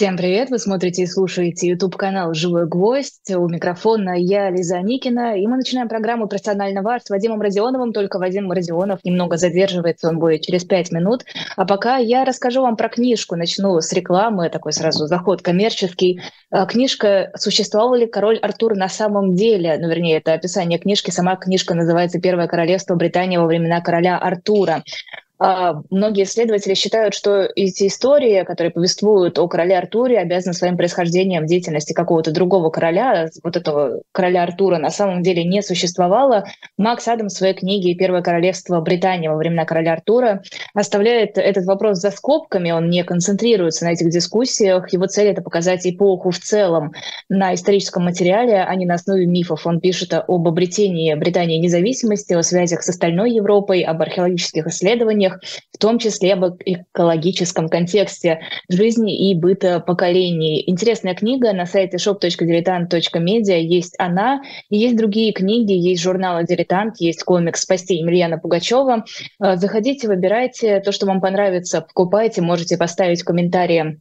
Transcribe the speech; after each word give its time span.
Всем 0.00 0.16
привет! 0.16 0.48
Вы 0.48 0.58
смотрите 0.58 1.02
и 1.02 1.06
слушаете 1.06 1.68
YouTube-канал 1.68 2.32
«Живой 2.32 2.66
гвоздь». 2.66 3.30
У 3.32 3.46
микрофона 3.46 4.14
я, 4.16 4.48
Лиза 4.48 4.80
Никина, 4.80 5.36
и 5.36 5.46
мы 5.46 5.58
начинаем 5.58 5.90
программу 5.90 6.26
«Персонально 6.26 6.80
ваш» 6.80 7.02
с 7.02 7.10
Вадимом 7.10 7.42
Родионовым. 7.42 7.92
Только 7.92 8.18
Вадим 8.18 8.50
Родионов 8.50 9.00
немного 9.04 9.36
задерживается, 9.36 10.08
он 10.08 10.18
будет 10.18 10.40
через 10.40 10.64
пять 10.64 10.90
минут. 10.90 11.26
А 11.54 11.66
пока 11.66 11.98
я 11.98 12.24
расскажу 12.24 12.62
вам 12.62 12.78
про 12.78 12.88
книжку. 12.88 13.36
Начну 13.36 13.78
с 13.78 13.92
рекламы, 13.92 14.48
такой 14.48 14.72
сразу 14.72 15.06
заход 15.06 15.42
коммерческий. 15.42 16.22
А, 16.50 16.64
книжка 16.64 17.30
«Существовал 17.36 17.94
ли 17.94 18.06
король 18.06 18.38
Артур 18.38 18.76
на 18.76 18.88
самом 18.88 19.34
деле?» 19.34 19.76
Ну, 19.78 19.90
вернее, 19.90 20.16
это 20.16 20.32
описание 20.32 20.78
книжки. 20.78 21.10
Сама 21.10 21.36
книжка 21.36 21.74
называется 21.74 22.18
«Первое 22.22 22.46
королевство 22.46 22.94
Британии 22.94 23.36
во 23.36 23.44
времена 23.44 23.82
короля 23.82 24.16
Артура». 24.16 24.82
А, 25.42 25.80
многие 25.88 26.24
исследователи 26.24 26.74
считают, 26.74 27.14
что 27.14 27.48
эти 27.56 27.86
истории, 27.86 28.44
которые 28.44 28.70
повествуют 28.70 29.38
о 29.38 29.48
короле 29.48 29.78
Артуре, 29.78 30.18
обязаны 30.18 30.52
своим 30.52 30.76
происхождением 30.76 31.46
деятельности 31.46 31.94
какого-то 31.94 32.30
другого 32.30 32.68
короля. 32.68 33.30
Вот 33.42 33.56
этого 33.56 34.02
короля 34.12 34.42
Артура 34.42 34.76
на 34.76 34.90
самом 34.90 35.22
деле 35.22 35.42
не 35.44 35.62
существовало. 35.62 36.44
Макс 36.76 37.08
Адам 37.08 37.28
в 37.28 37.32
своей 37.32 37.54
книге 37.54 37.94
«Первое 37.94 38.20
королевство 38.20 38.82
Британии 38.82 39.28
во 39.28 39.36
времена 39.36 39.64
короля 39.64 39.94
Артура» 39.94 40.42
оставляет 40.74 41.38
этот 41.38 41.64
вопрос 41.64 42.00
за 42.00 42.10
скобками, 42.10 42.70
он 42.70 42.90
не 42.90 43.02
концентрируется 43.02 43.86
на 43.86 43.92
этих 43.92 44.10
дискуссиях. 44.10 44.92
Его 44.92 45.06
цель— 45.06 45.28
это 45.28 45.40
показать 45.40 45.86
эпоху 45.86 46.32
в 46.32 46.38
целом 46.38 46.92
на 47.30 47.54
историческом 47.54 48.04
материале, 48.04 48.62
а 48.62 48.74
не 48.74 48.84
на 48.84 48.94
основе 48.94 49.24
мифов. 49.24 49.66
Он 49.66 49.80
пишет 49.80 50.12
об 50.12 50.46
обретении 50.46 51.14
Британии 51.14 51.56
независимости, 51.56 52.34
о 52.34 52.42
связях 52.42 52.82
с 52.82 52.90
остальной 52.90 53.32
Европой, 53.32 53.80
об 53.80 54.02
археологических 54.02 54.66
исследованиях, 54.66 55.29
исследованиях, 55.30 55.40
в 55.72 55.78
том 55.78 55.98
числе 55.98 56.34
об 56.34 56.44
экологическом 56.64 57.68
контексте 57.68 58.40
жизни 58.68 59.30
и 59.30 59.34
быта 59.34 59.80
поколений. 59.80 60.62
Интересная 60.66 61.14
книга 61.14 61.52
на 61.52 61.66
сайте 61.66 61.96
shop.diletant.media. 61.96 63.60
Есть 63.60 63.94
она, 63.98 64.42
есть 64.68 64.96
другие 64.96 65.32
книги, 65.32 65.72
есть 65.72 66.02
журнал 66.02 66.42
«Дилетант», 66.44 66.96
есть 66.98 67.22
комикс 67.24 67.62
«Спасти 67.62 67.96
Емельяна 67.96 68.38
Пугачева». 68.38 69.04
Э, 69.42 69.56
заходите, 69.56 70.08
выбирайте 70.08 70.80
то, 70.80 70.92
что 70.92 71.06
вам 71.06 71.20
понравится, 71.20 71.80
покупайте, 71.80 72.42
можете 72.42 72.76
поставить 72.76 73.22
комментарии 73.22 74.00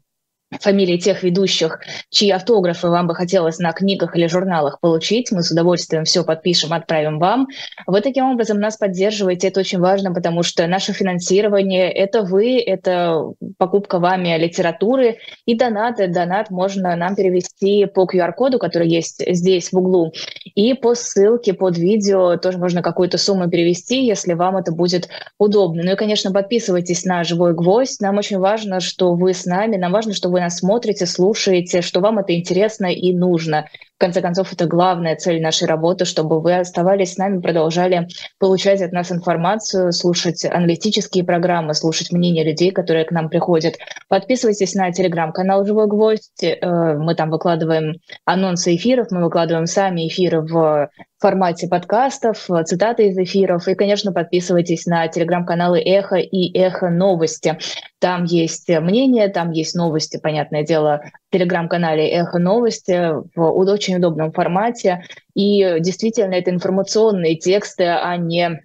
фамилии 0.59 0.97
тех 0.97 1.23
ведущих, 1.23 1.79
чьи 2.09 2.31
автографы 2.31 2.87
вам 2.87 3.07
бы 3.07 3.15
хотелось 3.15 3.59
на 3.59 3.71
книгах 3.71 4.15
или 4.15 4.27
журналах 4.27 4.79
получить. 4.79 5.31
Мы 5.31 5.43
с 5.43 5.51
удовольствием 5.51 6.05
все 6.05 6.23
подпишем, 6.23 6.73
отправим 6.73 7.19
вам. 7.19 7.47
Вы 7.85 8.01
таким 8.01 8.25
образом 8.25 8.59
нас 8.59 8.77
поддерживаете. 8.77 9.49
Это 9.49 9.59
очень 9.59 9.79
важно, 9.79 10.13
потому 10.13 10.43
что 10.43 10.65
наше 10.67 10.93
финансирование— 10.93 11.91
это 11.93 12.23
вы, 12.23 12.59
это 12.59 13.23
покупка 13.57 13.99
вами 13.99 14.37
литературы 14.37 15.17
и 15.45 15.55
донаты. 15.55 16.07
Донат 16.07 16.49
можно 16.49 16.95
нам 16.95 17.15
перевести 17.15 17.85
по 17.85 18.05
QR-коду, 18.05 18.57
который 18.57 18.87
есть 18.87 19.23
здесь 19.27 19.71
в 19.71 19.77
углу, 19.77 20.11
и 20.55 20.73
по 20.73 20.95
ссылке 20.95 21.53
под 21.53 21.77
видео 21.77 22.37
тоже 22.37 22.57
можно 22.57 22.81
какую-то 22.81 23.17
сумму 23.17 23.49
перевести, 23.49 24.03
если 24.03 24.33
вам 24.33 24.57
это 24.57 24.71
будет 24.71 25.09
удобно. 25.37 25.83
Ну 25.83 25.91
и, 25.91 25.95
конечно, 25.95 26.31
подписывайтесь 26.31 27.05
на 27.05 27.23
«Живой 27.23 27.53
гвоздь». 27.53 28.01
Нам 28.01 28.17
очень 28.17 28.39
важно, 28.39 28.79
что 28.79 29.13
вы 29.13 29.33
с 29.33 29.45
нами, 29.45 29.77
нам 29.77 29.91
важно, 29.91 30.13
что 30.13 30.29
вы 30.29 30.38
нас 30.39 30.57
смотрите, 30.57 31.05
слушаете, 31.05 31.81
что 31.81 31.99
вам 31.99 32.19
это 32.19 32.35
интересно 32.35 32.87
и 32.87 33.13
нужно. 33.13 33.65
В 33.95 33.99
конце 33.99 34.21
концов, 34.21 34.53
это 34.53 34.65
главная 34.65 35.15
цель 35.17 35.41
нашей 35.41 35.67
работы, 35.67 36.05
чтобы 36.05 36.39
вы 36.39 36.57
оставались 36.57 37.13
с 37.13 37.17
нами, 37.17 37.41
продолжали 37.41 38.07
получать 38.37 38.81
от 38.81 38.93
нас 38.93 39.11
информацию, 39.11 39.91
слушать 39.91 40.45
аналитические 40.45 41.25
программы, 41.25 41.73
слушать 41.73 42.11
мнения 42.11 42.45
людей, 42.45 42.71
которые 42.71 43.05
к 43.05 43.11
нам 43.11 43.29
приходят. 43.29 43.75
Подписывайтесь 44.07 44.73
на 44.73 44.91
телеграм-канал 44.91 45.65
«Живой 45.65 45.87
гвоздь». 45.87 46.43
Э, 46.43 46.95
мы 46.97 47.13
там 47.15 47.29
выкладываем 47.29 47.95
анонсы 48.23 48.75
эфиров, 48.75 49.07
мы 49.11 49.21
выкладываем 49.23 49.65
сами 49.65 50.07
эфиры 50.07 50.41
в 50.41 50.89
формате 51.19 51.67
подкастов, 51.67 52.47
цитаты 52.65 53.07
из 53.09 53.17
эфиров. 53.17 53.67
И, 53.67 53.75
конечно, 53.75 54.11
подписывайтесь 54.13 54.85
на 54.85 55.07
телеграм-каналы 55.07 55.79
«Эхо» 55.81 56.15
и 56.15 56.57
«Эхо 56.57 56.89
новости». 56.89 57.57
Там 57.99 58.23
есть 58.23 58.69
мнение, 58.69 59.27
там 59.27 59.51
есть 59.51 59.75
новости, 59.75 60.17
понятное 60.17 60.63
дело, 60.63 61.01
в 61.29 61.33
телеграм-канале 61.33 62.09
«Эхо 62.09 62.39
новости» 62.39 63.11
в 63.35 63.41
очень 63.41 63.97
удобном 63.97 64.31
формате. 64.31 65.03
И 65.35 65.79
действительно, 65.79 66.33
это 66.35 66.51
информационные 66.51 67.35
тексты, 67.35 67.83
а 67.85 68.15
не 68.15 68.61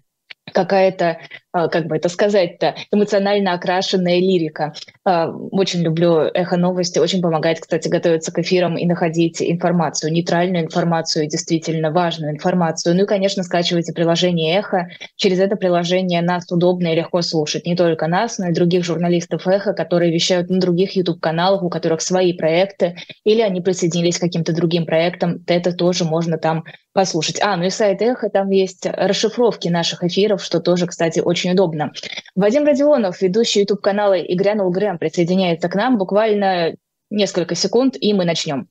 какая-то, 0.53 1.19
как 1.55 1.87
бы 1.87 1.97
это 1.97 2.09
сказать-то, 2.09 2.75
эмоционально 2.91 3.53
окрашенная 3.53 4.19
лирика. 4.19 4.75
А, 5.05 5.29
очень 5.29 5.83
люблю 5.83 6.19
«Эхо 6.35 6.57
новости», 6.57 6.99
очень 6.99 7.23
помогает, 7.23 7.61
кстати, 7.61 7.89
готовиться 7.89 8.33
к 8.33 8.39
эфирам 8.41 8.77
и 8.77 8.85
находить 8.87 9.41
информацию, 9.41 10.13
нейтральную 10.13 10.65
информацию, 10.65 11.29
действительно 11.29 11.93
важную 11.93 12.33
информацию. 12.33 12.97
Ну 12.97 13.05
и, 13.05 13.07
конечно, 13.07 13.45
скачивайте 13.45 13.93
приложение 13.93 14.59
«Эхо». 14.59 14.89
Через 15.17 15.39
это 15.39 15.55
приложение 15.57 16.23
нас 16.23 16.51
удобно 16.51 16.89
и 16.89 16.97
легко 16.97 17.23
слушать. 17.23 17.67
Не 17.67 17.77
только 17.77 18.09
нас, 18.09 18.39
но 18.39 18.49
и 18.49 18.53
других 18.53 18.85
журналистов 18.85 19.47
«Эхо», 19.47 19.75
которые 19.75 20.13
вещают 20.13 20.51
на 20.51 20.59
других 20.59 20.97
YouTube-каналах, 20.97 21.63
у 21.63 21.71
которых 21.71 22.01
свои 22.01 22.33
проекты, 22.33 22.97
или 23.25 23.41
они 23.43 23.61
присоединились 23.61 24.19
к 24.19 24.23
каким-то 24.23 24.53
другим 24.53 24.87
проектам. 24.87 25.45
Это 25.47 25.73
тоже 25.73 26.05
можно 26.05 26.37
там 26.37 26.65
послушать. 26.95 27.43
А, 27.43 27.57
ну 27.57 27.65
и 27.65 27.71
сайт 27.71 28.01
Эхо, 28.01 28.31
там 28.31 28.51
есть 28.51 28.87
расшифровки 28.87 29.69
наших 29.69 30.05
эфиров, 30.05 30.43
что 30.43 30.61
тоже, 30.61 30.87
кстати, 30.87 31.21
очень 31.21 31.44
удобно. 31.53 31.93
Вадим 32.35 32.65
Родионов, 32.65 33.21
ведущий 33.21 33.61
YouTube-канала 33.61 34.15
«И 34.15 34.35
грянул 34.35 34.71
Грэм», 34.71 34.99
присоединяется 34.99 35.69
к 35.69 35.75
нам 35.75 35.99
буквально 35.99 36.77
несколько 37.11 37.55
секунд, 37.55 37.97
и 38.01 38.13
мы 38.13 38.25
начнем. 38.25 38.69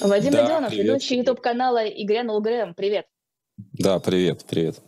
Вадим 0.00 0.32
да, 0.32 0.42
Родионов, 0.42 0.72
ведущий 0.72 1.18
YouTube-канала 1.18 1.84
«И 1.84 2.04
грянул 2.04 2.40
Грэм». 2.40 2.74
Привет. 2.74 3.06
Да, 3.72 4.00
привет, 4.00 4.44
привет. 4.48 4.82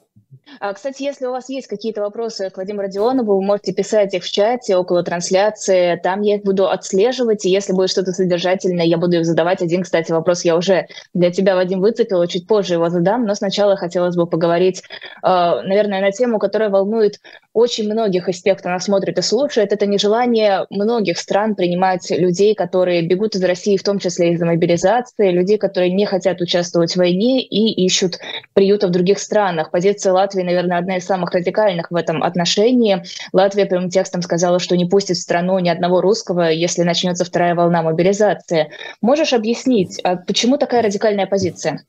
А, 0.61 0.73
кстати, 0.73 1.03
если 1.03 1.27
у 1.27 1.31
вас 1.31 1.49
есть 1.49 1.67
какие-то 1.67 2.01
вопросы 2.01 2.51
к 2.51 2.57
Вадиму 2.57 2.83
Родионову, 2.83 3.37
вы 3.37 3.43
можете 3.43 3.73
писать 3.73 4.15
их 4.15 4.25
в 4.25 4.31
чате 4.31 4.77
около 4.77 5.03
трансляции. 5.03 6.01
Там 6.03 6.23
я 6.23 6.37
их 6.37 6.43
буду 6.43 6.69
отслеживать, 6.69 7.45
и 7.45 7.51
если 7.51 7.73
будет 7.73 7.91
что-то 7.91 8.13
содержательное, 8.13 8.85
я 8.85 8.99
буду 8.99 9.17
их 9.17 9.25
задавать. 9.25 9.63
Один, 9.63 9.83
кстати, 9.83 10.13
вопрос 10.13 10.45
я 10.45 10.57
уже 10.57 10.87
для 11.13 11.31
тебя, 11.31 11.55
Вадим, 11.55 11.81
выцепила, 11.81 12.27
чуть 12.27 12.47
позже 12.47 12.75
его 12.75 12.89
задам, 12.89 13.27
но 13.27 13.35
сначала 13.35 13.77
хотелось 13.77 14.17
бы 14.17 14.27
поговорить, 14.27 14.83
а, 15.23 15.63
наверное, 15.63 16.01
на 16.01 16.13
тему, 16.13 16.39
которая 16.39 16.71
волнует 16.71 17.21
очень 17.53 17.91
многих 17.91 18.29
из 18.29 18.43
тех, 18.43 18.59
кто 18.59 18.69
нас 18.69 18.85
смотрит 18.85 19.19
и 19.19 19.23
слушает. 19.23 19.73
Это 19.73 19.87
нежелание 19.87 20.67
многих 20.71 21.19
стран 21.19 21.55
принимать 21.55 22.11
людей, 22.11 22.55
которые 22.55 23.03
бегут 23.03 23.37
из 23.37 23.45
России, 23.45 23.77
в 23.77 23.83
том 23.83 23.99
числе 23.99 24.33
из-за 24.33 24.45
мобилизации, 24.45 25.31
людей, 25.31 25.57
которые 25.57 25.93
не 25.93 26.05
хотят 26.05 26.41
участвовать 26.41 26.93
в 26.93 26.97
войне 26.97 27.43
и 27.43 27.85
ищут 27.85 28.19
приюта 28.55 28.89
в 28.89 28.91
других 28.91 29.19
странах. 29.19 29.71
Позиция 29.71 30.13
Латвии, 30.25 30.43
наверное, 30.43 30.79
одна 30.79 30.97
из 30.97 31.05
самых 31.05 31.33
радикальных 31.33 31.91
в 31.91 31.97
этом 31.97 32.23
отношении. 32.23 33.03
Латвия 33.35 33.67
прямым 33.67 33.91
текстом 33.91 34.23
сказала, 34.23 34.59
что 34.59 34.75
не 34.75 34.87
пустит 34.87 35.19
в 35.19 35.21
страну 35.21 35.59
ни 35.59 35.69
одного 35.69 36.01
русского, 36.01 36.51
если 36.51 36.83
начнется 36.83 37.27
вторая 37.27 37.55
волна 37.55 37.83
мобилизации. 37.83 38.71
Можешь 39.03 39.35
объяснить, 39.35 40.01
а 40.03 40.17
почему 40.17 40.57
такая 40.57 40.83
радикальная 40.83 41.27
позиция? 41.27 41.85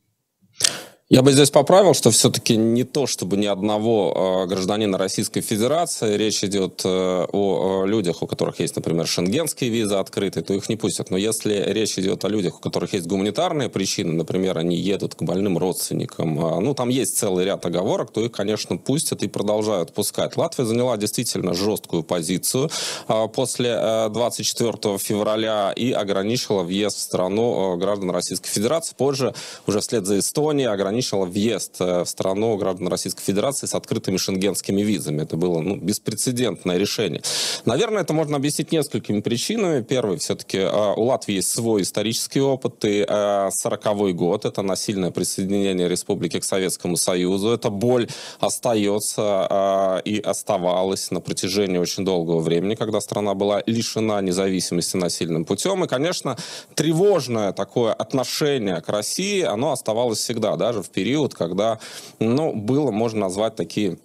Я 1.07 1.21
бы 1.21 1.31
здесь 1.31 1.51
поправил, 1.51 1.93
что 1.93 2.09
все-таки 2.09 2.57
не 2.57 2.83
то, 2.83 3.05
чтобы 3.05 3.37
ни 3.37 3.45
одного 3.45 4.45
э, 4.45 4.49
гражданина 4.49 4.97
Российской 4.97 5.41
Федерации, 5.41 6.17
речь 6.17 6.43
идет 6.43 6.81
э, 6.83 7.27
о, 7.31 7.85
людях, 7.85 8.23
у 8.23 8.25
которых 8.25 8.59
есть, 8.59 8.75
например, 8.75 9.05
шенгенские 9.05 9.69
визы 9.69 9.93
открытые, 9.97 10.43
то 10.43 10.55
их 10.55 10.67
не 10.67 10.77
пустят. 10.77 11.11
Но 11.11 11.17
если 11.17 11.63
речь 11.67 11.99
идет 11.99 12.25
о 12.25 12.27
людях, 12.27 12.55
у 12.57 12.59
которых 12.59 12.93
есть 12.93 13.05
гуманитарные 13.05 13.69
причины, 13.69 14.13
например, 14.13 14.57
они 14.57 14.77
едут 14.77 15.13
к 15.13 15.21
больным 15.21 15.59
родственникам, 15.59 16.43
э, 16.43 16.59
ну, 16.59 16.73
там 16.73 16.89
есть 16.89 17.19
целый 17.19 17.45
ряд 17.45 17.63
оговорок, 17.67 18.09
то 18.09 18.25
их, 18.25 18.31
конечно, 18.31 18.77
пустят 18.77 19.21
и 19.21 19.27
продолжают 19.27 19.93
пускать. 19.93 20.35
Латвия 20.37 20.65
заняла 20.65 20.97
действительно 20.97 21.53
жесткую 21.53 22.01
позицию 22.01 22.71
э, 23.07 23.27
после 23.27 23.77
э, 23.79 24.09
24 24.09 24.97
февраля 24.97 25.71
и 25.71 25.91
ограничила 25.91 26.63
въезд 26.63 26.97
в 26.97 27.01
страну 27.01 27.75
э, 27.75 27.77
граждан 27.77 28.09
Российской 28.09 28.49
Федерации. 28.49 28.95
Позже, 28.97 29.35
уже 29.67 29.81
вслед 29.81 30.07
за 30.07 30.17
Эстонией, 30.17 30.67
ограничила 30.67 30.94
ограничила 30.95 31.25
въезд 31.25 31.79
в 31.79 32.05
страну 32.05 32.55
граждан 32.55 32.87
Российской 32.87 33.21
Федерации 33.21 33.67
с 33.67 33.75
открытыми 33.75 34.17
шенгенскими 34.17 34.81
визами. 34.81 35.23
Это 35.23 35.35
было 35.35 35.59
ну, 35.59 35.75
беспрецедентное 35.75 36.77
решение. 36.77 37.21
Наверное, 37.65 38.03
это 38.03 38.13
можно 38.13 38.37
объяснить 38.37 38.71
несколькими 38.71 39.19
причинами. 39.19 39.81
Первый, 39.81 40.17
все-таки 40.19 40.59
у 40.59 41.03
Латвии 41.03 41.35
есть 41.35 41.49
свой 41.49 41.81
исторический 41.81 42.39
опыт, 42.39 42.85
и 42.85 43.01
40-й 43.01 44.13
год, 44.13 44.45
это 44.45 44.61
насильное 44.61 45.11
присоединение 45.11 45.89
республики 45.89 46.39
к 46.39 46.45
Советскому 46.45 46.95
Союзу, 46.95 47.49
эта 47.49 47.69
боль 47.69 48.07
остается 48.39 50.01
и 50.05 50.19
оставалась 50.19 51.11
на 51.11 51.19
протяжении 51.19 51.77
очень 51.77 52.05
долгого 52.05 52.39
времени, 52.39 52.75
когда 52.75 53.01
страна 53.01 53.33
была 53.33 53.61
лишена 53.65 54.21
независимости 54.21 54.95
насильным 54.95 55.43
путем. 55.43 55.83
И, 55.83 55.87
конечно, 55.87 56.37
тревожное 56.73 57.51
такое 57.51 57.93
отношение 57.93 58.81
к 58.81 58.87
России, 58.89 59.41
оно 59.41 59.73
оставалось 59.73 60.19
всегда, 60.19 60.55
даже 60.55 60.81
в 60.85 60.89
период, 60.89 61.33
когда, 61.33 61.79
ну, 62.19 62.53
было, 62.53 62.91
можно 62.91 63.21
назвать 63.21 63.55
такие 63.55 63.97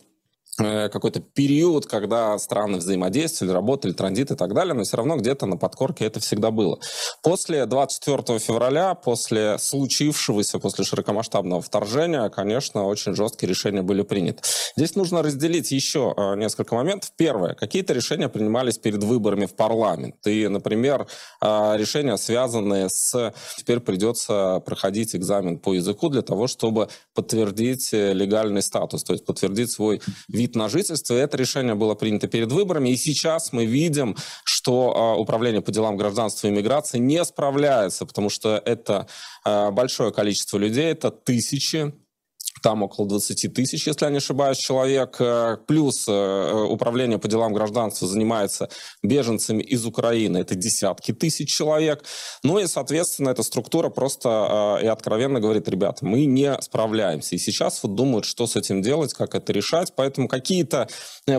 какой-то 0.56 1.20
период, 1.20 1.86
когда 1.86 2.38
страны 2.38 2.78
взаимодействовали, 2.78 3.52
работали, 3.52 3.92
транзит 3.92 4.30
и 4.30 4.36
так 4.36 4.52
далее, 4.54 4.74
но 4.74 4.82
все 4.82 4.96
равно 4.96 5.16
где-то 5.16 5.46
на 5.46 5.56
подкорке 5.56 6.04
это 6.04 6.20
всегда 6.20 6.50
было. 6.50 6.78
После 7.22 7.66
24 7.66 8.38
февраля, 8.38 8.94
после 8.94 9.58
случившегося, 9.58 10.58
после 10.58 10.84
широкомасштабного 10.84 11.62
вторжения, 11.62 12.28
конечно, 12.28 12.84
очень 12.84 13.14
жесткие 13.14 13.48
решения 13.48 13.82
были 13.82 14.02
приняты. 14.02 14.42
Здесь 14.76 14.96
нужно 14.96 15.22
разделить 15.22 15.70
еще 15.70 16.14
э, 16.16 16.36
несколько 16.36 16.74
моментов. 16.74 17.12
Первое. 17.16 17.54
Какие-то 17.54 17.92
решения 17.92 18.28
принимались 18.28 18.78
перед 18.78 19.02
выборами 19.02 19.46
в 19.46 19.54
парламент. 19.54 20.16
И, 20.26 20.48
например, 20.48 21.06
э, 21.40 21.76
решения, 21.76 22.16
связанные 22.16 22.88
с... 22.88 23.32
Теперь 23.56 23.80
придется 23.80 24.62
проходить 24.64 25.14
экзамен 25.14 25.58
по 25.58 25.74
языку 25.74 26.08
для 26.08 26.22
того, 26.22 26.46
чтобы 26.46 26.88
подтвердить 27.14 27.92
легальный 27.92 28.62
статус, 28.62 29.04
то 29.04 29.12
есть 29.12 29.24
подтвердить 29.24 29.70
свой 29.70 30.00
вид 30.40 30.56
на 30.56 30.68
жительство. 30.68 31.14
Это 31.14 31.36
решение 31.36 31.74
было 31.74 31.94
принято 31.94 32.26
перед 32.26 32.50
выборами. 32.50 32.88
И 32.90 32.96
сейчас 32.96 33.52
мы 33.52 33.66
видим, 33.66 34.16
что 34.44 34.94
а, 34.96 35.16
Управление 35.20 35.60
по 35.60 35.70
делам 35.70 35.96
гражданства 35.96 36.48
и 36.48 36.50
миграции 36.50 36.98
не 36.98 37.24
справляется, 37.24 38.06
потому 38.06 38.30
что 38.30 38.60
это 38.64 39.06
а, 39.44 39.70
большое 39.70 40.12
количество 40.12 40.58
людей, 40.58 40.86
это 40.86 41.10
тысячи 41.10 41.92
там 42.62 42.82
около 42.82 43.08
20 43.08 43.54
тысяч, 43.54 43.86
если 43.86 44.04
я 44.04 44.10
не 44.10 44.18
ошибаюсь, 44.18 44.58
человек. 44.58 45.16
Э, 45.20 45.56
плюс 45.66 46.06
э, 46.08 46.66
управление 46.68 47.18
по 47.18 47.28
делам 47.28 47.52
гражданства 47.52 48.06
занимается 48.06 48.68
беженцами 49.02 49.62
из 49.62 49.86
Украины. 49.86 50.38
Это 50.38 50.54
десятки 50.54 51.12
тысяч 51.12 51.50
человек. 51.50 52.04
Ну 52.42 52.58
и, 52.58 52.66
соответственно, 52.66 53.30
эта 53.30 53.42
структура 53.42 53.88
просто 53.88 54.78
э, 54.80 54.84
и 54.84 54.88
откровенно 54.88 55.40
говорит, 55.40 55.68
ребята, 55.68 56.04
мы 56.04 56.24
не 56.26 56.56
справляемся. 56.60 57.36
И 57.36 57.38
сейчас 57.38 57.82
вот 57.82 57.94
думают, 57.94 58.24
что 58.24 58.46
с 58.46 58.56
этим 58.56 58.82
делать, 58.82 59.14
как 59.14 59.34
это 59.34 59.52
решать. 59.52 59.92
Поэтому 59.96 60.28
какие-то 60.28 60.88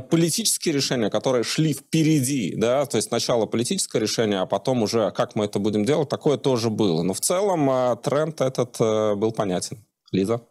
политические 0.10 0.74
решения, 0.74 1.10
которые 1.10 1.44
шли 1.44 1.74
впереди, 1.74 2.56
да, 2.56 2.86
то 2.86 2.98
есть 2.98 3.10
сначала 3.10 3.46
политическое 3.46 4.00
решение, 4.00 4.40
а 4.40 4.46
потом 4.46 4.84
уже 4.84 5.12
как 5.12 5.36
мы 5.36 5.46
это 5.46 5.60
будем 5.60 5.86
делать, 5.86 6.10
такое 6.10 6.38
тоже 6.38 6.70
было. 6.70 7.04
Но 7.04 7.14
в 7.14 7.20
целом 7.20 7.98
тренд 8.02 8.42
этот 8.42 8.78
был 8.80 9.32
понятен. 9.32 9.84
Лиза? 10.12 10.42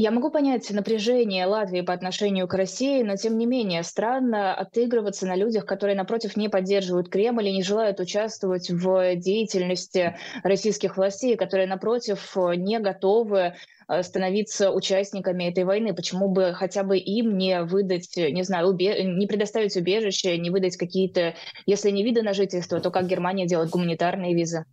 Я 0.00 0.12
могу 0.12 0.30
понять 0.30 0.70
напряжение 0.70 1.44
Латвии 1.44 1.82
по 1.82 1.92
отношению 1.92 2.48
к 2.48 2.54
России, 2.54 3.02
но 3.02 3.16
тем 3.16 3.36
не 3.36 3.44
менее 3.44 3.82
странно 3.82 4.54
отыгрываться 4.54 5.26
на 5.26 5.36
людях, 5.36 5.66
которые, 5.66 5.94
напротив, 5.94 6.38
не 6.38 6.48
поддерживают 6.48 7.10
Кремль 7.10 7.48
и 7.48 7.52
не 7.52 7.62
желают 7.62 8.00
участвовать 8.00 8.70
в 8.70 9.16
деятельности 9.16 10.16
российских 10.42 10.96
властей, 10.96 11.36
которые, 11.36 11.66
напротив, 11.66 12.34
не 12.56 12.78
готовы 12.78 13.52
э, 13.88 14.02
становиться 14.02 14.70
участниками 14.70 15.50
этой 15.50 15.64
войны. 15.64 15.92
Почему 15.92 16.30
бы 16.30 16.54
хотя 16.54 16.82
бы 16.82 16.96
им 16.96 17.36
не 17.36 17.62
выдать, 17.62 18.16
не 18.16 18.42
знаю, 18.42 18.68
убе... 18.68 19.04
не 19.04 19.26
предоставить 19.26 19.76
убежище, 19.76 20.38
не 20.38 20.48
выдать 20.48 20.78
какие-то, 20.78 21.34
если 21.66 21.90
не 21.90 22.02
виды 22.02 22.22
на 22.22 22.32
жительство, 22.32 22.80
то 22.80 22.90
как 22.90 23.06
Германия 23.06 23.46
делает 23.46 23.68
гуманитарные 23.68 24.34
визы? 24.34 24.64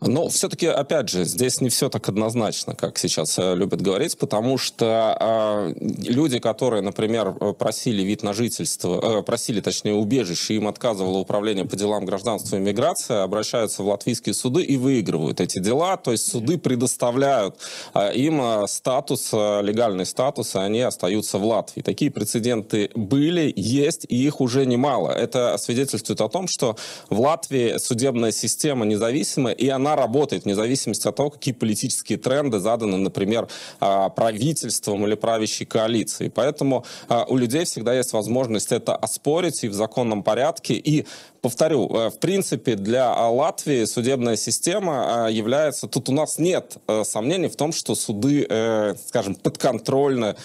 Но 0.00 0.28
все-таки, 0.28 0.66
опять 0.66 1.08
же, 1.08 1.24
здесь 1.24 1.60
не 1.60 1.70
все 1.70 1.88
так 1.88 2.08
однозначно, 2.08 2.74
как 2.74 2.98
сейчас 2.98 3.36
э, 3.36 3.56
любят 3.56 3.82
говорить, 3.82 4.16
потому 4.16 4.56
что 4.56 5.16
э, 5.20 5.74
люди, 6.08 6.38
которые, 6.38 6.82
например, 6.82 7.32
просили 7.32 8.02
вид 8.02 8.22
на 8.22 8.32
жительство, 8.32 9.18
э, 9.18 9.22
просили, 9.22 9.60
точнее, 9.60 9.94
убежище, 9.94 10.54
им 10.54 10.68
отказывало 10.68 11.18
управление 11.18 11.64
по 11.64 11.74
делам 11.74 12.04
гражданства 12.04 12.56
и 12.56 12.60
миграции, 12.60 13.16
обращаются 13.16 13.82
в 13.82 13.88
латвийские 13.88 14.34
суды 14.34 14.62
и 14.62 14.76
выигрывают 14.76 15.40
эти 15.40 15.58
дела. 15.58 15.96
То 15.96 16.12
есть 16.12 16.30
суды 16.30 16.58
предоставляют 16.58 17.56
э, 17.94 18.14
им 18.14 18.40
э, 18.40 18.66
статус, 18.68 19.30
э, 19.32 19.62
легальный 19.62 20.06
статус, 20.06 20.54
и 20.54 20.58
они 20.58 20.80
остаются 20.80 21.38
в 21.38 21.44
Латвии. 21.44 21.82
Такие 21.82 22.12
прецеденты 22.12 22.90
были, 22.94 23.52
есть, 23.56 24.06
и 24.08 24.16
их 24.24 24.40
уже 24.40 24.64
немало. 24.64 25.10
Это 25.10 25.58
свидетельствует 25.58 26.20
о 26.20 26.28
том, 26.28 26.46
что 26.46 26.76
в 27.10 27.20
Латвии 27.20 27.78
судебная 27.78 28.30
система 28.30 28.86
независимая, 28.86 29.54
и 29.54 29.68
она 29.68 29.87
она 29.88 29.96
работает 29.96 30.44
вне 30.44 30.54
зависимости 30.54 31.08
от 31.08 31.16
того, 31.16 31.30
какие 31.30 31.54
политические 31.54 32.18
тренды 32.18 32.58
заданы, 32.58 32.96
например, 32.96 33.48
а, 33.80 34.08
правительством 34.08 35.06
или 35.06 35.14
правящей 35.14 35.66
коалицией. 35.66 36.30
Поэтому 36.30 36.84
а, 37.08 37.24
у 37.28 37.36
людей 37.36 37.64
всегда 37.64 37.94
есть 37.94 38.12
возможность 38.12 38.72
это 38.72 38.94
оспорить 38.94 39.64
и 39.64 39.68
в 39.68 39.74
законном 39.74 40.22
порядке. 40.22 40.74
И 40.74 41.06
повторю, 41.40 41.88
э, 41.88 42.10
в 42.10 42.18
принципе, 42.18 42.74
для 42.74 43.14
Латвии 43.28 43.84
судебная 43.84 44.36
система 44.36 45.26
а, 45.26 45.28
является... 45.28 45.86
Тут 45.86 46.08
у 46.08 46.12
нас 46.12 46.38
нет 46.38 46.76
э, 46.86 47.04
сомнений 47.04 47.48
в 47.48 47.56
том, 47.56 47.72
что 47.72 47.94
суды, 47.94 48.46
э, 48.48 48.94
скажем, 49.06 49.34
подконтрольны 49.34 50.36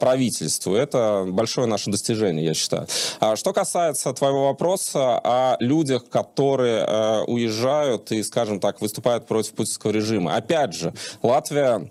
правительству. 0.00 0.74
Это 0.74 1.24
большое 1.28 1.66
наше 1.66 1.90
достижение, 1.90 2.44
я 2.44 2.54
считаю. 2.54 2.86
Что 3.34 3.52
касается 3.52 4.12
твоего 4.12 4.46
вопроса 4.46 5.20
о 5.22 5.56
людях, 5.60 6.08
которые 6.08 7.24
уезжают 7.26 8.12
и, 8.12 8.22
скажем 8.22 8.60
так, 8.60 8.80
выступают 8.80 9.26
против 9.26 9.52
путинского 9.52 9.90
режима. 9.90 10.36
Опять 10.36 10.74
же, 10.74 10.92
Латвия 11.22 11.90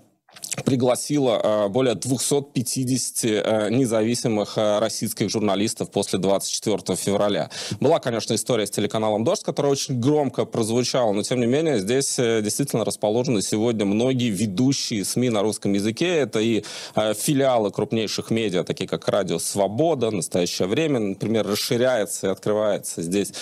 пригласила 0.64 1.40
э, 1.42 1.68
более 1.68 1.94
250 1.94 3.24
э, 3.24 3.68
независимых 3.70 4.58
э, 4.58 4.78
российских 4.80 5.30
журналистов 5.30 5.90
после 5.90 6.18
24 6.18 6.96
февраля. 6.96 7.50
Была, 7.80 8.00
конечно, 8.00 8.34
история 8.34 8.66
с 8.66 8.70
телеканалом 8.70 9.24
«Дождь», 9.24 9.42
которая 9.42 9.72
очень 9.72 9.98
громко 9.98 10.44
прозвучала, 10.44 11.12
но, 11.12 11.22
тем 11.22 11.40
не 11.40 11.46
менее, 11.46 11.78
здесь 11.78 12.16
действительно 12.16 12.84
расположены 12.84 13.40
сегодня 13.42 13.86
многие 13.86 14.30
ведущие 14.30 15.04
СМИ 15.04 15.30
на 15.30 15.42
русском 15.42 15.72
языке. 15.72 16.08
Это 16.16 16.40
и 16.40 16.64
филиалы 16.94 17.70
крупнейших 17.70 18.30
медиа, 18.30 18.64
такие 18.64 18.88
как 18.88 19.08
«Радио 19.08 19.38
Свобода», 19.38 20.10
«Настоящее 20.10 20.68
время», 20.68 20.98
например, 21.00 21.46
расширяется 21.46 22.28
и 22.28 22.30
открывается 22.30 23.02
здесь 23.02 23.32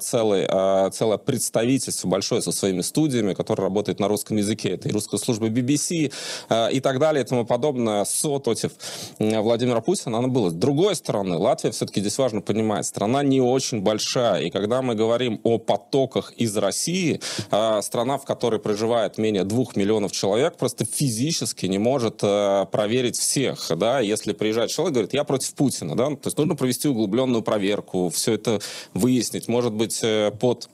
целый, 0.00 0.46
целое 0.92 1.18
представительство 1.18 2.08
большое 2.08 2.42
со 2.42 2.52
своими 2.52 2.82
студиями, 2.82 3.34
которое 3.34 3.62
работает 3.62 4.00
на 4.00 4.08
русском 4.08 4.36
языке. 4.36 4.70
Это 4.70 4.88
и 4.88 4.92
русская 4.92 5.18
служба 5.18 5.48
BBC, 5.48 6.12
и 6.50 6.80
так 6.80 6.98
далее 6.98 7.24
и 7.24 7.26
тому 7.26 7.44
подобное, 7.44 8.04
СО 8.04 8.38
против 8.38 8.72
Владимира 9.18 9.80
Путина, 9.80 10.18
оно 10.18 10.28
было. 10.28 10.50
С 10.50 10.54
другой 10.54 10.96
стороны, 10.96 11.36
Латвия 11.36 11.70
все-таки 11.70 12.00
здесь 12.00 12.18
важно 12.18 12.40
понимать, 12.40 12.86
страна 12.86 13.22
не 13.22 13.40
очень 13.40 13.80
большая, 13.80 14.42
и 14.42 14.50
когда 14.50 14.82
мы 14.82 14.94
говорим 14.94 15.40
о 15.42 15.58
потоках 15.58 16.32
из 16.32 16.56
России, 16.56 17.20
э, 17.50 17.82
страна, 17.82 18.18
в 18.18 18.24
которой 18.24 18.60
проживает 18.60 19.18
менее 19.18 19.44
двух 19.44 19.76
миллионов 19.76 20.12
человек, 20.12 20.56
просто 20.56 20.84
физически 20.84 21.66
не 21.66 21.78
может 21.78 22.20
э, 22.22 22.66
проверить 22.70 23.16
всех, 23.16 23.70
да, 23.76 24.00
если 24.00 24.32
приезжает 24.32 24.70
человек, 24.70 24.94
говорит, 24.94 25.14
я 25.14 25.24
против 25.24 25.54
Путина, 25.54 25.96
да, 25.96 26.06
то 26.06 26.26
есть 26.26 26.38
нужно 26.38 26.54
провести 26.54 26.88
углубленную 26.88 27.42
проверку, 27.42 28.10
все 28.10 28.34
это 28.34 28.60
выяснить, 28.94 29.48
может 29.48 29.72
быть, 29.72 30.02
под 30.40 30.68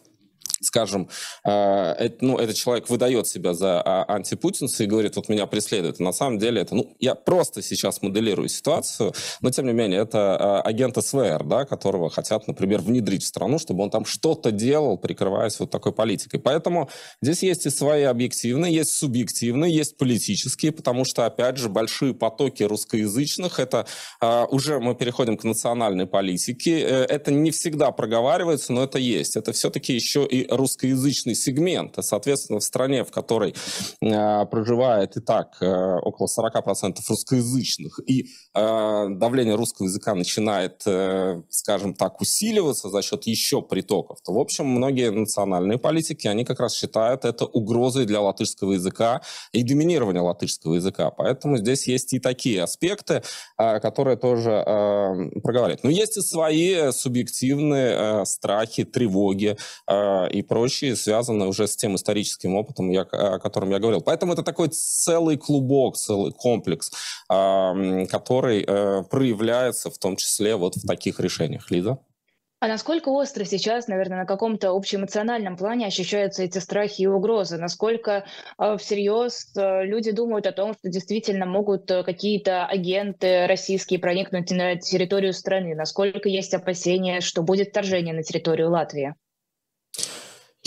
скажем, 0.60 1.08
э, 1.44 2.10
ну, 2.20 2.38
этот 2.38 2.56
человек 2.56 2.88
выдает 2.88 3.26
себя 3.26 3.54
за 3.54 3.80
а, 3.80 4.04
антипутинца 4.14 4.84
и 4.84 4.86
говорит, 4.86 5.16
вот 5.16 5.28
меня 5.28 5.46
преследуют. 5.46 6.00
На 6.00 6.12
самом 6.12 6.38
деле 6.38 6.62
это, 6.62 6.74
ну, 6.74 6.96
я 6.98 7.14
просто 7.14 7.62
сейчас 7.62 8.02
моделирую 8.02 8.48
ситуацию, 8.48 9.12
но 9.40 9.50
тем 9.50 9.66
не 9.66 9.72
менее 9.72 10.00
это 10.00 10.62
э, 10.64 10.68
агент 10.68 10.96
СВР, 11.02 11.44
да, 11.44 11.64
которого 11.64 12.10
хотят, 12.10 12.46
например, 12.48 12.80
внедрить 12.80 13.22
в 13.22 13.26
страну, 13.26 13.58
чтобы 13.58 13.84
он 13.84 13.90
там 13.90 14.04
что-то 14.04 14.50
делал, 14.50 14.98
прикрываясь 14.98 15.58
вот 15.60 15.70
такой 15.70 15.92
политикой. 15.92 16.38
Поэтому 16.38 16.88
здесь 17.22 17.42
есть 17.42 17.66
и 17.66 17.70
свои 17.70 18.02
объективные, 18.02 18.74
есть 18.74 18.90
субъективные, 18.90 19.74
есть 19.74 19.96
политические, 19.96 20.72
потому 20.72 21.04
что, 21.04 21.26
опять 21.26 21.56
же, 21.56 21.68
большие 21.68 22.14
потоки 22.14 22.62
русскоязычных, 22.62 23.60
это 23.60 23.86
э, 24.20 24.44
уже 24.50 24.80
мы 24.80 24.94
переходим 24.94 25.36
к 25.36 25.44
национальной 25.44 26.06
политике, 26.06 26.80
это 26.80 27.30
не 27.30 27.50
всегда 27.50 27.90
проговаривается, 27.92 28.72
но 28.72 28.84
это 28.84 28.98
есть. 28.98 29.36
Это 29.36 29.52
все-таки 29.52 29.92
еще 29.92 30.26
и 30.26 30.47
русскоязычный 30.50 31.34
сегмент. 31.34 31.96
Соответственно, 32.00 32.60
в 32.60 32.64
стране, 32.64 33.04
в 33.04 33.10
которой 33.10 33.54
э, 34.00 34.46
проживает 34.46 35.16
и 35.16 35.20
так 35.20 35.56
э, 35.60 35.66
около 36.02 36.26
40% 36.26 36.96
русскоязычных, 37.08 38.00
и 38.06 38.26
э, 38.54 39.06
давление 39.10 39.54
русского 39.54 39.86
языка 39.86 40.14
начинает, 40.14 40.82
э, 40.86 41.42
скажем 41.50 41.94
так, 41.94 42.20
усиливаться 42.20 42.88
за 42.88 43.02
счет 43.02 43.26
еще 43.26 43.62
притоков, 43.62 44.18
то, 44.24 44.32
в 44.32 44.38
общем, 44.38 44.66
многие 44.66 45.10
национальные 45.10 45.78
политики, 45.78 46.26
они 46.26 46.44
как 46.44 46.60
раз 46.60 46.74
считают 46.74 47.24
это 47.24 47.44
угрозой 47.44 48.06
для 48.06 48.20
латышского 48.20 48.72
языка 48.72 49.22
и 49.52 49.62
доминирования 49.62 50.22
латышского 50.22 50.74
языка. 50.74 51.10
Поэтому 51.10 51.56
здесь 51.56 51.86
есть 51.86 52.12
и 52.12 52.18
такие 52.18 52.62
аспекты, 52.62 53.22
которые 53.56 54.16
тоже 54.16 54.64
проговаривают. 55.42 55.84
Но 55.84 55.90
есть 55.90 56.16
и 56.16 56.20
свои 56.20 56.90
субъективные 56.92 58.24
страхи, 58.24 58.84
тревоги 58.84 59.56
и 60.38 60.42
прочие, 60.42 60.96
связанные 60.96 61.48
уже 61.48 61.66
с 61.66 61.76
тем 61.76 61.96
историческим 61.96 62.56
опытом, 62.56 62.90
я, 62.90 63.02
о 63.02 63.38
котором 63.38 63.70
я 63.70 63.78
говорил. 63.78 64.00
Поэтому 64.00 64.32
это 64.32 64.42
такой 64.42 64.68
целый 64.68 65.36
клубок, 65.36 65.96
целый 65.96 66.32
комплекс, 66.32 66.90
э, 67.30 68.06
который 68.06 68.64
э, 68.66 69.02
проявляется 69.10 69.90
в 69.90 69.98
том 69.98 70.16
числе 70.16 70.56
вот 70.56 70.76
в 70.76 70.86
таких 70.86 71.20
решениях. 71.20 71.70
Лиза? 71.70 71.98
А 72.60 72.66
насколько 72.66 73.10
остро 73.10 73.44
сейчас, 73.44 73.86
наверное, 73.86 74.18
на 74.18 74.26
каком-то 74.26 74.72
общеэмоциональном 74.72 75.56
плане 75.56 75.86
ощущаются 75.86 76.42
эти 76.42 76.58
страхи 76.58 77.02
и 77.02 77.06
угрозы? 77.06 77.56
Насколько 77.56 78.24
э, 78.58 78.76
всерьез 78.78 79.52
э, 79.56 79.84
люди 79.84 80.10
думают 80.10 80.46
о 80.48 80.52
том, 80.52 80.74
что 80.74 80.88
действительно 80.88 81.46
могут 81.46 81.86
какие-то 81.86 82.66
агенты 82.66 83.46
российские 83.46 84.00
проникнуть 84.00 84.50
на 84.50 84.74
территорию 84.74 85.34
страны? 85.34 85.76
Насколько 85.76 86.28
есть 86.28 86.52
опасения, 86.52 87.20
что 87.20 87.42
будет 87.42 87.68
вторжение 87.68 88.12
на 88.12 88.24
территорию 88.24 88.70
Латвии? 88.70 89.14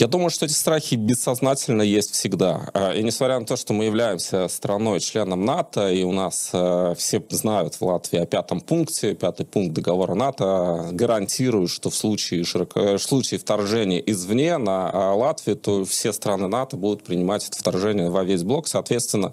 Я 0.02 0.08
думаю, 0.08 0.30
что 0.30 0.46
эти 0.46 0.52
страхи 0.52 0.96
бессознательно 0.96 1.82
есть 1.82 2.12
всегда. 2.14 2.68
А, 2.74 2.92
и 2.92 3.04
несмотря 3.04 3.38
на 3.38 3.46
то, 3.46 3.54
что 3.54 3.72
мы 3.72 3.84
являемся 3.84 4.48
страной 4.48 4.98
членом 4.98 5.44
НАТО, 5.44 5.92
и 5.92 6.02
у 6.02 6.10
нас 6.10 6.50
э, 6.52 6.96
все 6.98 7.22
знают 7.30 7.76
в 7.76 7.82
Латвии 7.82 8.18
о 8.18 8.26
пятом 8.26 8.60
пункте, 8.60 9.14
пятый 9.14 9.46
пункт 9.46 9.74
договора 9.74 10.14
НАТО 10.14 10.88
гарантирует, 10.90 11.70
что 11.70 11.88
в 11.88 11.94
случае, 11.94 12.42
широко, 12.42 12.80
э, 12.80 12.96
в 12.96 13.00
случае 13.00 13.38
вторжения 13.38 14.00
извне 14.00 14.58
на 14.58 15.14
Латвию, 15.14 15.54
то 15.54 15.84
все 15.84 16.12
страны 16.12 16.48
НАТО 16.48 16.76
будут 16.76 17.04
принимать 17.04 17.46
это 17.46 17.56
вторжение 17.56 18.10
во 18.10 18.24
весь 18.24 18.42
блок, 18.42 18.66
соответственно, 18.66 19.32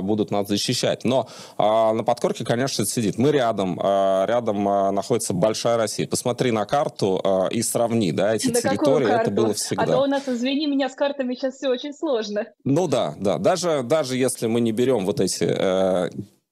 будут 0.00 0.30
нас 0.30 0.46
защищать. 0.46 1.02
Но 1.02 1.28
на 1.58 2.04
подкорке, 2.04 2.44
конечно, 2.44 2.82
это 2.82 2.90
сидит. 2.92 3.18
Мы 3.18 3.32
рядом, 3.32 3.80
рядом 3.80 4.62
находится 4.94 5.34
большая 5.34 5.76
Россия. 5.76 6.06
Посмотри 6.06 6.52
на 6.52 6.66
карту 6.66 7.48
и 7.50 7.62
сравни, 7.62 8.12
да, 8.12 8.36
эти 8.36 8.48
на 8.48 8.60
территории, 8.60 9.08
это 9.08 9.32
было 9.32 9.54
всегда 9.54 10.03
то 10.03 10.03
у 10.04 10.06
нас, 10.06 10.28
извини 10.28 10.66
меня, 10.66 10.88
с 10.88 10.94
картами 10.94 11.34
сейчас 11.34 11.56
все 11.56 11.68
очень 11.68 11.92
сложно. 11.92 12.46
Ну 12.64 12.86
да, 12.86 13.14
да. 13.18 13.38
Даже, 13.38 13.82
даже 13.82 14.16
если 14.16 14.46
мы 14.46 14.60
не 14.60 14.72
берем 14.72 15.04
вот 15.04 15.20
эти 15.20 15.44
э, 15.44 16.10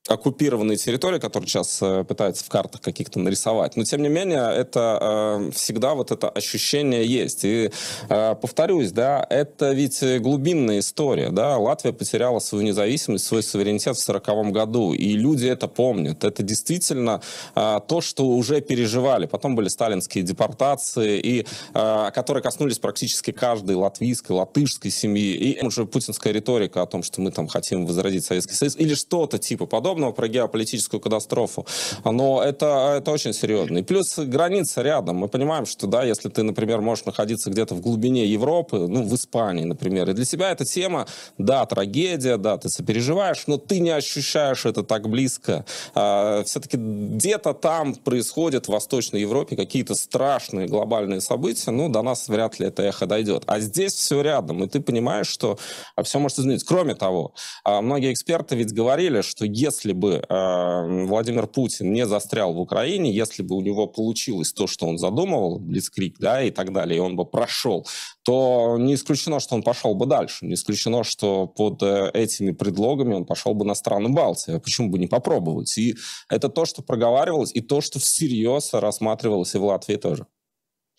оккупированные 0.09 0.77
территории, 0.77 1.21
которые 1.21 1.49
сейчас 1.49 1.79
э, 1.81 2.03
пытаются 2.03 2.45
в 2.45 2.49
картах 2.49 2.81
каких-то 2.81 3.21
нарисовать. 3.21 3.77
Но, 3.77 3.85
тем 3.85 4.03
не 4.03 4.09
менее, 4.09 4.53
это 4.53 4.99
э, 5.01 5.51
всегда 5.53 5.95
вот 5.95 6.11
это 6.11 6.29
ощущение 6.29 7.07
есть. 7.07 7.45
И 7.45 7.71
э, 8.09 8.35
повторюсь, 8.35 8.91
да, 8.91 9.25
это 9.31 9.73
ведь 9.73 10.03
глубинная 10.21 10.81
история, 10.81 11.31
да. 11.31 11.57
Латвия 11.57 11.93
потеряла 11.93 12.41
свою 12.41 12.65
независимость, 12.65 13.27
свой 13.27 13.45
суверенитет 13.45 13.97
в 13.97 14.01
40 14.01 14.51
году, 14.51 14.93
и 14.93 15.13
люди 15.13 15.47
это 15.47 15.69
помнят. 15.69 16.25
Это 16.25 16.43
действительно 16.43 17.21
э, 17.55 17.81
то, 17.87 18.01
что 18.01 18.27
уже 18.27 18.61
переживали. 18.61 19.27
Потом 19.27 19.55
были 19.55 19.69
сталинские 19.69 20.25
депортации, 20.25 21.21
и, 21.21 21.47
которые 21.73 22.43
коснулись 22.43 22.79
практически 22.79 23.31
каждой 23.31 23.77
латвийской, 23.77 24.33
латышской 24.33 24.91
семьи. 24.91 25.35
И 25.35 25.65
уже 25.65 25.85
путинская 25.87 26.33
риторика 26.33 26.83
о 26.83 26.87
том, 26.87 27.03
что 27.03 27.21
мы 27.21 27.31
там 27.31 27.47
хотим 27.47 27.87
возродить 27.87 28.25
Советский 28.25 28.55
Союз, 28.55 28.77
или 28.77 28.95
что-то 28.95 29.39
типа 29.39 29.67
подобного, 29.67 29.92
подобного, 29.93 30.13
про 30.13 30.29
геополитическую 30.29 31.01
катастрофу, 31.01 31.67
но 32.05 32.43
это, 32.43 32.95
это 32.97 33.11
очень 33.11 33.35
серьезно. 33.35 33.79
И 33.79 33.83
плюс 33.83 34.19
граница 34.19 34.83
рядом. 34.83 35.17
Мы 35.17 35.29
понимаем, 35.29 35.67
что, 35.67 35.87
да, 35.87 36.03
если 36.05 36.31
ты, 36.31 36.43
например, 36.43 36.81
можешь 36.81 37.05
находиться 37.05 37.51
где-то 37.51 37.75
в 37.75 37.81
глубине 37.81 38.27
Европы, 38.27 38.79
ну, 38.89 39.03
в 39.03 39.15
Испании, 39.15 39.65
например, 39.65 40.11
и 40.11 40.13
для 40.15 40.25
тебя 40.25 40.51
эта 40.51 40.65
тема, 40.65 41.07
да, 41.39 41.67
трагедия, 41.67 42.39
да, 42.39 42.57
ты 42.57 42.69
сопереживаешь, 42.69 43.47
но 43.47 43.59
ты 43.59 43.81
не 43.81 43.91
ощущаешь 43.91 44.65
это 44.65 44.83
так 44.83 45.09
близко. 45.09 45.65
А, 45.95 46.43
все-таки 46.45 46.79
где-то 46.79 47.53
там 47.53 47.95
происходят 47.95 48.67
в 48.67 48.73
Восточной 48.73 49.21
Европе 49.21 49.57
какие-то 49.57 49.95
страшные 49.95 50.69
глобальные 50.69 51.21
события, 51.21 51.71
ну, 51.71 51.89
до 51.89 52.03
нас 52.03 52.29
вряд 52.29 52.61
ли 52.61 52.67
это 52.67 52.83
эхо 52.83 53.07
дойдет. 53.07 53.43
А 53.47 53.61
здесь 53.61 53.93
все 53.93 54.23
рядом, 54.23 54.65
и 54.65 54.69
ты 54.69 54.81
понимаешь, 54.81 55.29
что 55.29 55.59
все 56.03 56.19
может 56.19 56.39
измениться. 56.39 56.67
Кроме 56.67 56.95
того, 56.95 57.35
а, 57.65 57.83
многие 57.83 58.13
эксперты 58.13 58.57
ведь 58.57 58.73
говорили, 58.73 59.21
что 59.21 59.45
если 59.45 59.82
если 59.83 59.93
бы 59.93 60.23
э, 60.29 61.05
Владимир 61.07 61.47
Путин 61.47 61.93
не 61.93 62.07
застрял 62.07 62.53
в 62.53 62.61
Украине, 62.61 63.11
если 63.11 63.43
бы 63.43 63.57
у 63.57 63.61
него 63.61 63.89
получилось 63.89 64.53
то, 64.53 64.67
что 64.67 64.87
он 64.87 64.97
задумывал, 64.97 65.59
Блицкрик, 65.59 66.19
да, 66.19 66.43
и 66.43 66.51
так 66.51 66.73
далее, 66.73 66.99
и 66.99 67.01
он 67.01 67.17
бы 67.17 67.25
прошел, 67.25 67.87
то 68.23 68.77
не 68.79 68.95
исключено, 68.95 69.41
что 69.41 69.57
он 69.57 69.63
пошел 69.63 69.95
бы 69.95 70.07
дальше. 70.07 70.47
Не 70.47 70.55
исключено, 70.55 71.03
что 71.03 71.47
под 71.49 71.83
э, 71.83 72.11
этими 72.15 72.53
предлогами 72.53 73.15
он 73.15 73.25
пошел 73.25 73.55
бы 73.55 73.65
на 73.65 73.75
страны 73.75 74.09
Балтии. 74.11 74.55
А 74.55 74.61
почему 74.61 74.89
бы 74.91 74.99
не 74.99 75.09
попробовать? 75.09 75.77
И 75.79 75.97
это 76.29 76.49
то, 76.49 76.65
что 76.65 76.83
проговаривалось, 76.83 77.51
и 77.53 77.61
то, 77.61 77.81
что 77.81 77.99
всерьез 77.99 78.73
рассматривалось 78.73 79.55
и 79.55 79.59
в 79.59 79.65
Латвии 79.65 79.97
тоже. 79.97 80.27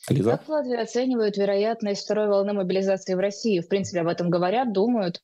Лиза? 0.10 0.32
Как 0.32 0.46
в 0.46 0.50
Латвии 0.50 0.76
оценивают 0.76 1.38
вероятность 1.38 2.04
второй 2.04 2.28
волны 2.28 2.52
мобилизации 2.52 3.14
в 3.14 3.20
России? 3.20 3.62
В 3.62 3.70
принципе, 3.70 4.02
об 4.02 4.08
этом 4.08 4.30
говорят, 4.30 4.74
думают. 4.74 5.22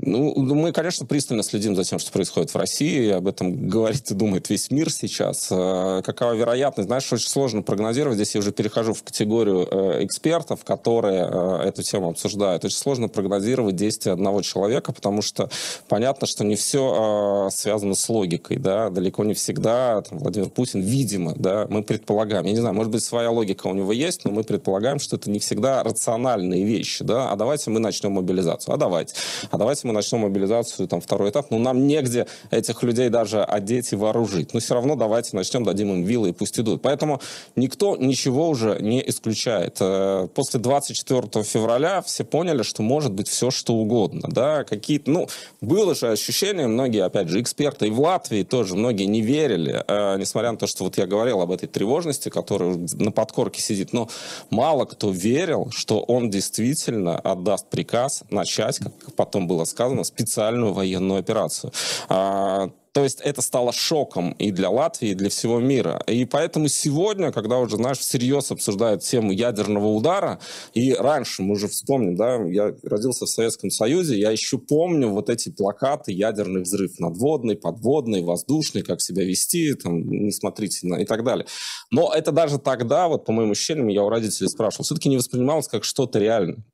Ну, 0.00 0.32
ну, 0.36 0.54
мы, 0.54 0.70
конечно, 0.70 1.04
пристально 1.06 1.42
следим 1.42 1.74
за 1.74 1.82
тем, 1.82 1.98
что 1.98 2.12
происходит 2.12 2.54
в 2.54 2.56
России. 2.56 3.10
Об 3.10 3.26
этом 3.26 3.68
говорит 3.68 4.08
и 4.10 4.14
думает 4.14 4.48
весь 4.48 4.70
мир 4.70 4.92
сейчас. 4.92 5.48
Э, 5.50 6.02
какова 6.04 6.34
вероятность? 6.34 6.86
Знаешь, 6.86 7.12
очень 7.12 7.28
сложно 7.28 7.62
прогнозировать. 7.62 8.14
Здесь 8.16 8.36
я 8.36 8.38
уже 8.38 8.52
перехожу 8.52 8.94
в 8.94 9.02
категорию 9.02 9.66
э, 9.68 10.04
экспертов, 10.04 10.62
которые 10.62 11.28
э, 11.28 11.68
эту 11.68 11.82
тему 11.82 12.10
обсуждают. 12.10 12.64
Очень 12.64 12.76
сложно 12.76 13.08
прогнозировать 13.08 13.74
действия 13.74 14.12
одного 14.12 14.42
человека, 14.42 14.92
потому 14.92 15.20
что 15.20 15.50
понятно, 15.88 16.28
что 16.28 16.44
не 16.44 16.54
все 16.54 17.48
связано 17.50 17.94
с 17.96 18.08
логикой. 18.08 18.58
Да? 18.58 18.90
Далеко 18.90 19.24
не 19.24 19.34
всегда 19.34 20.02
там, 20.02 20.18
Владимир 20.18 20.48
Путин, 20.48 20.80
видимо, 20.80 21.34
да, 21.34 21.66
мы 21.68 21.82
предполагаем. 21.82 22.46
Я 22.46 22.52
не 22.52 22.60
знаю, 22.60 22.74
может 22.74 22.92
быть, 22.92 23.02
своя 23.02 23.30
логика 23.30 23.66
у 23.66 23.74
него 23.74 23.92
есть, 23.92 24.24
но 24.24 24.30
мы 24.30 24.44
предполагаем, 24.44 25.00
что 25.00 25.16
это 25.16 25.28
не 25.28 25.40
всегда 25.40 25.82
рациональные 25.82 26.64
вещи. 26.64 27.02
Да? 27.02 27.32
А 27.32 27.36
давайте 27.36 27.70
мы 27.70 27.80
начнем 27.80 28.12
мобилизацию. 28.12 28.74
А 28.74 28.76
давайте. 28.76 29.14
А 29.50 29.58
давайте 29.58 29.87
мы 29.88 29.94
начнем 29.94 30.20
мобилизацию, 30.20 30.86
там, 30.86 31.00
второй 31.00 31.30
этап, 31.30 31.50
но 31.50 31.58
нам 31.58 31.86
негде 31.86 32.26
этих 32.50 32.82
людей 32.82 33.08
даже 33.08 33.42
одеть 33.42 33.92
и 33.92 33.96
вооружить. 33.96 34.54
Но 34.54 34.60
все 34.60 34.74
равно 34.74 34.94
давайте 34.96 35.34
начнем, 35.34 35.64
дадим 35.64 35.92
им 35.92 36.04
вилы 36.04 36.28
и 36.28 36.32
пусть 36.32 36.58
идут. 36.60 36.82
Поэтому 36.82 37.20
никто 37.56 37.96
ничего 37.96 38.48
уже 38.48 38.78
не 38.80 39.02
исключает. 39.08 39.78
Э, 39.80 40.28
после 40.34 40.60
24 40.60 41.42
февраля 41.42 42.02
все 42.02 42.24
поняли, 42.24 42.62
что 42.62 42.82
может 42.82 43.12
быть 43.12 43.28
все, 43.28 43.50
что 43.50 43.74
угодно. 43.74 44.28
Да? 44.30 44.64
Какие-то, 44.64 45.10
ну, 45.10 45.28
было 45.60 45.94
же 45.94 46.10
ощущение, 46.10 46.66
многие, 46.66 47.04
опять 47.04 47.28
же, 47.28 47.40
эксперты 47.40 47.88
и 47.88 47.90
в 47.90 48.00
Латвии 48.00 48.42
тоже, 48.42 48.76
многие 48.76 49.04
не 49.04 49.22
верили, 49.22 49.82
э, 49.86 50.18
несмотря 50.18 50.52
на 50.52 50.58
то, 50.58 50.66
что 50.66 50.84
вот 50.84 50.98
я 50.98 51.06
говорил 51.06 51.40
об 51.40 51.50
этой 51.50 51.66
тревожности, 51.66 52.28
которая 52.28 52.78
на 52.94 53.10
подкорке 53.10 53.62
сидит, 53.62 53.92
но 53.92 54.08
мало 54.50 54.84
кто 54.84 55.10
верил, 55.10 55.70
что 55.70 56.00
он 56.00 56.28
действительно 56.30 57.18
отдаст 57.18 57.68
приказ 57.68 58.24
начать, 58.30 58.78
как 58.78 58.92
потом 59.16 59.46
было 59.48 59.64
сказано, 59.64 59.77
сказано, 59.78 60.02
специальную 60.02 60.72
военную 60.72 61.20
операцию. 61.20 61.72
А, 62.08 62.70
то 62.92 63.04
есть 63.04 63.20
это 63.20 63.42
стало 63.42 63.70
шоком 63.70 64.32
и 64.32 64.50
для 64.50 64.70
Латвии, 64.70 65.10
и 65.10 65.14
для 65.14 65.28
всего 65.28 65.60
мира. 65.60 66.02
И 66.08 66.24
поэтому 66.24 66.66
сегодня, 66.66 67.30
когда 67.30 67.58
уже, 67.58 67.76
знаешь, 67.76 67.98
всерьез 67.98 68.50
обсуждают 68.50 69.04
тему 69.04 69.30
ядерного 69.30 69.86
удара, 69.86 70.40
и 70.74 70.94
раньше, 70.94 71.42
мы 71.42 71.52
уже 71.52 71.68
вспомним, 71.68 72.16
да, 72.16 72.42
я 72.42 72.74
родился 72.82 73.26
в 73.26 73.28
Советском 73.28 73.70
Союзе, 73.70 74.18
я 74.18 74.32
еще 74.32 74.58
помню 74.58 75.10
вот 75.10 75.30
эти 75.30 75.48
плакаты 75.48 76.10
«Ядерный 76.10 76.62
взрыв 76.62 76.98
надводный, 76.98 77.54
подводный, 77.54 78.24
воздушный, 78.24 78.82
как 78.82 79.00
себя 79.00 79.24
вести, 79.24 79.74
там, 79.74 80.00
не 80.10 80.32
смотрите 80.32 80.84
на...» 80.88 80.96
и 80.96 81.04
так 81.04 81.22
далее. 81.22 81.46
Но 81.92 82.12
это 82.12 82.32
даже 82.32 82.58
тогда, 82.58 83.06
вот 83.06 83.24
по 83.24 83.30
моим 83.30 83.52
ощущениям, 83.52 83.86
я 83.86 84.02
у 84.02 84.08
родителей 84.08 84.48
спрашивал, 84.48 84.84
все-таки 84.84 85.08
не 85.08 85.18
воспринималось 85.18 85.68
как 85.68 85.84
что-то 85.84 86.18
реальное. 86.18 86.64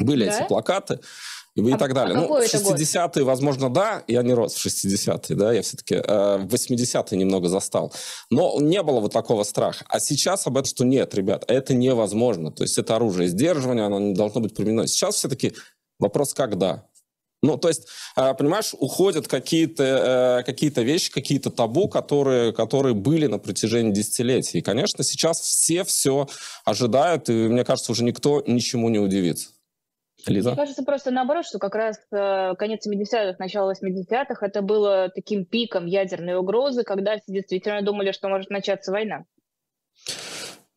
Были 0.00 0.24
да? 0.24 0.36
эти 0.36 0.48
плакаты 0.48 0.98
и, 1.68 1.72
а, 1.72 1.78
так 1.78 1.94
далее. 1.94 2.16
А 2.16 2.20
ну, 2.20 2.28
в 2.28 2.42
60-е, 2.42 3.24
возможно, 3.24 3.70
да, 3.70 4.02
я 4.06 4.22
не 4.22 4.34
рос 4.34 4.54
в 4.54 4.66
60-е, 4.66 5.36
да, 5.36 5.52
я 5.52 5.62
все-таки 5.62 5.94
э, 5.94 6.38
в 6.38 6.54
80-е 6.54 7.18
немного 7.18 7.48
застал. 7.48 7.92
Но 8.30 8.60
не 8.60 8.82
было 8.82 9.00
вот 9.00 9.12
такого 9.12 9.44
страха. 9.44 9.84
А 9.88 10.00
сейчас 10.00 10.46
об 10.46 10.56
этом, 10.56 10.66
что 10.66 10.84
нет, 10.84 11.14
ребят, 11.14 11.44
это 11.48 11.74
невозможно. 11.74 12.50
То 12.50 12.64
есть 12.64 12.78
это 12.78 12.96
оружие 12.96 13.28
сдерживания, 13.28 13.86
оно 13.86 13.98
не 13.98 14.14
должно 14.14 14.40
быть 14.40 14.54
применено. 14.54 14.86
Сейчас 14.86 15.16
все-таки 15.16 15.52
вопрос, 15.98 16.34
когда. 16.34 16.84
Ну, 17.42 17.56
то 17.56 17.68
есть, 17.68 17.86
а, 18.16 18.34
понимаешь, 18.34 18.74
уходят 18.78 19.26
какие-то 19.26 20.42
какие 20.44 20.70
вещи, 20.80 21.10
какие-то 21.10 21.50
табу, 21.50 21.88
которые, 21.88 22.52
которые 22.52 22.94
были 22.94 23.26
на 23.26 23.38
протяжении 23.38 23.92
десятилетий. 23.92 24.58
И, 24.58 24.62
конечно, 24.62 25.02
сейчас 25.04 25.40
все 25.40 25.84
все 25.84 26.28
ожидают, 26.64 27.30
и, 27.30 27.32
мне 27.32 27.64
кажется, 27.64 27.92
уже 27.92 28.04
никто 28.04 28.42
ничему 28.46 28.90
не 28.90 28.98
удивится. 28.98 29.50
Лиза? 30.26 30.50
Мне 30.50 30.56
кажется 30.56 30.82
просто 30.82 31.10
наоборот, 31.10 31.44
что 31.46 31.58
как 31.58 31.74
раз 31.74 31.98
э, 32.10 32.54
конец 32.56 32.86
70-х, 32.86 33.36
начало 33.38 33.72
80-х 33.72 34.46
это 34.46 34.62
было 34.62 35.10
таким 35.14 35.44
пиком 35.44 35.86
ядерной 35.86 36.36
угрозы, 36.36 36.82
когда 36.84 37.16
все 37.16 37.32
действительно 37.32 37.82
думали, 37.82 38.12
что 38.12 38.28
может 38.28 38.50
начаться 38.50 38.92
война. 38.92 39.24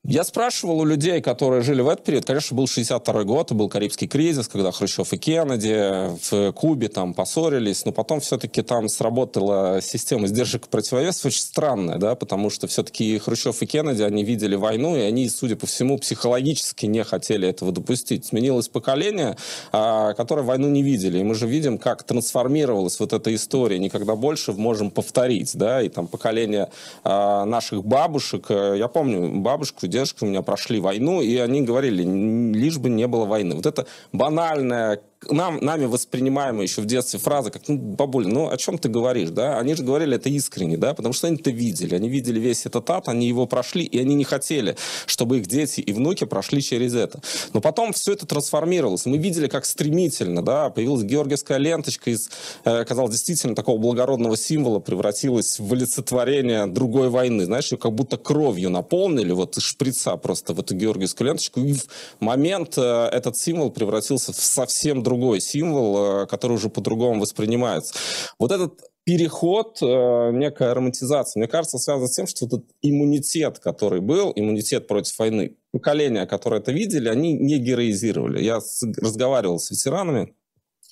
Я 0.06 0.26
спрашивал 0.26 0.82
у 0.82 0.86
людей, 0.86 1.22
которые 1.22 1.62
жили 1.62 1.80
в 1.80 1.88
этот 1.88 2.04
период, 2.04 2.26
конечно, 2.26 2.58
был 2.58 2.68
62 2.68 3.24
год, 3.24 3.54
был 3.54 3.70
Карибский 3.70 4.06
кризис, 4.06 4.50
когда 4.50 4.74
Хрущев 4.74 5.14
и 5.14 5.18
Кеннеди 5.18 6.10
в 6.30 6.52
Кубе 6.52 6.90
там 6.90 7.14
поссорились, 7.14 7.86
но 7.86 7.94
потом 7.94 8.20
все-таки 8.20 8.62
там 8.64 8.90
сработала 8.90 9.80
система 9.82 10.28
сдержек 10.28 10.66
и 10.66 10.70
противовесов. 10.70 11.28
Очень 11.28 11.44
странная, 11.44 12.00
да, 12.00 12.16
потому 12.16 12.50
что 12.50 12.68
все-таки 12.68 13.18
Хрущев 13.18 13.62
и 13.62 13.66
Кеннеди, 13.66 14.02
они 14.02 14.26
видели 14.26 14.56
войну, 14.56 14.98
и 14.98 15.00
они, 15.00 15.30
судя 15.30 15.56
по 15.56 15.68
всему, 15.68 15.98
психологически 15.98 16.86
не 16.86 17.06
хотели 17.06 17.48
этого 17.48 17.72
допустить. 17.72 18.26
Сменилось 18.26 18.68
поколение, 18.68 19.38
а, 19.72 20.16
которое 20.16 20.42
войну 20.42 20.68
не 20.68 20.84
видели, 20.84 21.20
и 21.20 21.24
мы 21.24 21.34
же 21.34 21.48
видим, 21.48 21.78
как 21.78 22.04
трансформировалась 22.04 23.00
вот 23.00 23.14
эта 23.14 23.34
история, 23.34 23.80
никогда 23.80 24.18
больше 24.18 24.52
можем 24.52 24.92
повторить, 24.92 25.56
да, 25.56 25.82
и 25.82 25.88
там 25.88 26.08
поколение 26.08 26.68
а, 27.06 27.46
наших 27.46 27.86
бабушек, 27.86 28.48
я 28.50 28.90
помню 28.90 29.40
бабушку, 29.40 29.88
дедушка 29.94 30.24
у 30.26 30.28
меня 30.28 30.42
прошли 30.42 30.80
войну, 30.80 31.22
и 31.22 31.38
они 31.38 31.62
говорили, 31.62 32.04
лишь 32.04 32.78
бы 32.78 32.90
не 32.90 33.08
было 33.08 33.26
войны. 33.26 33.56
Вот 33.56 33.66
это 33.66 33.88
банальное 34.12 35.00
нам, 35.32 35.58
нами 35.58 35.86
воспринимаемая 35.86 36.64
еще 36.64 36.82
в 36.82 36.86
детстве 36.86 37.20
фраза, 37.20 37.52
как, 37.52 37.68
ну, 37.68 37.78
бабуль, 37.78 38.28
ну, 38.28 38.50
о 38.50 38.58
чем 38.58 38.78
ты 38.78 38.90
говоришь, 38.90 39.30
да? 39.30 39.60
Они 39.60 39.76
же 39.76 39.84
говорили 39.84 40.16
это 40.16 40.30
искренне, 40.30 40.78
да, 40.78 40.94
потому 40.94 41.14
что 41.14 41.28
они 41.28 41.38
это 41.38 41.50
видели. 41.50 41.96
Они 41.96 42.10
видели 42.10 42.40
весь 42.40 42.66
этот 42.66 42.90
ад, 42.90 43.08
они 43.08 43.28
его 43.28 43.48
прошли, 43.48 43.84
и 43.84 44.00
они 44.00 44.16
не 44.16 44.24
хотели, 44.24 44.76
чтобы 45.06 45.40
их 45.40 45.48
дети 45.48 45.82
и 45.82 45.94
внуки 45.94 46.26
прошли 46.26 46.62
через 46.62 46.94
это. 46.94 47.22
Но 47.54 47.62
потом 47.62 47.94
все 47.94 48.14
это 48.14 48.26
трансформировалось. 48.26 49.06
Мы 49.06 49.18
видели, 49.18 49.48
как 49.48 49.66
стремительно, 49.66 50.44
да, 50.44 50.70
появилась 50.70 51.04
георгиевская 51.04 51.58
ленточка 51.58 52.10
из, 52.10 52.30
э, 52.66 52.84
казалось, 52.86 53.12
действительно 53.12 53.56
такого 53.56 53.78
благородного 53.78 54.38
символа 54.38 54.80
превратилась 54.80 55.60
в 55.60 55.74
олицетворение 55.74 56.68
другой 56.68 57.10
войны. 57.10 57.46
Знаешь, 57.46 57.72
ее 57.72 57.78
как 57.78 57.94
будто 57.94 58.18
кровью 58.18 58.70
наполнили, 58.70 59.32
вот 59.32 59.58
из 59.58 59.64
шприца 59.64 60.18
просто 60.18 60.54
в 60.54 60.60
эту 60.60 60.76
георгиевскую 60.76 61.28
ленточку, 61.28 61.60
и 61.60 61.74
в 61.74 61.88
момент 62.20 62.78
э, 62.78 63.10
этот 63.12 63.38
символ 63.38 63.72
превратился 63.72 64.34
в 64.34 64.36
совсем 64.36 65.04
другой 65.04 65.13
другой 65.14 65.40
символ, 65.42 66.24
э, 66.24 66.28
который 66.28 66.54
уже 66.54 66.70
по-другому 66.70 67.22
воспринимается. 67.22 67.94
Вот 68.40 68.52
этот 68.52 68.82
переход, 69.04 69.78
э, 69.82 70.32
некая 70.34 70.74
романтизация, 70.74 71.40
мне 71.40 71.48
кажется, 71.48 71.78
связан 71.78 72.08
с 72.08 72.16
тем, 72.16 72.28
что 72.28 72.46
этот 72.46 72.64
иммунитет, 72.82 73.60
который 73.60 74.02
был, 74.02 74.34
иммунитет 74.36 74.88
против 74.88 75.18
войны, 75.20 75.56
поколения, 75.72 76.26
которые 76.26 76.62
это 76.62 76.72
видели, 76.72 77.10
они 77.10 77.34
не 77.34 77.58
героизировали. 77.58 78.44
Я 78.44 78.60
разговаривал 79.02 79.60
с 79.60 79.72
ветеранами, 79.72 80.34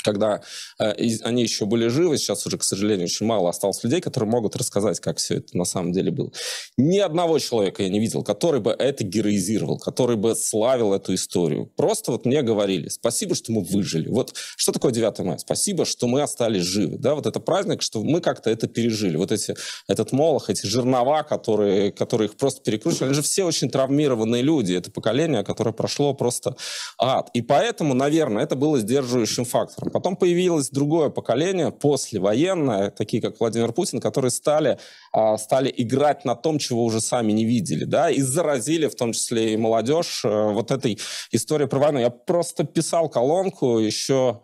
когда 0.03 0.41
э, 0.79 0.93
они 1.23 1.43
еще 1.43 1.65
были 1.65 1.87
живы, 1.87 2.17
сейчас 2.17 2.45
уже, 2.45 2.57
к 2.57 2.63
сожалению, 2.63 3.05
очень 3.05 3.25
мало 3.25 3.49
осталось 3.49 3.83
людей, 3.83 4.01
которые 4.01 4.29
могут 4.29 4.55
рассказать, 4.55 4.99
как 4.99 5.17
все 5.17 5.35
это 5.37 5.57
на 5.57 5.65
самом 5.65 5.91
деле 5.91 6.11
было. 6.11 6.31
Ни 6.77 6.99
одного 6.99 7.39
человека 7.39 7.83
я 7.83 7.89
не 7.89 7.99
видел, 7.99 8.23
который 8.23 8.61
бы 8.61 8.71
это 8.71 9.03
героизировал, 9.03 9.77
который 9.77 10.15
бы 10.15 10.35
славил 10.35 10.93
эту 10.93 11.13
историю. 11.13 11.71
Просто 11.75 12.11
вот 12.11 12.25
мне 12.25 12.41
говорили, 12.41 12.89
спасибо, 12.89 13.35
что 13.35 13.51
мы 13.51 13.63
выжили. 13.63 14.09
Вот 14.09 14.33
что 14.57 14.71
такое 14.71 14.91
9 14.91 15.19
мая? 15.19 15.37
Спасибо, 15.37 15.85
что 15.85 16.07
мы 16.07 16.21
остались 16.21 16.63
живы. 16.63 16.97
Да, 16.97 17.15
вот 17.15 17.25
это 17.25 17.39
праздник, 17.39 17.81
что 17.81 18.03
мы 18.03 18.21
как-то 18.21 18.49
это 18.49 18.67
пережили. 18.67 19.17
Вот 19.17 19.31
эти, 19.31 19.55
этот 19.87 20.11
молох, 20.11 20.49
эти 20.49 20.65
жернова, 20.65 21.23
которые, 21.23 21.91
которые 21.91 22.29
их 22.29 22.37
просто 22.37 22.61
перекручивали, 22.61 23.09
они 23.09 23.15
же 23.15 23.21
все 23.21 23.43
очень 23.43 23.69
травмированные 23.69 24.41
люди. 24.41 24.73
Это 24.73 24.91
поколение, 24.91 25.43
которое 25.43 25.73
прошло 25.73 26.13
просто 26.13 26.55
ад. 26.97 27.29
И 27.33 27.41
поэтому, 27.41 27.93
наверное, 27.93 28.43
это 28.43 28.55
было 28.55 28.79
сдерживающим 28.79 29.45
фактором. 29.45 29.90
Потом 29.91 30.15
появилось 30.15 30.69
другое 30.69 31.09
поколение, 31.09 31.71
послевоенное, 31.71 32.89
такие 32.89 33.21
как 33.21 33.39
Владимир 33.39 33.71
Путин, 33.71 33.99
которые 33.99 34.31
стали, 34.31 34.79
а, 35.11 35.37
стали 35.37 35.73
играть 35.75 36.25
на 36.25 36.35
том, 36.35 36.59
чего 36.59 36.83
уже 36.83 37.01
сами 37.01 37.31
не 37.31 37.45
видели, 37.45 37.83
да, 37.83 38.09
и 38.09 38.21
заразили, 38.21 38.87
в 38.87 38.95
том 38.95 39.13
числе 39.13 39.53
и 39.53 39.57
молодежь, 39.57 40.23
э, 40.25 40.51
вот 40.51 40.71
этой 40.71 40.99
историей 41.31 41.67
про 41.67 41.79
войну. 41.79 41.99
Я 41.99 42.09
просто 42.09 42.63
писал 42.63 43.09
колонку 43.09 43.79
еще 43.79 44.41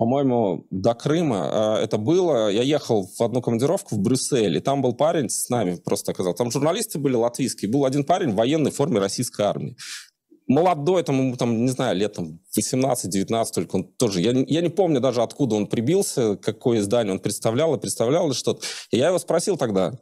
по-моему, 0.00 0.66
до 0.70 0.94
Крыма 0.94 1.76
э, 1.76 1.84
это 1.84 1.98
было. 1.98 2.48
Я 2.50 2.62
ехал 2.62 3.06
в 3.18 3.22
одну 3.22 3.42
командировку 3.42 3.96
в 3.96 3.98
Брюссель, 3.98 4.56
и 4.56 4.60
там 4.60 4.80
был 4.80 4.94
парень 4.94 5.28
с 5.28 5.50
нами, 5.50 5.74
просто 5.74 6.12
оказался. 6.12 6.38
Там 6.38 6.50
журналисты 6.50 6.98
были 6.98 7.16
латвийские. 7.16 7.70
Был 7.70 7.84
один 7.84 8.04
парень 8.04 8.30
в 8.30 8.36
военной 8.36 8.70
форме 8.70 8.98
российской 8.98 9.42
армии 9.42 9.76
молодой, 10.50 11.02
там, 11.04 11.18
ему, 11.18 11.36
там, 11.36 11.64
не 11.64 11.70
знаю, 11.70 11.96
лет 11.96 12.14
там, 12.14 12.40
18-19 12.58 13.46
только 13.54 13.76
он 13.76 13.84
тоже. 13.84 14.20
Я, 14.20 14.32
я 14.32 14.60
не 14.60 14.68
помню 14.68 15.00
даже, 15.00 15.22
откуда 15.22 15.54
он 15.54 15.68
прибился, 15.68 16.36
какое 16.36 16.80
издание 16.80 17.12
он 17.12 17.20
представлял, 17.20 17.74
и 17.74 17.80
представлял 17.80 18.28
ли 18.28 18.34
что-то. 18.34 18.60
И 18.90 18.98
я 18.98 19.08
его 19.08 19.18
спросил 19.20 19.56
тогда, 19.56 19.92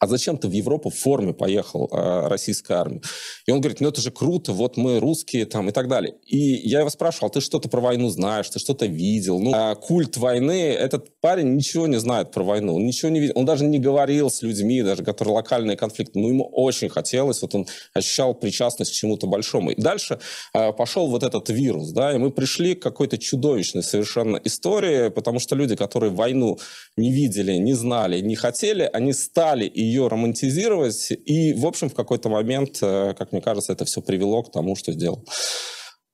а 0.00 0.06
зачем 0.06 0.38
ты 0.38 0.48
в 0.48 0.52
Европу 0.52 0.88
в 0.88 0.94
форме 0.94 1.34
поехал, 1.34 1.88
э, 1.92 2.28
российской 2.28 2.72
армии? 2.72 3.02
И 3.46 3.52
он 3.52 3.60
говорит, 3.60 3.80
ну 3.80 3.88
это 3.88 4.00
же 4.00 4.10
круто, 4.10 4.54
вот 4.54 4.78
мы 4.78 4.98
русские 4.98 5.44
там 5.44 5.68
и 5.68 5.72
так 5.72 5.88
далее. 5.88 6.14
И 6.26 6.38
я 6.38 6.80
его 6.80 6.88
спрашивал, 6.88 7.28
«А 7.28 7.30
ты 7.30 7.42
что-то 7.42 7.68
про 7.68 7.82
войну 7.82 8.08
знаешь, 8.08 8.48
ты 8.48 8.58
что-то 8.58 8.86
видел? 8.86 9.38
Ну, 9.38 9.52
а 9.54 9.74
культ 9.74 10.16
войны, 10.16 10.72
этот 10.72 11.20
парень 11.20 11.54
ничего 11.54 11.86
не 11.86 12.00
знает 12.00 12.32
про 12.32 12.42
войну, 12.42 12.76
он 12.76 12.86
ничего 12.86 13.10
не 13.10 13.20
видел, 13.20 13.34
он 13.36 13.44
даже 13.44 13.66
не 13.66 13.78
говорил 13.78 14.30
с 14.30 14.40
людьми, 14.40 14.82
даже 14.82 15.04
которые 15.04 15.34
локальные 15.34 15.76
конфликты, 15.76 16.18
но 16.18 16.28
ему 16.28 16.44
очень 16.44 16.88
хотелось, 16.88 17.42
вот 17.42 17.54
он 17.54 17.66
ощущал 17.92 18.34
причастность 18.34 18.92
к 18.92 18.94
чему-то 18.94 19.26
большому. 19.26 19.70
И 19.72 19.80
дальше 19.80 20.18
э, 20.54 20.72
пошел 20.72 21.08
вот 21.08 21.22
этот 21.22 21.50
вирус, 21.50 21.90
да, 21.90 22.14
и 22.14 22.18
мы 22.18 22.30
пришли 22.30 22.74
к 22.74 22.82
какой-то 22.82 23.18
чудовищной 23.18 23.82
совершенно 23.82 24.40
истории, 24.44 25.10
потому 25.10 25.40
что 25.40 25.56
люди, 25.56 25.76
которые 25.76 26.10
войну 26.10 26.58
не 26.96 27.12
видели, 27.12 27.52
не 27.52 27.74
знали, 27.74 28.20
не 28.20 28.34
хотели, 28.34 28.88
они 28.90 29.12
стали 29.12 29.66
и 29.66 29.89
ее 29.90 30.08
романтизировать. 30.08 31.10
И, 31.10 31.52
в 31.54 31.66
общем, 31.66 31.88
в 31.88 31.94
какой-то 31.94 32.28
момент, 32.28 32.78
э, 32.82 33.14
как 33.18 33.32
мне 33.32 33.40
кажется, 33.40 33.72
это 33.72 33.84
все 33.84 34.00
привело 34.00 34.42
к 34.42 34.52
тому, 34.52 34.76
что 34.76 34.92
сделал 34.92 35.24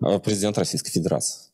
э, 0.05 0.19
президент 0.19 0.59
Российской 0.59 0.91
Федерации. 0.91 1.51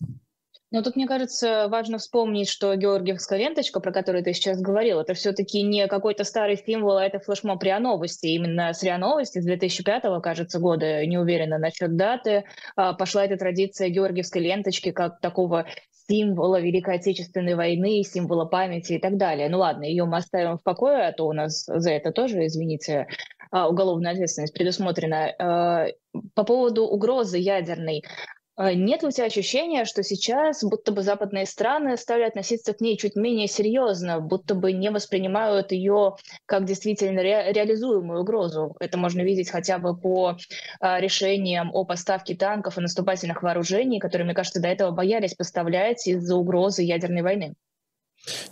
Но 0.73 0.83
тут, 0.83 0.97
мне 0.97 1.07
кажется, 1.07 1.69
важно 1.69 1.99
вспомнить, 1.99 2.49
что 2.49 2.75
Георгиевская 2.75 3.39
ленточка, 3.39 3.79
про 3.79 3.93
которую 3.93 4.25
ты 4.25 4.33
сейчас 4.33 4.59
говорил, 4.59 5.01
это 5.01 5.13
все-таки 5.13 5.63
не 5.63 5.87
какой-то 5.87 6.25
старый 6.25 6.57
символ, 6.57 6.97
а 6.97 7.05
это 7.05 7.21
флешмоб 7.21 7.63
РИА 7.63 7.79
Новости. 7.79 8.29
Именно 8.29 8.73
с 8.73 8.83
РИА 8.83 8.97
Новости 8.97 9.39
с 9.39 9.45
2005 9.45 10.05
кажется, 10.23 10.59
года, 10.59 11.05
не 11.05 11.19
уверена 11.19 11.59
насчет 11.59 11.95
даты, 11.97 12.45
а, 12.75 12.95
пошла 12.95 13.27
эта 13.27 13.37
традиция 13.37 13.91
Георгиевской 13.91 14.41
ленточки 14.41 14.93
как 14.93 15.21
такого 15.21 15.67
символа 16.09 16.59
Великой 16.59 16.97
Отечественной 16.97 17.55
войны, 17.55 18.03
символа 18.03 18.47
памяти 18.47 18.95
и 18.95 18.99
так 18.99 19.19
далее. 19.19 19.51
Ну 19.51 19.59
ладно, 19.59 19.85
ее 19.85 20.07
мы 20.07 20.17
оставим 20.17 20.57
в 20.57 20.63
покое, 20.63 21.07
а 21.07 21.13
то 21.13 21.27
у 21.27 21.35
нас 21.35 21.65
за 21.67 21.91
это 21.91 22.13
тоже, 22.13 22.47
извините, 22.47 23.09
а, 23.51 23.69
уголовная 23.69 24.13
ответственность 24.13 24.55
предусмотрена. 24.55 25.35
А, 25.39 25.87
по 26.35 26.45
поводу 26.45 26.85
угрозы 26.85 27.37
ядерной. 27.37 28.03
А, 28.55 28.75
нет 28.75 29.03
ли 29.03 29.09
у 29.09 29.11
тебя 29.11 29.27
ощущения, 29.27 29.85
что 29.87 30.03
сейчас 30.03 30.63
будто 30.63 30.93
бы 30.93 31.03
западные 31.03 31.47
страны 31.47 31.97
стали 31.97 32.23
относиться 32.23 32.75
к 32.75 32.81
ней 32.81 32.99
чуть 32.99 33.17
менее 33.17 33.47
серьезно, 33.47 34.21
будто 34.21 34.55
бы 34.55 34.73
не 34.73 34.91
воспринимают 34.91 35.73
ее 35.73 36.17
как 36.45 36.67
действительно 36.67 37.21
ре- 37.21 37.53
реализуемую 37.53 38.21
угрозу? 38.21 38.77
Это 38.79 38.99
можно 38.99 39.23
видеть 39.23 39.51
хотя 39.51 39.79
бы 39.79 39.97
по 39.97 40.37
а, 40.81 41.01
решениям 41.01 41.71
о 41.73 41.85
поставке 41.85 42.35
танков 42.35 42.77
и 42.77 42.83
наступательных 42.83 43.43
вооружений, 43.43 43.99
которые, 43.99 44.27
мне 44.27 44.35
кажется, 44.35 44.61
до 44.61 44.69
этого 44.69 44.91
боялись 44.91 45.35
поставлять 45.35 46.07
из-за 46.07 46.37
угрозы 46.37 46.83
ядерной 46.83 47.23
войны. 47.23 47.55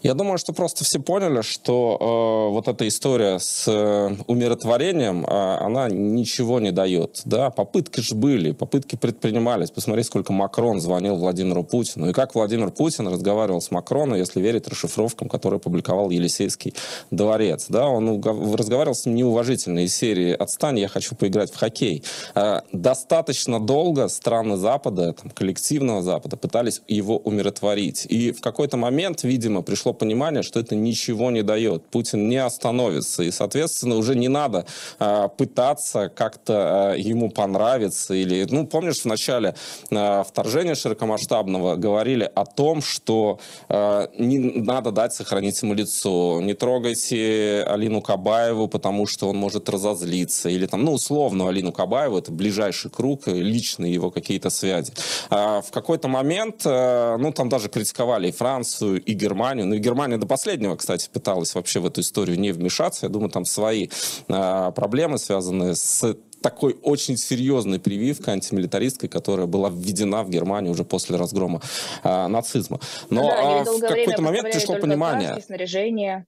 Я 0.03 0.15
думаю, 0.15 0.39
что 0.39 0.53
просто 0.53 0.85
все 0.85 0.99
поняли, 0.99 1.43
что 1.43 1.97
э, 2.01 2.53
вот 2.53 2.67
эта 2.67 2.89
история 2.89 3.39
с 3.39 3.69
э, 3.69 4.17
умиротворением, 4.27 5.25
э, 5.25 5.29
она 5.29 5.89
ничего 5.89 6.59
не 6.59 6.73
дает. 6.73 7.23
Да? 7.25 7.51
Попытки 7.51 8.01
же 8.01 8.15
были, 8.15 8.51
попытки 8.53 8.97
предпринимались. 8.97 9.71
Посмотри, 9.71 10.03
сколько 10.03 10.33
Макрон 10.33 10.81
звонил 10.81 11.17
Владимиру 11.17 11.63
Путину. 11.63 12.11
И 12.11 12.13
как 12.13 12.35
Владимир 12.35 12.71
Путин 12.71 13.07
разговаривал 13.09 13.61
с 13.61 13.71
Макроном, 13.71 14.19
если 14.19 14.41
верить 14.41 14.67
расшифровкам, 14.67 15.29
которые 15.29 15.61
публиковал 15.61 16.11
Елисейский 16.11 16.75
дворец. 17.13 17.67
Да? 17.69 17.87
Он 17.87 18.21
разговаривал 18.55 18.97
с 18.97 19.07
ним 19.07 19.15
неуважительно 19.17 19.81
из 19.81 19.95
серии 19.95 20.33
«Отстань, 20.33 20.81
я 20.81 20.89
хочу 20.89 21.15
поиграть 21.15 21.53
в 21.53 21.57
хоккей». 21.57 22.03
Э, 22.35 22.63
достаточно 22.73 23.61
долго 23.61 24.09
страны 24.09 24.57
Запада, 24.57 25.13
там, 25.13 25.31
коллективного 25.31 26.03
Запада, 26.03 26.37
пытались 26.37 26.83
его 26.89 27.19
умиротворить. 27.19 28.07
И 28.09 28.33
в 28.33 28.41
какой-то 28.41 28.77
момент, 28.77 29.23
видимо, 29.23 29.60
Путину 29.61 29.63
пришло 29.63 29.93
понимание, 29.93 30.43
что 30.43 30.61
это 30.61 30.75
ничего 30.75 31.31
не 31.31 31.43
дает. 31.43 31.85
Путин 31.91 32.29
не 32.29 32.37
остановится. 32.37 33.23
И, 33.23 33.31
соответственно, 33.31 33.97
уже 33.97 34.15
не 34.17 34.29
надо 34.29 34.65
э, 34.99 35.29
пытаться 35.37 36.09
как-то 36.09 36.95
э, 36.95 37.01
ему 37.01 37.31
понравиться. 37.31 38.15
Или, 38.15 38.47
ну, 38.51 38.67
помнишь, 38.67 39.03
в 39.03 39.07
начале 39.07 39.55
э, 39.91 40.25
вторжения 40.25 40.75
широкомасштабного 40.75 41.77
говорили 41.77 42.31
о 42.35 42.45
том, 42.45 42.83
что 42.83 43.39
э, 43.69 44.09
не 44.19 44.39
надо 44.39 44.91
дать 44.91 45.13
сохранить 45.13 45.63
ему 45.63 45.75
лицо. 45.75 46.41
Не 46.43 46.55
трогайте 46.55 47.65
Алину 47.67 48.01
Кабаеву, 48.01 48.69
потому 48.69 49.07
что 49.07 49.29
он 49.29 49.37
может 49.37 49.69
разозлиться. 49.69 50.49
Или 50.49 50.67
там, 50.67 50.85
ну, 50.85 50.93
условно, 50.93 51.49
Алину 51.49 51.73
Кабаеву, 51.73 52.19
это 52.19 52.33
ближайший 52.33 52.91
круг, 52.91 53.29
личные 53.29 53.93
его 53.93 54.11
какие-то 54.11 54.51
связи. 54.51 54.93
А 55.31 55.61
в 55.61 55.71
какой-то 55.71 56.09
момент, 56.09 56.63
э, 56.65 57.17
ну, 57.19 57.33
там 57.33 57.49
даже 57.49 57.69
критиковали 57.69 58.29
и 58.29 58.33
Францию, 58.33 59.01
и 59.11 59.15
Германию. 59.15 59.50
Ну, 59.55 59.75
и 59.75 59.79
Германия 59.79 60.17
до 60.17 60.27
последнего, 60.27 60.77
кстати, 60.77 61.09
пыталась 61.13 61.55
вообще 61.55 61.81
в 61.81 61.87
эту 61.87 62.01
историю 62.01 62.39
не 62.39 62.53
вмешаться. 62.53 63.07
Я 63.07 63.11
думаю, 63.11 63.31
там 63.31 63.45
свои 63.45 63.89
э, 64.29 64.73
проблемы, 64.75 65.19
связанные 65.19 65.75
с 65.75 66.17
такой 66.43 66.77
очень 66.83 67.17
серьезной 67.17 67.79
прививкой 67.79 68.35
антимилитаристской, 68.35 69.09
которая 69.09 69.47
была 69.47 69.69
введена 69.71 70.23
в 70.23 70.31
Германию 70.31 70.73
уже 70.73 70.85
после 70.85 71.17
разгрома 71.17 71.61
э, 72.03 72.27
нацизма. 72.29 72.81
Но 73.11 73.29
да, 73.29 73.61
э, 73.61 73.65
в 73.65 73.81
какой-то 73.81 74.23
момент 74.23 74.51
пришло 74.51 74.77
понимание... 74.77 75.41
снаряжение. 75.41 76.27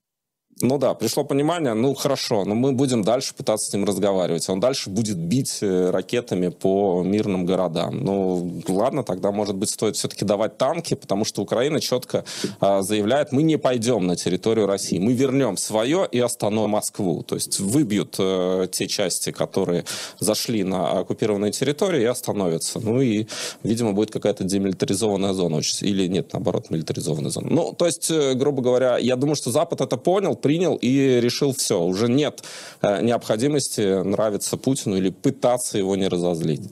Ну 0.61 0.79
да, 0.79 0.95
пришло 0.95 1.25
понимание, 1.25 1.75
ну 1.75 1.95
хорошо, 1.95 2.45
но 2.45 2.55
мы 2.55 2.73
будем 2.73 3.03
дальше 3.03 3.35
пытаться 3.35 3.71
с 3.71 3.73
ним 3.73 3.85
разговаривать. 3.85 4.49
Он 4.49 4.61
дальше 4.61 4.91
будет 4.91 5.17
бить 5.17 5.59
э, 5.61 5.91
ракетами 5.91 6.49
по 6.49 7.03
мирным 7.03 7.47
городам. 7.47 8.05
Ну 8.05 8.63
ладно, 8.69 9.03
тогда, 9.03 9.33
может 9.33 9.57
быть, 9.57 9.71
стоит 9.71 9.97
все-таки 9.97 10.25
давать 10.25 10.59
танки, 10.59 10.95
потому 10.95 11.25
что 11.25 11.43
Украина 11.43 11.81
четко 11.81 12.25
а, 12.61 12.83
заявляет, 12.83 13.33
мы 13.33 13.43
не 13.43 13.57
пойдем 13.57 14.07
на 14.07 14.15
территорию 14.15 14.67
России, 14.67 14.99
мы 14.99 15.15
вернем 15.15 15.57
свое 15.57 16.07
и 16.11 16.21
остановим 16.21 16.73
Москву. 16.73 17.23
То 17.23 17.35
есть 17.35 17.61
выбьют 17.61 18.17
э, 18.19 18.67
те 18.71 18.87
части, 18.89 19.31
которые 19.31 19.85
зашли 20.19 20.65
на 20.65 21.01
оккупированные 21.01 21.53
территории 21.53 22.03
и 22.03 22.07
остановятся. 22.07 22.81
Ну 22.81 23.01
и, 23.01 23.27
видимо, 23.63 23.93
будет 23.93 24.11
какая-то 24.11 24.45
демилитаризованная 24.45 25.33
зона. 25.33 25.61
Или 25.81 26.09
нет, 26.09 26.33
наоборот, 26.33 26.71
милитаризованная 26.71 27.31
зона. 27.31 27.49
Ну, 27.51 27.73
то 27.73 27.87
есть, 27.87 28.11
э, 28.11 28.35
грубо 28.35 28.63
говоря, 28.63 28.99
я 28.99 29.17
думаю, 29.17 29.37
что 29.37 29.51
Запад 29.51 29.81
это 29.81 29.97
понял, 29.97 30.35
принял 30.43 30.77
и 30.77 31.21
решил 31.21 31.55
все. 31.55 31.81
Уже 31.81 32.09
нет 32.09 32.43
э, 32.83 33.03
необходимости 33.03 34.03
нравиться 34.03 34.57
Путину 34.57 34.97
или 34.97 35.11
пытаться 35.11 35.79
его 35.79 35.97
не 35.97 36.09
разозлить. 36.09 36.71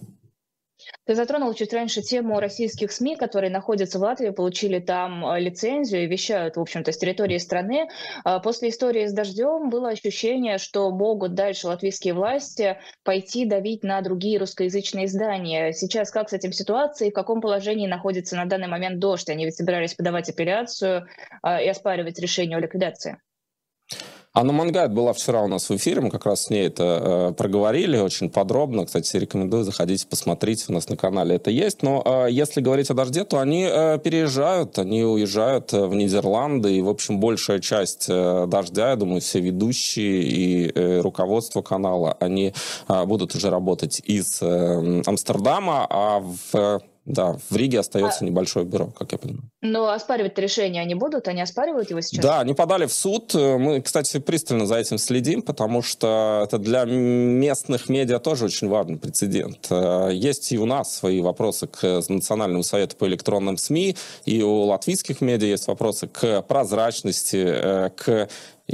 Ты 1.07 1.15
затронул 1.17 1.53
чуть 1.55 1.73
раньше 1.73 2.03
тему 2.03 2.39
российских 2.41 2.93
СМИ, 2.93 3.17
которые 3.17 3.51
находятся 3.51 3.99
в 3.99 4.03
Латвии, 4.03 4.31
получили 4.31 4.79
там 4.79 5.27
э, 5.27 5.41
лицензию 5.41 6.05
и 6.05 6.07
вещают, 6.07 6.57
в 6.57 6.61
общем-то, 6.61 6.93
с 6.93 6.99
территории 6.99 7.39
страны. 7.39 7.89
А 8.23 8.39
после 8.39 8.69
истории 8.69 9.07
с 9.07 9.13
дождем 9.13 9.71
было 9.71 9.89
ощущение, 9.89 10.59
что 10.59 10.91
могут 10.91 11.35
дальше 11.35 11.67
латвийские 11.67 12.15
власти 12.15 12.79
пойти 13.03 13.45
давить 13.45 13.83
на 13.83 14.01
другие 14.03 14.39
русскоязычные 14.39 15.07
издания. 15.07 15.73
Сейчас 15.73 16.11
как 16.11 16.29
с 16.29 16.33
этим 16.33 16.53
ситуацией, 16.53 17.11
в 17.11 17.15
каком 17.15 17.41
положении 17.41 17.89
находится 17.89 18.37
на 18.37 18.45
данный 18.45 18.69
момент 18.69 19.01
дождь? 19.01 19.29
Они 19.31 19.45
ведь 19.45 19.57
собирались 19.57 19.95
подавать 19.95 20.29
апелляцию 20.29 21.09
а, 21.43 21.61
и 21.61 21.69
оспаривать 21.69 22.19
решение 22.19 22.57
о 22.57 22.61
ликвидации. 22.61 23.19
Анна 24.33 24.53
Мангайт 24.53 24.93
была 24.93 25.13
вчера 25.13 25.43
у 25.43 25.49
нас 25.49 25.69
в 25.69 25.75
эфире, 25.75 26.03
мы 26.03 26.11
как 26.11 26.25
раз 26.25 26.45
с 26.45 26.51
ней 26.51 26.69
это 26.69 27.31
э, 27.31 27.35
проговорили 27.35 27.99
очень 27.99 28.31
подробно. 28.31 28.87
Кстати, 28.87 29.17
рекомендую, 29.17 29.65
заходите, 29.65 30.07
посмотрите, 30.09 30.67
у 30.69 30.73
нас 30.73 30.89
на 30.89 30.97
канале 30.97 31.35
это 31.35 31.51
есть. 31.51 31.83
Но 31.83 32.01
э, 32.07 32.31
если 32.31 32.61
говорить 32.61 32.89
о 32.91 32.95
дожде, 32.95 33.25
то 33.25 33.41
они 33.41 33.69
э, 33.69 33.99
переезжают, 33.99 34.79
они 34.79 35.03
уезжают 35.03 35.73
э, 35.73 35.85
в 35.85 35.97
Нидерланды, 35.97 36.73
и, 36.73 36.81
в 36.81 36.89
общем, 36.89 37.19
большая 37.19 37.59
часть 37.59 38.07
э, 38.09 38.47
дождя, 38.47 38.91
я 38.91 38.97
думаю, 38.97 39.21
все 39.21 39.41
ведущие 39.41 40.23
и 40.23 40.73
э, 40.73 41.01
руководство 41.01 41.63
канала, 41.63 42.17
они 42.21 42.55
э, 42.89 43.05
будут 43.07 43.35
уже 43.35 43.51
работать 43.51 44.01
из 44.05 44.41
э, 44.41 45.03
Амстердама, 45.07 45.89
а 45.91 46.21
в 46.21 46.81
да, 47.05 47.37
в 47.49 47.57
Риге 47.57 47.81
остается 47.81 48.21
а... 48.23 48.25
небольшое 48.25 48.67
бюро, 48.67 48.87
как 48.87 49.13
я 49.13 49.19
понимаю. 49.19 49.51
Но 49.63 49.91
оспаривать 49.91 50.39
решение 50.39 50.83
они 50.83 50.95
будут? 50.95 51.29
Они 51.29 51.41
оспаривают 51.41 51.91
его 51.91 52.01
сейчас? 52.01 52.23
Да, 52.23 52.41
они 52.41 52.55
подали 52.55 52.87
в 52.87 52.93
суд. 52.93 53.35
Мы, 53.35 53.81
кстати, 53.81 54.19
пристально 54.19 54.67
за 54.67 54.77
этим 54.77 54.99
следим, 54.99 55.43
потому 55.43 55.83
что 55.83 56.43
это 56.45 56.59
для 56.59 56.85
местных 56.85 57.89
медиа 57.89 58.19
тоже 58.19 58.47
очень 58.47 58.69
важный 58.69 58.99
прецедент. 58.99 59.67
Э, 59.71 60.11
есть 60.13 60.53
и 60.53 60.59
у 60.59 60.67
нас 60.67 60.97
свои 60.97 61.21
вопросы 61.21 61.67
к 61.67 62.03
Национальному 62.09 62.63
совету 62.63 62.97
по 62.97 63.07
электронным 63.07 63.57
СМИ, 63.57 63.97
и 64.25 64.43
у 64.43 64.63
латвийских 64.63 65.21
медиа 65.21 65.49
есть 65.49 65.67
вопросы 65.67 66.07
к 66.07 66.43
прозрачности, 66.43 67.45
э, 67.47 67.91
к 67.97 68.29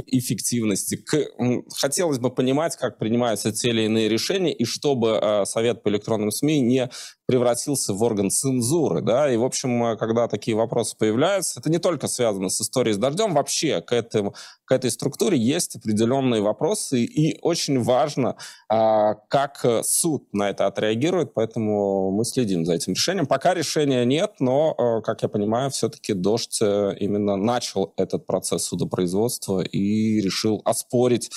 эффективности. 0.05 0.95
К... 0.95 1.27
Хотелось 1.75 2.19
бы 2.19 2.29
понимать, 2.29 2.75
как 2.75 2.97
принимаются 2.97 3.51
те 3.51 3.69
или 3.69 3.83
иные 3.83 4.09
решения, 4.09 4.53
и 4.53 4.65
чтобы 4.65 5.19
э, 5.21 5.45
Совет 5.45 5.83
по 5.83 5.89
электронным 5.89 6.31
СМИ 6.31 6.59
не 6.61 6.89
превратился 7.25 7.93
в 7.93 8.01
орган 8.03 8.29
цензуры. 8.29 9.01
Да? 9.01 9.31
И, 9.31 9.37
в 9.37 9.43
общем, 9.43 9.83
э, 9.83 9.97
когда 9.97 10.27
такие 10.27 10.55
вопросы 10.55 10.95
появляются, 10.97 11.59
это 11.59 11.69
не 11.69 11.79
только 11.79 12.07
связано 12.07 12.49
с 12.49 12.61
историей 12.61 12.93
с 12.93 12.97
дождем, 12.97 13.33
вообще 13.33 13.81
к, 13.81 13.91
этому, 13.91 14.33
к 14.65 14.71
этой 14.71 14.91
структуре 14.91 15.37
есть 15.37 15.75
определенные 15.75 16.41
вопросы, 16.41 17.03
и 17.03 17.37
очень 17.41 17.81
важно, 17.81 18.37
э, 18.71 19.13
как 19.29 19.65
суд 19.83 20.27
на 20.33 20.49
это 20.49 20.67
отреагирует, 20.67 21.33
поэтому 21.33 22.11
мы 22.11 22.25
следим 22.25 22.65
за 22.65 22.73
этим 22.73 22.93
решением. 22.93 23.25
Пока 23.25 23.53
решения 23.53 24.05
нет, 24.05 24.35
но, 24.39 24.75
э, 24.77 25.01
как 25.01 25.21
я 25.21 25.29
понимаю, 25.29 25.69
все-таки 25.71 26.13
дождь 26.13 26.59
э, 26.61 26.95
именно 26.99 27.35
начал 27.35 27.93
этот 27.97 28.25
процесс 28.25 28.63
судопроизводства 28.63 29.61
и 29.61 29.86
и 29.87 30.21
решил 30.21 30.61
оспорить 30.65 31.29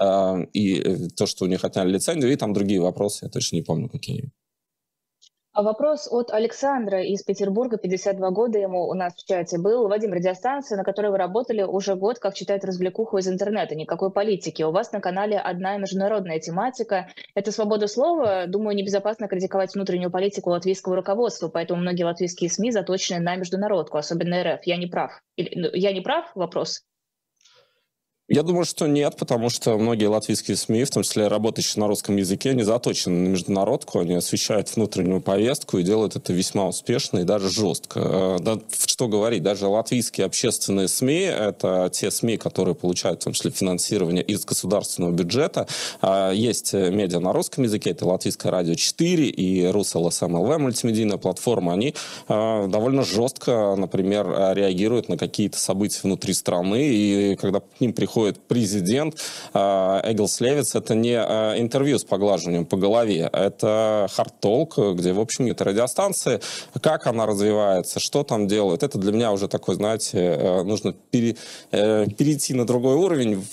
э, 0.00 0.44
и 0.52 1.08
то, 1.16 1.26
что 1.26 1.44
у 1.44 1.48
них 1.48 1.64
отняли 1.64 1.92
лицензию, 1.92 2.32
и 2.32 2.36
там 2.36 2.52
другие 2.52 2.80
вопросы, 2.80 3.26
я 3.26 3.30
точно 3.30 3.56
не 3.56 3.62
помню, 3.62 3.88
какие. 3.88 4.30
А 5.58 5.62
вопрос 5.62 6.06
от 6.08 6.30
Александра 6.30 7.02
из 7.02 7.24
Петербурга, 7.24 7.78
52 7.78 8.30
года 8.30 8.60
ему 8.60 8.86
у 8.86 8.94
нас 8.94 9.12
в 9.16 9.26
чате 9.26 9.58
был. 9.58 9.88
Вадим, 9.88 10.12
радиостанция, 10.12 10.78
на 10.78 10.84
которой 10.84 11.10
вы 11.10 11.18
работали 11.18 11.62
уже 11.62 11.96
год, 11.96 12.20
как 12.20 12.34
читает 12.34 12.64
развлекуху 12.64 13.18
из 13.18 13.26
интернета, 13.26 13.74
никакой 13.74 14.12
политики. 14.12 14.62
У 14.62 14.70
вас 14.70 14.92
на 14.92 15.00
канале 15.00 15.36
одна 15.36 15.76
международная 15.76 16.38
тематика. 16.38 17.08
Это 17.34 17.50
свобода 17.50 17.88
слова. 17.88 18.46
Думаю, 18.46 18.76
небезопасно 18.76 19.26
критиковать 19.26 19.74
внутреннюю 19.74 20.12
политику 20.12 20.50
латвийского 20.50 20.94
руководства, 20.94 21.48
поэтому 21.48 21.80
многие 21.80 22.04
латвийские 22.04 22.50
СМИ 22.50 22.70
заточены 22.70 23.18
на 23.18 23.34
международку, 23.34 23.96
особенно 23.98 24.40
РФ. 24.44 24.60
Я 24.62 24.76
не 24.76 24.86
прав. 24.86 25.10
Или, 25.34 25.50
ну, 25.56 25.70
я 25.72 25.92
не 25.92 26.02
прав? 26.02 26.30
Вопрос. 26.36 26.84
Я 28.30 28.42
думаю, 28.42 28.66
что 28.66 28.86
нет, 28.86 29.16
потому 29.16 29.48
что 29.48 29.78
многие 29.78 30.04
латвийские 30.04 30.58
СМИ, 30.58 30.84
в 30.84 30.90
том 30.90 31.02
числе 31.02 31.28
работающие 31.28 31.80
на 31.80 31.88
русском 31.88 32.14
языке, 32.16 32.50
они 32.50 32.62
заточены 32.62 33.24
на 33.24 33.28
международку, 33.28 34.00
они 34.00 34.16
освещают 34.16 34.68
внутреннюю 34.76 35.22
повестку 35.22 35.78
и 35.78 35.82
делают 35.82 36.14
это 36.14 36.34
весьма 36.34 36.68
успешно 36.68 37.20
и 37.20 37.24
даже 37.24 37.48
жестко. 37.48 38.00
Э, 38.04 38.36
да, 38.38 38.58
что 38.86 39.08
говорить, 39.08 39.42
даже 39.42 39.66
латвийские 39.66 40.26
общественные 40.26 40.88
СМИ, 40.88 41.20
это 41.20 41.88
те 41.90 42.10
СМИ, 42.10 42.36
которые 42.36 42.74
получают 42.74 43.22
в 43.22 43.24
том 43.24 43.32
числе 43.32 43.50
финансирование 43.50 44.22
из 44.22 44.44
государственного 44.44 45.12
бюджета. 45.12 45.66
А, 46.02 46.30
есть 46.30 46.74
медиа 46.74 47.20
на 47.20 47.32
русском 47.32 47.64
языке, 47.64 47.92
это 47.92 48.06
Латвийское 48.06 48.52
радио 48.52 48.74
4 48.74 49.26
и 49.26 49.66
РусЛСМЛВ, 49.68 50.58
мультимедийная 50.58 51.16
платформа, 51.16 51.72
они 51.72 51.94
э, 52.28 52.66
довольно 52.68 53.04
жестко, 53.04 53.74
например, 53.74 54.26
реагируют 54.54 55.08
на 55.08 55.16
какие-то 55.16 55.56
события 55.56 56.00
внутри 56.02 56.34
страны, 56.34 56.88
и 56.88 57.36
когда 57.36 57.60
к 57.60 57.80
ним 57.80 57.94
приходят 57.94 58.17
приходит 58.18 58.40
президент, 58.48 59.14
а, 59.54 60.00
Эгглс 60.04 60.40
Левиц, 60.40 60.74
это 60.74 60.96
не 60.96 61.14
а, 61.14 61.54
интервью 61.56 61.98
с 61.98 62.04
поглаживанием 62.04 62.66
по 62.66 62.76
голове, 62.76 63.30
это 63.32 64.08
хард-толк, 64.12 64.94
где, 64.94 65.12
в 65.12 65.20
общем, 65.20 65.46
это 65.46 65.64
радиостанции, 65.64 66.40
как 66.82 67.06
она 67.06 67.26
развивается, 67.26 68.00
что 68.00 68.24
там 68.24 68.48
делают. 68.48 68.82
Это 68.82 68.98
для 68.98 69.12
меня 69.12 69.30
уже 69.30 69.46
такой, 69.46 69.76
знаете, 69.76 70.18
э, 70.18 70.62
нужно 70.64 70.94
пере, 71.10 71.36
э, 71.70 72.06
перейти 72.18 72.54
на 72.54 72.66
другой 72.66 72.96
уровень, 72.96 73.44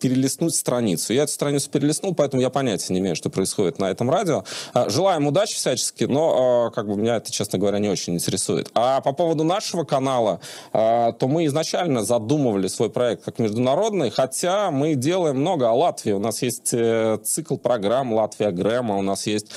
перелистнуть 0.00 0.54
страницу. 0.54 1.14
Я 1.14 1.22
эту 1.22 1.32
страницу 1.32 1.70
перелистнул, 1.70 2.14
поэтому 2.14 2.42
я 2.42 2.50
понятия 2.50 2.92
не 2.92 3.00
имею, 3.00 3.16
что 3.16 3.30
происходит 3.30 3.78
на 3.78 3.90
этом 3.90 4.10
радио. 4.10 4.44
А, 4.74 4.90
желаем 4.90 5.26
удачи 5.26 5.54
всячески, 5.54 6.04
но 6.04 6.70
как 6.74 6.86
бы 6.86 6.96
меня 6.96 7.16
это, 7.16 7.32
честно 7.32 7.58
говоря, 7.58 7.78
не 7.78 7.88
очень 7.88 8.14
интересует. 8.14 8.70
А 8.74 9.00
по 9.00 9.12
поводу 9.12 9.44
нашего 9.44 9.84
канала, 9.84 10.40
то 10.72 11.16
мы 11.22 11.46
изначально 11.46 12.04
задумывали 12.04 12.68
свой 12.68 12.90
проект 12.90 13.24
как 13.24 13.38
международный, 13.38 14.09
хотя 14.10 14.70
мы 14.70 14.94
делаем 14.94 15.40
много 15.40 15.68
о 15.68 15.74
Латвии. 15.74 16.12
У 16.12 16.18
нас 16.18 16.42
есть 16.42 16.72
э, 16.72 17.18
цикл 17.24 17.56
программ 17.56 18.12
«Латвия 18.12 18.50
Грэма», 18.50 18.96
у 18.96 19.02
нас 19.02 19.26
есть 19.26 19.50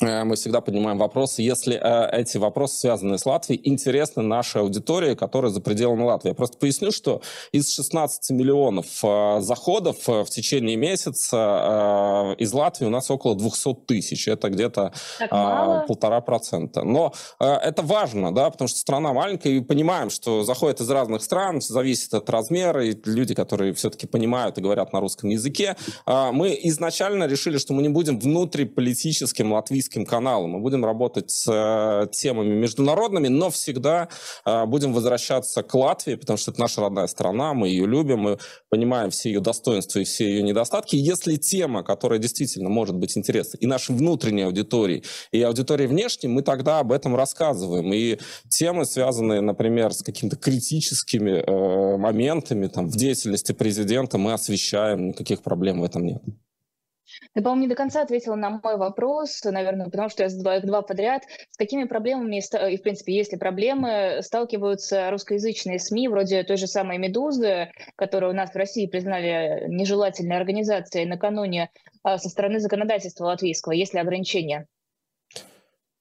мы 0.00 0.36
всегда 0.36 0.60
поднимаем 0.60 0.96
вопросы, 0.96 1.42
если 1.42 1.74
э, 1.74 2.20
эти 2.20 2.36
вопросы 2.36 2.78
связаны 2.78 3.18
с 3.18 3.26
Латвией, 3.26 3.60
интересны 3.64 4.22
нашей 4.22 4.60
аудитории, 4.60 5.14
которая 5.16 5.50
за 5.50 5.60
пределами 5.60 6.02
Латвии. 6.02 6.28
Я 6.28 6.34
просто 6.34 6.56
поясню, 6.56 6.92
что 6.92 7.20
из 7.50 7.72
16 7.74 8.30
миллионов 8.30 8.86
э, 9.02 9.40
заходов 9.40 9.96
в 10.06 10.26
течение 10.26 10.76
месяца 10.76 12.34
из 12.38 12.52
Латвии 12.52 12.86
у 12.86 12.90
нас 12.90 13.10
около 13.10 13.34
200 13.34 13.74
тысяч. 13.86 14.28
Это 14.28 14.50
где-то 14.50 14.92
полтора 15.88 16.20
процента. 16.20 16.84
Но 16.84 17.12
это 17.40 17.82
важно, 17.82 18.32
да, 18.32 18.50
потому 18.50 18.68
что 18.68 18.78
страна 18.78 19.12
маленькая, 19.12 19.50
и 19.50 19.60
понимаем, 19.60 20.10
что 20.10 20.44
заходят 20.44 20.80
из 20.80 20.90
разных 20.90 21.22
стран, 21.22 21.60
зависит 21.60 22.14
от 22.14 22.28
размера, 22.30 22.84
и 22.84 22.96
люди, 23.04 23.34
которые 23.34 23.72
все-таки 23.74 24.06
понимают 24.06 24.58
и 24.58 24.60
говорят 24.60 24.92
на 24.92 25.00
русском 25.00 25.30
языке. 25.30 25.76
Мы 26.06 26.58
изначально 26.64 27.24
решили, 27.24 27.58
что 27.58 27.72
мы 27.72 27.82
не 27.82 27.88
будем 27.88 28.18
внутриполитическим 28.18 29.52
латвийским 29.52 29.87
российским 29.88 30.04
каналом. 30.04 30.50
Мы 30.50 30.60
будем 30.60 30.84
работать 30.84 31.30
с 31.30 31.46
э, 31.48 32.08
темами 32.12 32.54
международными, 32.54 33.28
но 33.28 33.48
всегда 33.50 34.08
э, 34.44 34.66
будем 34.66 34.92
возвращаться 34.92 35.62
к 35.62 35.74
Латвии, 35.74 36.16
потому 36.16 36.36
что 36.36 36.50
это 36.50 36.60
наша 36.60 36.80
родная 36.80 37.06
страна, 37.06 37.54
мы 37.54 37.68
ее 37.68 37.86
любим, 37.86 38.18
мы 38.18 38.38
понимаем 38.68 39.10
все 39.10 39.30
ее 39.30 39.40
достоинства 39.40 40.00
и 40.00 40.04
все 40.04 40.24
ее 40.24 40.42
недостатки. 40.42 40.96
Если 40.96 41.36
тема, 41.36 41.82
которая 41.82 42.18
действительно 42.18 42.68
может 42.68 42.96
быть 42.96 43.16
интересна 43.16 43.58
и 43.60 43.66
нашей 43.66 43.96
внутренней 43.96 44.42
аудитории, 44.44 45.02
и 45.32 45.42
аудитории 45.42 45.86
внешней, 45.86 46.28
мы 46.28 46.42
тогда 46.42 46.80
об 46.80 46.92
этом 46.92 47.16
рассказываем. 47.16 47.92
И 47.92 48.18
темы, 48.48 48.84
связанные, 48.84 49.40
например, 49.40 49.92
с 49.92 50.02
какими-то 50.02 50.36
критическими 50.36 51.30
э, 51.30 51.96
моментами 51.96 52.68
там, 52.68 52.88
в 52.88 52.96
деятельности 52.96 53.52
президента, 53.52 54.18
мы 54.18 54.32
освещаем, 54.32 55.08
никаких 55.08 55.42
проблем 55.42 55.80
в 55.80 55.84
этом 55.84 56.04
нет. 56.04 56.22
Ты, 57.34 57.42
по-моему, 57.42 57.62
не 57.62 57.68
до 57.68 57.74
конца 57.74 58.02
ответила 58.02 58.34
на 58.34 58.50
мой 58.50 58.76
вопрос, 58.76 59.42
наверное, 59.44 59.86
потому 59.86 60.08
что 60.08 60.22
я 60.22 60.28
задала 60.28 60.56
их 60.56 60.66
два 60.66 60.82
подряд. 60.82 61.24
С 61.50 61.56
какими 61.56 61.84
проблемами, 61.84 62.40
и, 62.70 62.76
в 62.76 62.82
принципе, 62.82 63.14
есть 63.14 63.32
ли 63.32 63.38
проблемы, 63.38 64.18
сталкиваются 64.22 65.10
русскоязычные 65.10 65.78
СМИ, 65.78 66.08
вроде 66.08 66.42
той 66.42 66.56
же 66.56 66.66
самой 66.66 66.98
«Медузы», 66.98 67.70
которую 67.96 68.32
у 68.32 68.36
нас 68.36 68.50
в 68.50 68.56
России 68.56 68.86
признали 68.86 69.64
нежелательной 69.68 70.36
организацией 70.36 71.06
накануне 71.06 71.70
а, 72.02 72.18
со 72.18 72.28
стороны 72.28 72.60
законодательства 72.60 73.26
латвийского? 73.26 73.72
Есть 73.72 73.94
ли 73.94 74.00
ограничения? 74.00 74.66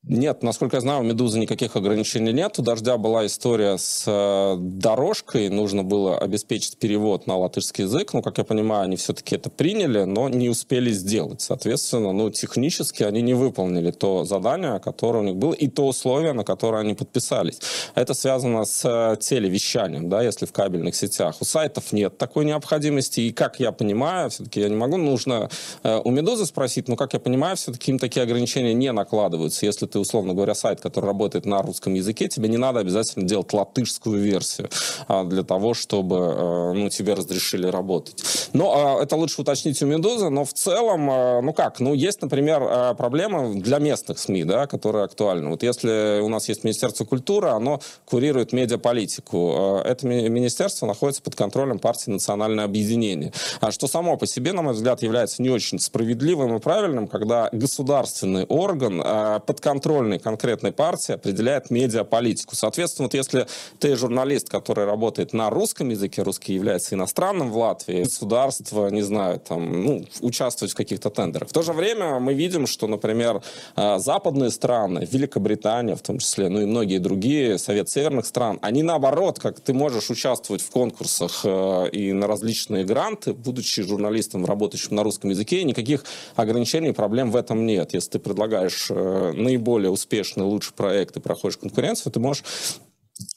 Нет, 0.10 0.42
насколько 0.42 0.78
я 0.78 0.82
знаю, 0.82 1.02
у 1.02 1.04
«Медузы» 1.04 1.38
никаких 1.38 1.76
ограничений 1.76 2.32
нет. 2.32 2.58
У 2.58 2.62
«Дождя» 2.62 2.98
была 2.98 3.26
история 3.26 3.78
с 3.78 4.06
э, 4.08 4.56
дорожкой. 4.58 5.50
Нужно 5.50 5.84
было 5.84 6.18
обеспечить 6.18 6.78
перевод 6.78 7.28
на 7.28 7.38
латышский 7.38 7.84
язык. 7.84 8.14
Ну, 8.14 8.22
как 8.22 8.38
я 8.38 8.46
понимаю, 8.46 8.84
они 8.84 8.96
все-таки 8.96 9.36
это 9.36 9.50
приняли, 9.50 10.04
но 10.04 10.30
не 10.30 10.48
успели 10.48 10.92
сделать. 10.92 11.42
Соответственно, 11.42 12.14
ну, 12.14 12.30
технически 12.30 13.04
они 13.04 13.22
не 13.22 13.34
выполнили 13.34 13.92
то 13.92 14.24
задание, 14.24 14.80
которое 14.80 15.20
у 15.20 15.24
них 15.24 15.36
было, 15.36 15.52
и 15.52 15.68
то 15.68 15.86
условие, 15.88 16.32
на 16.32 16.46
которое 16.46 16.80
они 16.84 16.94
подписались. 16.94 17.60
Это 17.94 18.14
связано 18.14 18.64
с 18.64 18.86
э, 18.86 19.18
телевещанием, 19.20 20.08
да, 20.08 20.22
если 20.22 20.46
в 20.46 20.54
кабельных 20.54 20.96
сетях. 20.96 21.36
У 21.42 21.44
сайтов 21.44 21.92
нет 21.92 22.18
такой 22.18 22.46
необходимости. 22.46 23.20
И, 23.20 23.34
как 23.34 23.60
я 23.60 23.74
понимаю, 23.74 24.30
все-таки 24.30 24.62
я 24.62 24.70
не 24.70 24.76
могу, 24.76 24.96
нужно 24.96 25.50
э, 25.84 26.00
у 26.02 26.12
«Медузы» 26.12 26.46
спросить, 26.46 26.88
но, 26.88 26.96
как 26.96 27.12
я 27.12 27.20
понимаю, 27.20 27.58
все-таки 27.58 27.92
им 27.92 28.00
такие 28.00 28.24
ограничения 28.24 28.74
не 28.74 28.94
накладываются. 28.94 29.66
Если 29.66 29.86
ты 29.86 29.97
ты, 29.98 30.02
условно 30.02 30.34
говоря, 30.34 30.54
сайт, 30.54 30.80
который 30.80 31.06
работает 31.06 31.46
на 31.46 31.62
русском 31.62 31.94
языке, 31.96 32.28
тебе 32.28 32.50
не 32.50 32.58
надо 32.58 32.80
обязательно 32.80 33.28
делать 33.28 33.52
латышскую 33.52 34.22
версию 34.22 34.70
а, 35.08 35.24
для 35.24 35.44
того, 35.44 35.74
чтобы 35.74 36.18
а, 36.20 36.74
ну, 36.74 36.90
тебе 36.90 37.16
разрешили 37.16 37.66
работать. 37.68 38.24
Но 38.54 39.00
а, 39.00 39.04
это 39.04 39.16
лучше 39.16 39.42
уточнить 39.42 39.82
у 39.82 39.88
Медузы, 39.88 40.30
но 40.30 40.46
в 40.46 40.54
целом, 40.54 41.10
а, 41.10 41.42
ну 41.42 41.54
как, 41.54 41.80
ну 41.80 41.96
есть, 41.96 42.22
например, 42.22 42.62
а, 42.62 42.94
проблема 42.94 43.56
для 43.56 43.80
местных 43.80 44.20
СМИ, 44.20 44.44
да, 44.44 44.68
которые 44.68 45.06
актуальны. 45.06 45.50
Вот 45.50 45.64
если 45.64 46.20
у 46.22 46.30
нас 46.30 46.48
есть 46.48 46.64
Министерство 46.64 47.06
культуры, 47.06 47.50
оно 47.50 47.80
курирует 48.06 48.54
медиаполитику. 48.54 49.82
Это 49.84 50.06
министерство 50.06 50.86
находится 50.86 51.24
под 51.24 51.36
контролем 51.36 51.80
партии 51.80 52.12
«Национальное 52.12 52.66
объединение», 52.66 53.34
а, 53.62 53.72
что 53.72 53.88
само 53.88 54.16
по 54.18 54.28
себе, 54.28 54.54
на 54.54 54.62
мой 54.62 54.74
взгляд, 54.74 55.02
является 55.02 55.42
не 55.42 55.50
очень 55.50 55.80
справедливым 55.80 56.56
и 56.56 56.60
правильным, 56.60 57.08
когда 57.08 57.50
государственный 57.52 58.46
орган 58.46 59.02
под 59.48 59.60
контролем 59.60 59.87
подконтрольной 59.88 60.20
конкретной 60.20 60.72
партии 60.72 61.14
определяет 61.14 61.70
медиаполитику. 61.70 62.56
Соответственно, 62.56 63.06
вот 63.06 63.14
если 63.14 63.48
ты 63.80 63.96
журналист, 63.96 64.50
который 64.50 64.86
работает 64.86 65.34
на 65.34 65.50
русском 65.50 65.90
языке, 65.90 66.24
русский 66.24 66.54
является 66.54 66.96
иностранным 66.96 67.52
в 67.52 67.58
Латвии, 67.58 68.04
государство, 68.04 68.90
не 68.90 69.02
знаю, 69.02 69.40
там, 69.40 69.84
ну, 69.84 70.06
участвовать 70.20 70.74
в 70.74 70.76
каких-то 70.76 71.10
тендерах. 71.10 71.50
В 71.50 71.54
то 71.54 71.62
же 71.62 71.72
время 71.72 72.20
мы 72.20 72.34
видим, 72.34 72.68
что, 72.68 72.88
например, 72.88 73.42
э, 73.76 74.00
западные 74.00 74.52
страны, 74.52 75.08
Великобритания 75.10 75.96
в 75.96 76.02
том 76.02 76.20
числе, 76.20 76.50
ну 76.50 76.62
и 76.62 76.66
многие 76.66 77.00
другие, 77.00 77.58
Совет 77.58 77.90
северных 77.90 78.26
стран, 78.26 78.60
они 78.62 78.84
наоборот, 78.84 79.40
как 79.40 79.62
ты 79.62 79.74
можешь 79.74 80.10
участвовать 80.10 80.62
в 80.62 80.70
конкурсах 80.70 81.42
э, 81.46 81.90
и 81.94 82.12
на 82.12 82.28
различные 82.28 82.84
гранты, 82.84 83.34
будучи 83.34 83.84
журналистом, 83.84 84.46
работающим 84.46 84.96
на 84.96 85.04
русском 85.04 85.30
языке, 85.30 85.64
никаких 85.64 86.04
ограничений, 86.36 86.92
проблем 86.92 87.32
в 87.32 87.36
этом 87.38 87.66
нет. 87.66 87.94
Если 87.94 88.12
ты 88.12 88.20
предлагаешь 88.20 88.88
э, 88.90 89.34
наиболее 89.34 89.77
более 89.78 89.92
успешный, 89.92 90.44
лучше 90.44 90.74
проект 90.74 91.18
и 91.18 91.20
проходишь 91.20 91.58
конкуренцию, 91.58 92.12
ты 92.12 92.20
можешь 92.20 92.44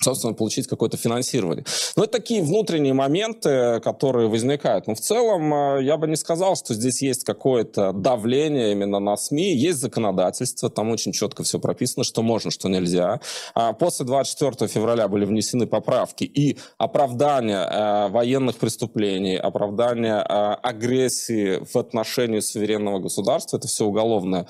собственно, 0.00 0.34
получить 0.34 0.66
какое-то 0.66 0.96
финансирование. 0.96 1.64
Но 1.96 2.04
это 2.04 2.12
такие 2.12 2.42
внутренние 2.42 2.94
моменты, 2.94 3.80
которые 3.80 4.28
возникают. 4.28 4.86
Но 4.86 4.94
в 4.94 5.00
целом 5.00 5.52
э, 5.52 5.82
я 5.84 5.96
бы 5.96 6.06
не 6.06 6.16
сказал, 6.16 6.56
что 6.56 6.74
здесь 6.74 7.02
есть 7.02 7.24
какое-то 7.24 7.92
давление 7.92 8.72
именно 8.72 9.00
на 9.00 9.16
СМИ. 9.16 9.54
Есть 9.54 9.78
законодательство, 9.78 10.70
там 10.70 10.90
очень 10.90 11.12
четко 11.12 11.42
все 11.42 11.58
прописано, 11.58 12.04
что 12.04 12.22
можно, 12.22 12.50
что 12.50 12.68
нельзя. 12.68 13.20
А 13.54 13.72
после 13.72 14.06
24 14.06 14.68
февраля 14.68 15.08
были 15.08 15.24
внесены 15.24 15.66
поправки 15.66 16.24
и 16.24 16.58
оправдание 16.78 17.66
э, 17.68 18.08
военных 18.08 18.56
преступлений, 18.56 19.36
оправдание 19.36 20.16
э, 20.16 20.56
агрессии 20.62 21.62
в 21.64 21.76
отношении 21.76 22.40
суверенного 22.40 22.98
государства. 22.98 23.56
Это 23.56 23.68
все 23.68 23.84
уголовное 23.84 24.46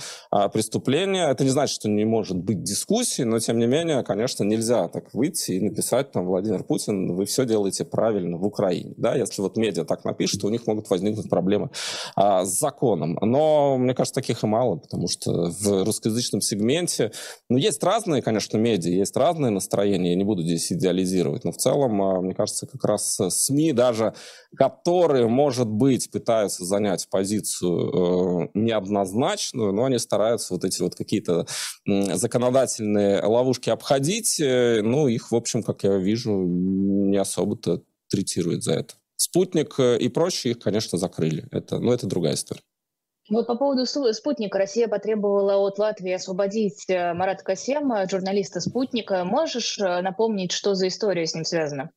преступление. 0.52 1.30
Это 1.30 1.44
не 1.44 1.50
значит, 1.50 1.74
что 1.74 1.88
не 1.88 2.04
может 2.04 2.36
быть 2.36 2.62
дискуссии, 2.62 3.22
но 3.22 3.38
тем 3.38 3.58
не 3.58 3.66
менее, 3.66 4.02
конечно, 4.02 4.44
нельзя 4.44 4.88
так 4.88 5.12
выйти 5.20 5.52
и 5.52 5.60
написать 5.60 6.12
там 6.12 6.24
Владимир 6.24 6.64
Путин, 6.64 7.14
вы 7.14 7.26
все 7.26 7.44
делаете 7.44 7.84
правильно 7.84 8.38
в 8.38 8.46
Украине. 8.46 8.94
Да? 8.96 9.14
Если 9.14 9.42
вот 9.42 9.58
медиа 9.58 9.84
так 9.84 10.04
напишет, 10.04 10.40
то 10.40 10.46
у 10.46 10.50
них 10.50 10.66
могут 10.66 10.88
возникнуть 10.88 11.28
проблемы 11.28 11.68
а, 12.16 12.46
с 12.46 12.58
законом. 12.58 13.18
Но 13.20 13.76
мне 13.76 13.94
кажется, 13.94 14.14
таких 14.14 14.42
и 14.42 14.46
мало, 14.46 14.76
потому 14.76 15.08
что 15.08 15.50
в 15.50 15.84
русскоязычном 15.84 16.40
сегменте, 16.40 17.12
ну, 17.50 17.58
есть 17.58 17.84
разные, 17.84 18.22
конечно, 18.22 18.56
медиа, 18.56 18.92
есть 18.92 19.14
разные 19.14 19.50
настроения, 19.50 20.10
я 20.10 20.16
не 20.16 20.24
буду 20.24 20.42
здесь 20.42 20.72
идеализировать, 20.72 21.44
но 21.44 21.52
в 21.52 21.58
целом, 21.58 22.00
а, 22.00 22.20
мне 22.22 22.34
кажется, 22.34 22.66
как 22.66 22.82
раз 22.84 23.18
СМИ 23.28 23.72
даже, 23.72 24.14
которые, 24.56 25.28
может 25.28 25.68
быть, 25.68 26.10
пытаются 26.10 26.64
занять 26.64 27.08
позицию 27.10 28.44
э, 28.44 28.48
неоднозначную, 28.54 29.72
но 29.72 29.84
они 29.84 29.98
стараются 29.98 30.54
вот 30.54 30.64
эти 30.64 30.80
вот 30.80 30.94
какие-то 30.94 31.46
законодательные 31.86 33.22
ловушки 33.22 33.70
обходить, 33.70 34.40
э, 34.40 34.80
ну, 34.82 35.09
их, 35.10 35.30
в 35.30 35.36
общем, 35.36 35.62
как 35.62 35.84
я 35.84 35.96
вижу, 35.98 36.32
не 36.32 37.16
особо-то 37.16 37.82
третирует 38.08 38.62
за 38.62 38.74
это. 38.74 38.94
Спутник 39.16 39.78
э, 39.78 39.98
и 39.98 40.08
прочие 40.08 40.52
их, 40.52 40.60
конечно, 40.60 40.98
закрыли. 40.98 41.46
Это, 41.50 41.78
но 41.78 41.92
это 41.92 42.06
другая 42.06 42.34
история. 42.34 42.62
Вот 43.28 43.46
по 43.46 43.54
поводу 43.54 43.86
спутника. 43.86 44.58
Россия 44.58 44.88
потребовала 44.88 45.56
от 45.56 45.78
Латвии 45.78 46.12
освободить 46.12 46.84
э, 46.88 47.14
Марата 47.14 47.44
Касема, 47.44 48.08
журналиста 48.08 48.60
спутника. 48.60 49.24
Можешь 49.24 49.78
э, 49.78 50.00
напомнить, 50.02 50.52
что 50.52 50.74
за 50.74 50.88
история 50.88 51.26
с 51.26 51.34
ним 51.34 51.44
связана? 51.44 51.90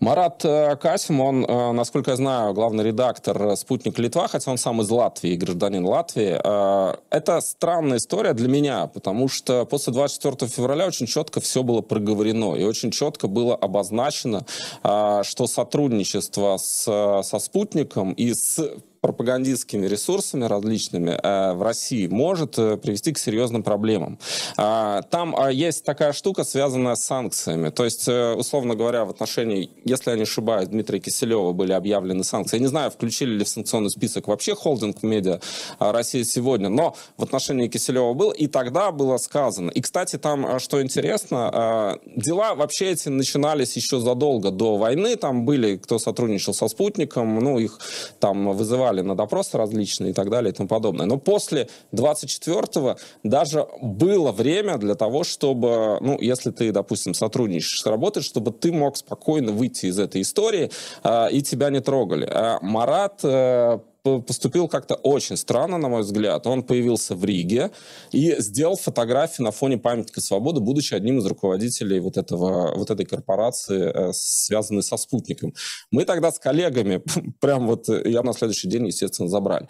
Марат 0.00 0.42
э, 0.46 0.76
Касим, 0.76 1.20
он, 1.20 1.44
э, 1.44 1.72
насколько 1.72 2.12
я 2.12 2.16
знаю, 2.16 2.54
главный 2.54 2.84
редактор 2.84 3.54
«Спутник 3.54 3.98
Литва», 3.98 4.28
хотя 4.28 4.50
он 4.50 4.56
сам 4.56 4.80
из 4.80 4.88
Латвии, 4.88 5.36
гражданин 5.36 5.84
Латвии. 5.84 6.40
Э, 6.42 6.94
это 7.10 7.42
странная 7.42 7.98
история 7.98 8.32
для 8.32 8.48
меня, 8.48 8.86
потому 8.86 9.28
что 9.28 9.66
после 9.66 9.92
24 9.92 10.50
февраля 10.50 10.86
очень 10.86 11.06
четко 11.06 11.40
все 11.40 11.62
было 11.62 11.82
проговорено, 11.82 12.54
и 12.54 12.64
очень 12.64 12.90
четко 12.90 13.28
было 13.28 13.54
обозначено, 13.54 14.46
что 14.82 15.46
сотрудничество 15.46 16.56
с, 16.56 17.22
со 17.22 17.38
«Спутником» 17.38 18.12
и 18.12 18.32
с 18.32 18.58
пропагандистскими 19.00 19.86
ресурсами 19.86 20.44
различными 20.44 21.18
э, 21.22 21.52
в 21.54 21.62
России 21.62 22.06
может 22.06 22.58
э, 22.58 22.76
привести 22.76 23.12
к 23.12 23.18
серьезным 23.18 23.62
проблемам. 23.62 24.18
Э, 24.58 25.00
там 25.10 25.34
э, 25.36 25.54
есть 25.54 25.84
такая 25.84 26.12
штука, 26.12 26.44
связанная 26.44 26.96
с 26.96 27.04
санкциями. 27.04 27.70
То 27.70 27.84
есть, 27.84 28.06
э, 28.08 28.34
условно 28.34 28.74
говоря, 28.74 29.06
в 29.06 29.10
отношении, 29.10 29.70
если 29.84 30.10
я 30.10 30.16
не 30.16 30.24
ошибаюсь, 30.24 30.68
Дмитрия 30.68 31.00
Киселева 31.00 31.52
были 31.52 31.72
объявлены 31.72 32.24
санкции. 32.24 32.56
Я 32.56 32.60
не 32.60 32.68
знаю, 32.68 32.90
включили 32.90 33.30
ли 33.38 33.44
в 33.44 33.48
санкционный 33.48 33.90
список 33.90 34.28
вообще 34.28 34.54
холдинг 34.54 35.02
медиа 35.02 35.40
э, 35.78 35.90
России 35.90 36.22
сегодня, 36.22 36.68
но 36.68 36.94
в 37.16 37.22
отношении 37.22 37.68
Киселева 37.68 38.12
был, 38.12 38.32
и 38.32 38.48
тогда 38.48 38.90
было 38.90 39.16
сказано. 39.16 39.70
И, 39.70 39.80
кстати, 39.80 40.16
там, 40.16 40.58
что 40.58 40.82
интересно, 40.82 41.98
дела 42.16 42.54
вообще 42.54 42.90
эти 42.90 43.08
начинались 43.08 43.76
еще 43.76 43.98
задолго 44.00 44.50
до 44.50 44.76
войны. 44.76 45.16
Там 45.16 45.46
были, 45.46 45.76
кто 45.76 45.98
сотрудничал 45.98 46.52
со 46.52 46.68
спутником, 46.68 47.38
ну, 47.38 47.58
их 47.58 47.78
там 48.18 48.52
вызывали 48.54 48.89
вызывали 48.90 49.00
на 49.00 49.16
допросы 49.16 49.56
различные 49.56 50.10
и 50.10 50.12
так 50.12 50.30
далее 50.30 50.52
и 50.52 50.54
тому 50.54 50.68
подобное. 50.68 51.06
Но 51.06 51.18
после 51.18 51.68
24-го 51.92 52.96
даже 53.22 53.66
было 53.80 54.32
время 54.32 54.78
для 54.78 54.94
того, 54.94 55.24
чтобы, 55.24 55.98
ну, 56.00 56.18
если 56.20 56.50
ты, 56.50 56.72
допустим, 56.72 57.14
сотрудничаешь, 57.14 57.86
работаешь, 57.86 58.26
чтобы 58.26 58.50
ты 58.50 58.72
мог 58.72 58.96
спокойно 58.96 59.52
выйти 59.52 59.86
из 59.86 59.98
этой 59.98 60.20
истории, 60.20 60.70
э, 61.04 61.30
и 61.30 61.42
тебя 61.42 61.70
не 61.70 61.80
трогали. 61.80 62.26
А 62.30 62.58
Марат 62.62 63.20
э, 63.22 63.78
поступил 64.02 64.68
как-то 64.68 64.94
очень 64.94 65.36
странно, 65.36 65.78
на 65.78 65.88
мой 65.88 66.02
взгляд. 66.02 66.46
Он 66.46 66.62
появился 66.62 67.14
в 67.14 67.24
Риге 67.24 67.70
и 68.12 68.34
сделал 68.38 68.76
фотографии 68.76 69.42
на 69.42 69.50
фоне 69.50 69.78
памятника 69.78 70.20
свободы, 70.20 70.60
будучи 70.60 70.94
одним 70.94 71.18
из 71.18 71.26
руководителей 71.26 72.00
вот, 72.00 72.16
этого, 72.16 72.74
вот 72.76 72.90
этой 72.90 73.06
корпорации, 73.06 73.92
э, 73.92 74.12
связанной 74.12 74.82
со 74.82 74.96
спутником. 74.96 75.54
Мы 75.90 76.04
тогда 76.04 76.30
с 76.30 76.38
коллегами, 76.38 77.02
прям 77.40 77.66
вот 77.66 77.88
я 77.88 78.22
на 78.22 78.32
следующий 78.32 78.68
день, 78.68 78.86
естественно, 78.86 79.28
забрали. 79.28 79.68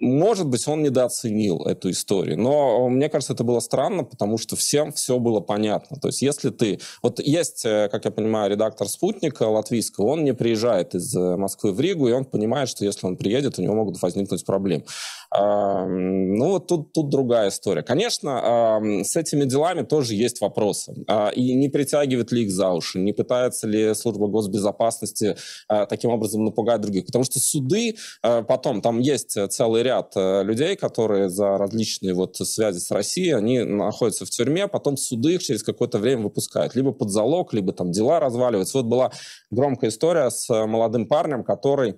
Может 0.00 0.46
быть, 0.46 0.66
он 0.68 0.82
недооценил 0.82 1.62
эту 1.64 1.90
историю, 1.90 2.38
но 2.38 2.88
мне 2.88 3.08
кажется, 3.08 3.32
это 3.32 3.44
было 3.44 3.60
странно, 3.60 4.04
потому 4.04 4.38
что 4.38 4.56
всем 4.56 4.92
все 4.92 5.18
было 5.18 5.40
понятно. 5.40 5.96
То 6.00 6.08
есть, 6.08 6.22
если 6.22 6.50
ты... 6.50 6.80
Вот 7.02 7.20
есть, 7.20 7.64
э, 7.64 7.88
как 7.90 8.04
я 8.04 8.10
понимаю, 8.10 8.50
редактор 8.50 8.88
«Спутника» 8.88 9.44
латвийского, 9.44 10.06
он 10.06 10.24
не 10.24 10.34
приезжает 10.34 10.94
из 10.94 11.14
э, 11.16 11.36
Москвы 11.36 11.72
в 11.72 11.80
Ригу, 11.80 12.08
и 12.08 12.12
он 12.12 12.24
понимает, 12.24 12.68
что 12.68 12.84
если 12.84 13.06
он 13.06 13.16
приедет, 13.16 13.58
у 13.58 13.62
него 13.62 13.74
могут 13.74 14.00
возникнуть 14.00 14.44
проблемы. 14.44 14.84
Ну, 15.30 16.52
вот 16.52 16.68
тут, 16.68 16.92
тут 16.92 17.10
другая 17.10 17.50
история. 17.50 17.82
Конечно, 17.82 18.80
с 19.04 19.14
этими 19.14 19.44
делами 19.44 19.82
тоже 19.82 20.14
есть 20.14 20.40
вопросы. 20.40 20.94
А, 21.06 21.28
и 21.28 21.54
не 21.54 21.68
притягивает 21.68 22.32
ли 22.32 22.44
их 22.44 22.50
за 22.50 22.70
уши, 22.70 22.98
не 22.98 23.12
пытается 23.12 23.66
ли 23.66 23.94
служба 23.94 24.26
госбезопасности 24.28 25.36
а, 25.68 25.86
таким 25.86 26.10
образом 26.10 26.44
напугать 26.44 26.80
других. 26.80 27.06
Потому 27.06 27.24
что 27.24 27.40
суды 27.40 27.96
а, 28.22 28.42
потом, 28.42 28.80
там 28.80 29.00
есть 29.00 29.36
целый 29.50 29.82
ряд 29.88 30.12
людей, 30.16 30.76
которые 30.76 31.28
за 31.28 31.58
различные 31.58 32.14
вот 32.14 32.36
связи 32.36 32.78
с 32.78 32.90
Россией, 32.90 33.32
они 33.32 33.60
находятся 33.60 34.24
в 34.24 34.30
тюрьме, 34.30 34.68
потом 34.68 34.96
суды 34.96 35.34
их 35.34 35.42
через 35.42 35.62
какое-то 35.62 35.98
время 35.98 36.22
выпускают. 36.22 36.74
Либо 36.74 36.92
под 36.92 37.10
залог, 37.10 37.54
либо 37.54 37.72
там 37.72 37.90
дела 37.90 38.20
разваливаются. 38.20 38.78
Вот 38.78 38.86
была 38.86 39.10
громкая 39.50 39.90
история 39.90 40.30
с 40.30 40.48
молодым 40.66 41.06
парнем, 41.06 41.44
который 41.44 41.96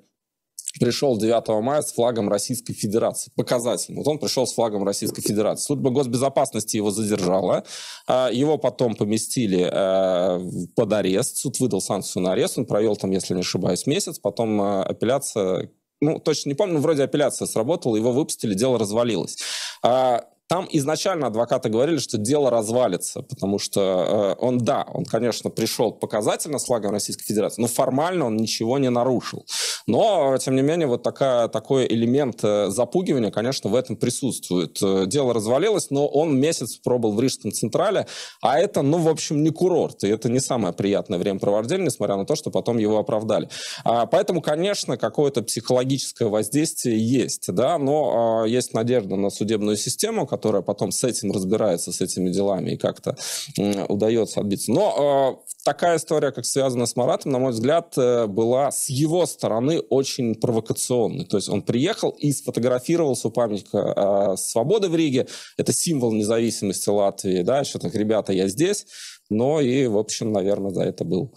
пришел 0.78 1.16
9 1.16 1.62
мая 1.62 1.82
с 1.82 1.92
флагом 1.92 2.28
Российской 2.28 2.74
Федерации. 2.74 3.32
Показательно. 3.34 3.98
Вот 3.98 4.08
он 4.08 4.18
пришел 4.18 4.46
с 4.46 4.52
флагом 4.52 4.84
Российской 4.84 5.22
Федерации. 5.22 5.64
Служба 5.64 5.90
госбезопасности 5.90 6.76
его 6.76 6.90
задержала. 6.90 7.64
А, 8.06 8.30
его 8.32 8.58
потом 8.58 8.94
поместили 8.94 9.68
э, 9.70 10.66
под 10.76 10.92
арест. 10.92 11.38
Суд 11.38 11.58
выдал 11.58 11.80
санкцию 11.80 12.22
на 12.22 12.32
арест. 12.32 12.58
Он 12.58 12.66
провел 12.66 12.96
там, 12.96 13.10
если 13.10 13.34
не 13.34 13.40
ошибаюсь, 13.40 13.86
месяц. 13.86 14.18
Потом 14.18 14.60
э, 14.60 14.82
апелляция 14.82 15.70
ну, 16.00 16.18
точно 16.18 16.50
не 16.50 16.54
помню, 16.54 16.78
вроде 16.80 17.02
апелляция 17.02 17.46
сработала, 17.46 17.96
его 17.96 18.12
выпустили, 18.12 18.54
дело 18.54 18.78
развалилось. 18.78 19.38
А, 19.82 20.24
там 20.50 20.66
изначально 20.72 21.28
адвокаты 21.28 21.68
говорили, 21.68 21.98
что 21.98 22.18
дело 22.18 22.50
развалится, 22.50 23.22
потому 23.22 23.60
что 23.60 24.36
э, 24.40 24.44
он, 24.44 24.58
да, 24.58 24.84
он, 24.92 25.04
конечно, 25.04 25.48
пришел 25.48 25.92
показательно 25.92 26.58
с 26.58 26.64
флагом 26.64 26.90
Российской 26.90 27.24
Федерации, 27.24 27.62
но 27.62 27.68
формально 27.68 28.26
он 28.26 28.36
ничего 28.36 28.76
не 28.78 28.90
нарушил. 28.90 29.46
Но, 29.86 30.36
тем 30.38 30.56
не 30.56 30.62
менее, 30.62 30.88
вот 30.88 31.04
такая, 31.04 31.46
такой 31.46 31.86
элемент 31.86 32.40
э, 32.42 32.68
запугивания, 32.70 33.30
конечно, 33.30 33.70
в 33.70 33.76
этом 33.76 33.94
присутствует. 33.94 34.76
Э, 34.82 35.04
дело 35.06 35.32
развалилось, 35.32 35.90
но 35.90 36.08
он 36.08 36.36
месяц 36.36 36.78
пробыл 36.78 37.12
в 37.12 37.20
Рижском 37.20 37.52
Централе, 37.52 38.08
а 38.42 38.58
это, 38.58 38.82
ну, 38.82 38.98
в 38.98 39.08
общем, 39.08 39.44
не 39.44 39.50
курорт, 39.50 40.02
и 40.02 40.08
это 40.08 40.28
не 40.28 40.40
самое 40.40 40.74
приятное 40.74 41.20
времяпровождение, 41.20 41.86
несмотря 41.86 42.16
на 42.16 42.26
то, 42.26 42.34
что 42.34 42.50
потом 42.50 42.78
его 42.78 42.98
оправдали. 42.98 43.48
А, 43.84 44.06
поэтому, 44.06 44.42
конечно, 44.42 44.96
какое-то 44.96 45.42
психологическое 45.42 46.26
воздействие 46.26 46.98
есть, 46.98 47.52
да, 47.52 47.78
но 47.78 48.42
а, 48.42 48.48
есть 48.48 48.74
надежда 48.74 49.14
на 49.14 49.30
судебную 49.30 49.76
систему, 49.76 50.26
которая 50.40 50.62
потом 50.62 50.90
с 50.90 51.04
этим 51.04 51.32
разбирается, 51.32 51.92
с 51.92 52.00
этими 52.00 52.30
делами, 52.30 52.70
и 52.70 52.76
как-то 52.78 53.14
удается 53.88 54.40
отбиться. 54.40 54.72
Но 54.72 55.42
э, 55.44 55.52
такая 55.64 55.98
история, 55.98 56.32
как 56.32 56.46
связана 56.46 56.86
с 56.86 56.96
Маратом, 56.96 57.32
на 57.32 57.38
мой 57.38 57.52
взгляд, 57.52 57.92
э, 57.98 58.26
была 58.26 58.70
с 58.70 58.88
его 58.88 59.26
стороны 59.26 59.80
очень 59.80 60.34
провокационной. 60.34 61.26
То 61.26 61.36
есть 61.36 61.50
он 61.50 61.60
приехал 61.60 62.10
и 62.10 62.32
сфотографировался 62.32 63.28
у 63.28 63.30
памятника 63.30 64.32
э, 64.32 64.36
свободы 64.38 64.88
в 64.88 64.96
Риге. 64.96 65.26
Это 65.58 65.74
символ 65.74 66.12
независимости 66.12 66.88
Латвии. 66.88 67.42
Да, 67.42 67.62
что 67.64 67.78
так, 67.78 67.94
ребята, 67.94 68.32
я 68.32 68.48
здесь. 68.48 68.86
Но 69.30 69.60
и, 69.60 69.86
в 69.86 69.96
общем, 69.96 70.32
наверное, 70.32 70.72
за 70.72 70.82
это 70.82 71.04
был 71.04 71.32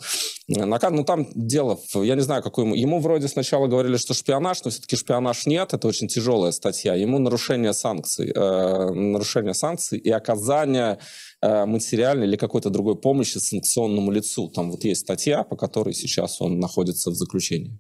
наказ. 0.47 0.91
Ну, 0.91 1.03
там 1.03 1.27
дело, 1.35 1.79
я 1.93 2.15
не 2.15 2.21
знаю, 2.21 2.41
какой 2.41 2.65
ему. 2.65 2.75
Ему 2.75 2.99
вроде 2.99 3.27
сначала 3.27 3.67
говорили, 3.67 3.97
что 3.97 4.13
шпионаж, 4.13 4.63
но 4.63 4.71
все-таки 4.71 4.95
шпионаж 4.95 5.45
нет. 5.45 5.73
Это 5.73 5.87
очень 5.87 6.07
тяжелая 6.07 6.51
статья. 6.51 6.95
Ему 6.95 7.19
нарушение 7.19 7.73
санкций. 7.73 8.31
Э, 8.35 8.89
нарушение 8.91 9.53
санкций 9.53 9.99
и 9.99 10.09
оказание 10.09 10.97
э, 11.41 11.65
материальной 11.65 12.27
или 12.27 12.35
какой-то 12.35 12.71
другой 12.71 12.95
помощи 12.95 13.37
санкционному 13.37 14.11
лицу. 14.11 14.49
Там 14.49 14.71
вот 14.71 14.83
есть 14.83 15.01
статья, 15.01 15.43
по 15.43 15.55
которой 15.55 15.93
сейчас 15.93 16.41
он 16.41 16.59
находится 16.59 17.11
в 17.11 17.15
заключении. 17.15 17.79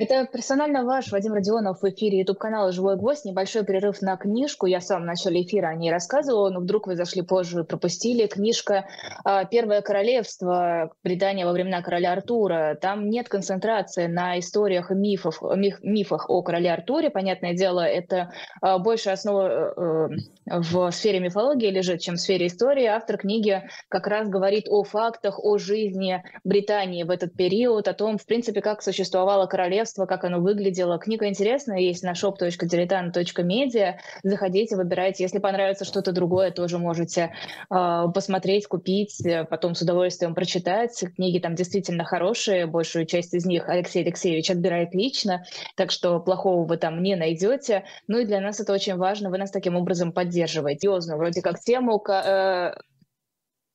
Это 0.00 0.26
персонально 0.32 0.86
ваш 0.86 1.12
Вадим 1.12 1.34
Родионов 1.34 1.82
в 1.82 1.84
эфире 1.90 2.20
YouTube-канала 2.20 2.72
«Живой 2.72 2.96
гвоздь». 2.96 3.26
Небольшой 3.26 3.66
перерыв 3.66 4.00
на 4.00 4.16
книжку. 4.16 4.64
Я 4.64 4.80
в 4.80 4.98
начале 5.00 5.42
эфира 5.42 5.66
о 5.66 5.74
ней 5.74 5.90
рассказывала, 5.90 6.48
но 6.48 6.60
вдруг 6.60 6.86
вы 6.86 6.96
зашли 6.96 7.20
позже 7.20 7.60
и 7.60 7.64
пропустили. 7.64 8.26
Книжка 8.26 8.86
а, 9.24 9.44
«Первое 9.44 9.82
королевство. 9.82 10.90
Британия 11.04 11.44
во 11.44 11.52
времена 11.52 11.82
короля 11.82 12.12
Артура». 12.12 12.78
Там 12.80 13.10
нет 13.10 13.28
концентрации 13.28 14.06
на 14.06 14.38
историях 14.38 14.90
и 14.90 14.94
мифах, 14.94 15.42
миф, 15.54 15.80
мифах 15.82 16.30
о 16.30 16.40
короле 16.40 16.72
Артуре. 16.72 17.10
Понятное 17.10 17.52
дело, 17.52 17.80
это 17.80 18.32
а, 18.62 18.78
больше 18.78 19.10
основа 19.10 19.48
э, 19.48 20.08
в 20.46 20.90
сфере 20.92 21.20
мифологии 21.20 21.68
лежит, 21.68 22.00
чем 22.00 22.14
в 22.14 22.20
сфере 22.20 22.46
истории. 22.46 22.86
Автор 22.86 23.18
книги 23.18 23.68
как 23.90 24.06
раз 24.06 24.30
говорит 24.30 24.64
о 24.66 24.82
фактах, 24.82 25.44
о 25.44 25.58
жизни 25.58 26.24
Британии 26.42 27.02
в 27.02 27.10
этот 27.10 27.34
период, 27.34 27.86
о 27.86 27.92
том, 27.92 28.16
в 28.16 28.24
принципе, 28.24 28.62
как 28.62 28.80
существовало 28.80 29.44
королевство 29.44 29.89
королевство, 29.90 30.06
как 30.06 30.24
оно 30.24 30.40
выглядело. 30.40 30.98
Книга 30.98 31.26
интересная, 31.28 31.78
есть 31.78 32.02
на 32.02 32.12
shop.diletant.media. 32.12 33.94
Заходите, 34.22 34.76
выбирайте. 34.76 35.24
Если 35.24 35.38
понравится 35.38 35.84
что-то 35.84 36.12
другое, 36.12 36.50
тоже 36.50 36.78
можете 36.78 37.32
э, 37.70 38.04
посмотреть, 38.14 38.66
купить, 38.66 39.22
потом 39.48 39.74
с 39.74 39.82
удовольствием 39.82 40.34
прочитать. 40.34 41.04
Книги 41.16 41.38
там 41.38 41.54
действительно 41.54 42.04
хорошие, 42.04 42.66
большую 42.66 43.06
часть 43.06 43.34
из 43.34 43.46
них 43.46 43.68
Алексей 43.68 44.02
Алексеевич 44.02 44.50
отбирает 44.50 44.94
лично, 44.94 45.44
так 45.76 45.90
что 45.90 46.20
плохого 46.20 46.66
вы 46.66 46.76
там 46.76 47.02
не 47.02 47.16
найдете. 47.16 47.84
Ну 48.08 48.18
и 48.18 48.24
для 48.24 48.40
нас 48.40 48.60
это 48.60 48.72
очень 48.72 48.96
важно, 48.96 49.30
вы 49.30 49.38
нас 49.38 49.50
таким 49.50 49.76
образом 49.76 50.12
поддерживаете. 50.12 50.90
Вроде 50.90 51.42
как 51.42 51.60
тему, 51.60 52.02
э, 52.08 52.72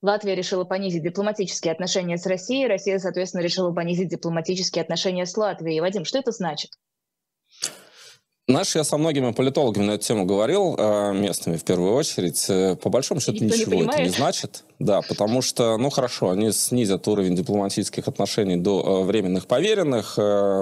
Латвия 0.06 0.36
решила 0.36 0.64
понизить 0.64 1.04
дипломатические 1.04 1.74
отношения 1.74 2.18
с 2.18 2.26
Россией, 2.26 2.68
Россия, 2.68 3.00
соответственно, 3.00 3.42
решила 3.42 3.72
понизить 3.72 4.10
дипломатические 4.10 4.84
отношения 4.84 5.26
с 5.26 5.36
Латвией. 5.36 5.82
Вадим, 5.82 6.06
что 6.06 6.20
это 6.20 6.32
значит? 6.32 6.72
Знаешь, 8.48 8.76
я 8.76 8.84
со 8.84 8.98
многими 8.98 9.32
политологами 9.32 9.86
на 9.86 9.92
эту 9.94 10.04
тему 10.06 10.26
говорил, 10.26 10.76
э, 10.78 11.14
местными 11.14 11.58
в 11.58 11.64
первую 11.64 11.94
очередь. 11.94 12.46
Э, 12.48 12.76
по 12.76 12.90
большому 12.90 13.20
счету 13.20 13.44
Никто 13.44 13.58
ничего 13.58 13.74
не 13.74 13.88
это 13.88 14.04
не 14.04 14.10
значит. 14.10 14.64
Да, 14.78 15.02
потому 15.02 15.42
что, 15.42 15.78
ну 15.78 15.90
хорошо, 15.90 16.30
они 16.30 16.52
снизят 16.52 17.08
уровень 17.08 17.36
дипломатических 17.36 18.08
отношений 18.08 18.58
до 18.58 19.02
э, 19.02 19.04
временных 19.06 19.48
поверенных, 19.48 20.20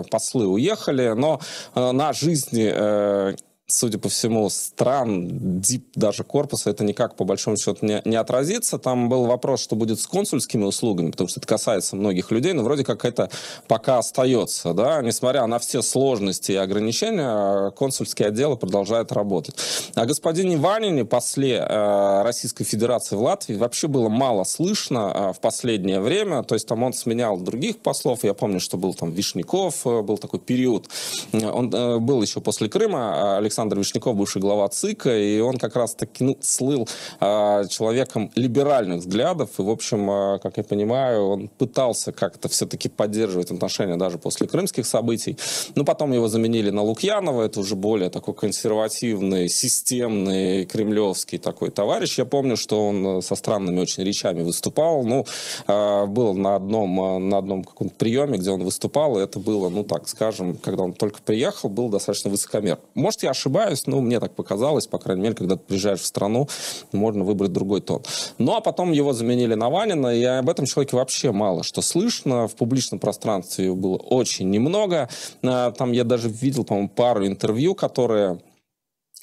послы 0.09 0.47
уехали, 0.47 1.09
но 1.09 1.41
на 1.75 2.13
жизни 2.13 3.35
судя 3.73 3.97
по 3.97 4.07
всему, 4.07 4.49
стран, 4.49 5.59
дип 5.59 5.85
даже 5.95 6.23
корпуса, 6.23 6.69
это 6.69 6.83
никак 6.83 7.15
по 7.15 7.23
большому 7.23 7.57
счету 7.57 7.85
не, 7.85 8.01
не 8.05 8.15
отразится. 8.15 8.77
Там 8.77 9.09
был 9.09 9.25
вопрос, 9.25 9.61
что 9.61 9.75
будет 9.75 9.99
с 9.99 10.05
консульскими 10.05 10.63
услугами, 10.63 11.11
потому 11.11 11.27
что 11.27 11.39
это 11.39 11.47
касается 11.47 11.95
многих 11.95 12.31
людей, 12.31 12.53
но 12.53 12.63
вроде 12.63 12.83
как 12.83 13.03
это 13.03 13.29
пока 13.67 13.97
остается, 13.97 14.73
да, 14.73 15.01
несмотря 15.01 15.47
на 15.47 15.57
все 15.57 15.81
сложности 15.81 16.51
и 16.51 16.55
ограничения, 16.55 17.71
консульские 17.71 18.27
отделы 18.27 18.57
продолжают 18.57 19.11
работать. 19.11 19.55
О 19.95 20.05
господине 20.05 20.57
Ванине, 20.57 21.03
после 21.03 21.55
э, 21.55 22.21
Российской 22.23 22.63
Федерации 22.65 23.15
в 23.15 23.21
Латвии, 23.21 23.55
вообще 23.55 23.87
было 23.87 24.09
мало 24.09 24.43
слышно 24.43 25.11
э, 25.13 25.33
в 25.33 25.39
последнее 25.39 25.99
время, 25.99 26.43
то 26.43 26.55
есть 26.55 26.67
там 26.67 26.83
он 26.83 26.93
сменял 26.93 27.37
других 27.37 27.79
послов, 27.79 28.23
я 28.23 28.33
помню, 28.35 28.59
что 28.59 28.77
был 28.77 28.93
там 28.93 29.11
Вишняков, 29.11 29.87
э, 29.87 30.01
был 30.01 30.17
такой 30.19 30.39
период, 30.39 30.89
он 31.31 31.73
э, 31.73 31.97
был 31.97 32.21
еще 32.21 32.39
после 32.39 32.69
Крыма, 32.69 33.37
Александр 33.37 33.62
Александр 33.63 33.79
Вишняков, 33.79 34.15
бывший 34.17 34.41
глава 34.41 34.67
ЦИКа, 34.67 35.17
и 35.17 35.39
он 35.39 35.57
как 35.57 35.77
раз-таки 35.77 36.23
ну, 36.25 36.37
слыл 36.41 36.85
э, 37.21 37.63
человеком 37.69 38.29
либеральных 38.35 38.99
взглядов, 38.99 39.51
и, 39.57 39.61
в 39.61 39.69
общем, 39.69 40.09
э, 40.11 40.39
как 40.39 40.57
я 40.57 40.63
понимаю, 40.63 41.27
он 41.27 41.47
пытался 41.47 42.11
как-то 42.11 42.49
все-таки 42.49 42.89
поддерживать 42.89 43.51
отношения 43.51 43.95
даже 43.95 44.17
после 44.17 44.47
крымских 44.47 44.85
событий. 44.85 45.37
Но 45.75 45.85
потом 45.85 46.11
его 46.11 46.27
заменили 46.27 46.71
на 46.71 46.81
Лукьянова, 46.81 47.43
это 47.43 47.61
уже 47.61 47.75
более 47.75 48.09
такой 48.09 48.33
консервативный, 48.33 49.47
системный, 49.47 50.65
кремлевский 50.65 51.37
такой 51.37 51.71
товарищ. 51.71 52.17
Я 52.17 52.25
помню, 52.25 52.57
что 52.57 52.85
он 52.85 53.21
со 53.21 53.35
странными 53.35 53.79
очень 53.79 54.03
речами 54.03 54.43
выступал. 54.43 55.03
Ну, 55.03 55.25
э, 55.67 56.05
был 56.07 56.33
на 56.33 56.55
одном, 56.55 57.29
на 57.29 57.37
одном 57.37 57.63
каком-то 57.63 57.95
приеме, 57.95 58.37
где 58.37 58.51
он 58.51 58.63
выступал, 58.63 59.17
и 59.17 59.23
это 59.23 59.39
было, 59.39 59.69
ну, 59.69 59.85
так 59.85 60.09
скажем, 60.09 60.57
когда 60.57 60.83
он 60.83 60.91
только 60.91 61.21
приехал, 61.21 61.69
был 61.69 61.87
достаточно 61.87 62.29
высокомер. 62.29 62.79
Может, 62.93 63.23
я 63.23 63.29
ошибаюсь, 63.29 63.52
но 63.85 64.01
мне 64.01 64.19
так 64.19 64.35
показалось, 64.35 64.87
по 64.87 64.97
крайней 64.97 65.23
мере, 65.23 65.35
когда 65.35 65.55
ты 65.55 65.63
приезжаешь 65.65 66.01
в 66.01 66.05
страну, 66.05 66.47
можно 66.91 67.23
выбрать 67.23 67.53
другой 67.53 67.81
тон. 67.81 68.01
Ну, 68.37 68.55
а 68.55 68.61
потом 68.61 68.91
его 68.91 69.13
заменили 69.13 69.53
Наванина, 69.53 70.07
и 70.07 70.23
об 70.23 70.49
этом 70.49 70.65
человеке 70.65 70.95
вообще 70.95 71.31
мало 71.31 71.63
что 71.63 71.81
слышно. 71.81 72.47
В 72.47 72.55
публичном 72.55 72.99
пространстве 72.99 73.65
его 73.65 73.75
было 73.75 73.97
очень 73.97 74.49
немного. 74.49 75.09
А, 75.43 75.71
там 75.71 75.91
я 75.91 76.03
даже 76.03 76.29
видел, 76.29 76.63
по-моему, 76.63 76.89
пару 76.89 77.25
интервью, 77.25 77.75
которые 77.75 78.39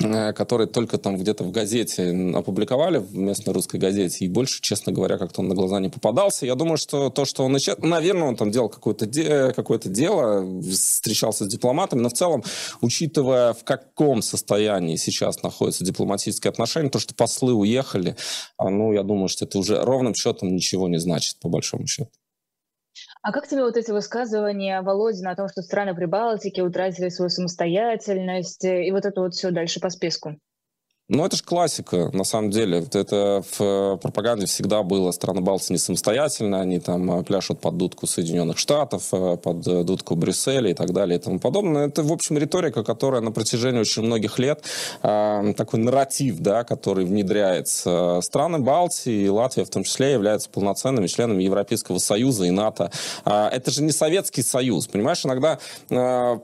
Э, 0.03 0.33
которые 0.33 0.67
только 0.67 0.99
там 0.99 1.17
где-то 1.17 1.45
в 1.45 1.51
газете 1.51 2.33
опубликовали, 2.35 2.99
в 2.99 3.15
местной 3.15 3.53
русской 3.53 3.79
газете, 3.79 4.25
и 4.25 4.29
больше, 4.29 4.61
честно 4.63 4.93
говоря, 4.93 5.19
как-то 5.19 5.41
он 5.41 5.49
на 5.49 5.55
глаза 5.55 5.79
не 5.79 5.91
попадался. 5.91 6.47
Я 6.47 6.55
думаю, 6.55 6.79
что 6.79 7.11
то, 7.11 7.25
что 7.25 7.45
он 7.45 7.53
начал... 7.53 7.75
Наверное, 7.79 8.29
он 8.29 8.37
там 8.37 8.51
делал 8.51 8.69
какое-то, 8.69 9.07
де... 9.07 9.53
какое 9.53 9.79
дело, 9.79 10.61
встречался 10.63 11.45
с 11.45 11.49
дипломатами, 11.49 12.01
но 12.01 12.09
в 12.09 12.15
целом, 12.15 12.43
учитывая, 12.81 13.53
в 13.53 13.65
каком 13.65 14.23
состоянии 14.23 14.97
сейчас 14.97 15.43
находятся 15.43 15.85
дипломатические 15.85 16.51
отношения, 16.51 16.89
то, 16.89 16.99
что 16.99 17.15
послы 17.15 17.53
уехали, 17.53 18.17
а, 18.57 18.71
ну, 18.71 18.93
я 18.93 19.03
думаю, 19.03 19.29
что 19.29 19.45
это 19.45 19.59
уже 19.59 19.83
ровным 19.83 20.15
счетом 20.15 20.55
ничего 20.55 20.89
не 20.89 20.99
значит, 20.99 21.39
по 21.41 21.49
большому 21.49 21.87
счету. 21.87 22.11
А 23.23 23.33
как 23.33 23.47
тебе 23.49 23.63
вот 23.63 23.77
эти 23.77 23.91
высказывания 23.91 24.83
Володина 24.83 25.33
о 25.33 25.37
том, 25.37 25.49
что 25.49 25.63
страны 25.63 25.95
Прибалтики 25.95 26.61
утратили 26.61 27.09
свою 27.09 27.29
самостоятельность, 27.29 28.65
э, 28.65 28.87
и 28.87 28.91
вот 28.91 29.05
это 29.05 29.21
вот 29.21 29.35
все 29.35 29.51
дальше 29.51 29.81
по 29.81 29.91
списку? 29.91 30.37
Ну, 31.13 31.25
это 31.25 31.37
же 31.37 31.43
классика, 31.43 32.09
на 32.13 32.23
самом 32.23 32.51
деле. 32.51 32.87
Это 32.93 33.43
в 33.43 33.61
э, 33.61 33.97
пропаганде 34.01 34.47
всегда 34.47 34.85
было. 34.85 35.11
Страны 35.11 35.41
Балтии 35.41 35.73
не 35.73 35.79
самостоятельно, 35.79 36.61
они 36.61 36.79
там 36.79 37.19
э, 37.19 37.25
пляшут 37.25 37.59
под 37.59 37.77
дудку 37.77 38.07
Соединенных 38.07 38.59
Штатов, 38.59 39.09
э, 39.11 39.37
под 39.37 39.61
дудку 39.85 40.15
Брюсселя 40.15 40.71
и 40.71 40.75
так 40.75 40.93
далее 40.93 41.19
и 41.19 41.21
тому 41.21 41.41
подобное. 41.41 41.89
Это, 41.89 42.05
в 42.05 42.13
общем, 42.13 42.39
риторика, 42.39 42.85
которая 42.85 43.23
на 43.23 43.33
протяжении 43.33 43.81
очень 43.81 44.03
многих 44.03 44.39
лет, 44.39 44.63
такой 45.03 45.81
нарратив, 45.81 46.39
да, 46.39 46.63
который 46.63 47.05
внедряется. 47.05 48.21
Страны 48.23 48.61
Балтии 48.61 49.25
и 49.25 49.29
Латвия 49.29 49.65
в 49.65 49.71
том 49.71 49.83
числе 49.83 50.13
являются 50.13 50.49
полноценными 50.49 51.09
членами 51.09 51.43
Европейского 51.43 51.99
Союза 51.99 52.45
и 52.45 52.51
НАТО. 52.51 52.93
Это 53.25 53.71
же 53.73 53.83
не 53.83 53.91
Советский 53.91 54.43
Союз, 54.43 54.87
понимаешь? 54.87 55.25
Иногда 55.27 55.59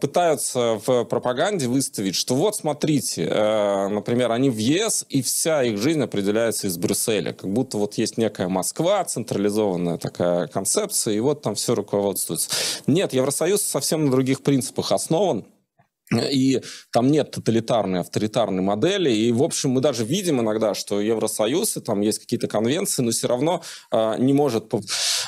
пытаются 0.01 0.81
в 0.85 1.05
пропаганде 1.05 1.69
выставить, 1.69 2.17
что 2.17 2.35
вот, 2.35 2.57
смотрите, 2.57 3.27
например, 3.27 4.33
они 4.33 4.51
в 4.57 4.59
ЕС, 4.59 5.07
и 5.09 5.22
вся 5.22 5.62
их 5.62 5.78
жизнь 5.78 6.02
определяется 6.02 6.66
из 6.66 6.76
Брюсселя. 6.78 7.32
Как 7.32 7.52
будто 7.52 7.78
вот 7.78 7.94
есть 7.94 8.18
некая 8.18 8.48
Москва, 8.48 9.04
централизованная 9.04 9.98
такая 9.98 10.46
концепция, 10.48 11.14
и 11.14 11.20
вот 11.20 11.42
там 11.42 11.54
все 11.54 11.74
руководствуется. 11.74 12.48
Нет, 12.86 13.12
Евросоюз 13.12 13.62
совсем 13.62 14.07
на 14.07 14.11
других 14.11 14.42
принципах 14.42 14.92
основан. 14.92 15.44
И 16.14 16.62
там 16.92 17.11
нет 17.11 17.32
тоталитарной, 17.32 18.00
авторитарной 18.00 18.62
модели. 18.62 19.11
И, 19.11 19.32
в 19.32 19.42
общем, 19.42 19.70
мы 19.70 19.80
даже 19.80 20.04
видим 20.04 20.40
иногда, 20.40 20.72
что 20.74 21.00
Евросоюз, 21.00 21.76
и 21.76 21.80
там 21.80 22.00
есть 22.00 22.20
какие-то 22.20 22.46
конвенции, 22.46 23.02
но 23.02 23.11
все 23.11 23.26
равно 23.26 23.62
э, 23.90 24.14
не 24.18 24.32
может... 24.32 24.72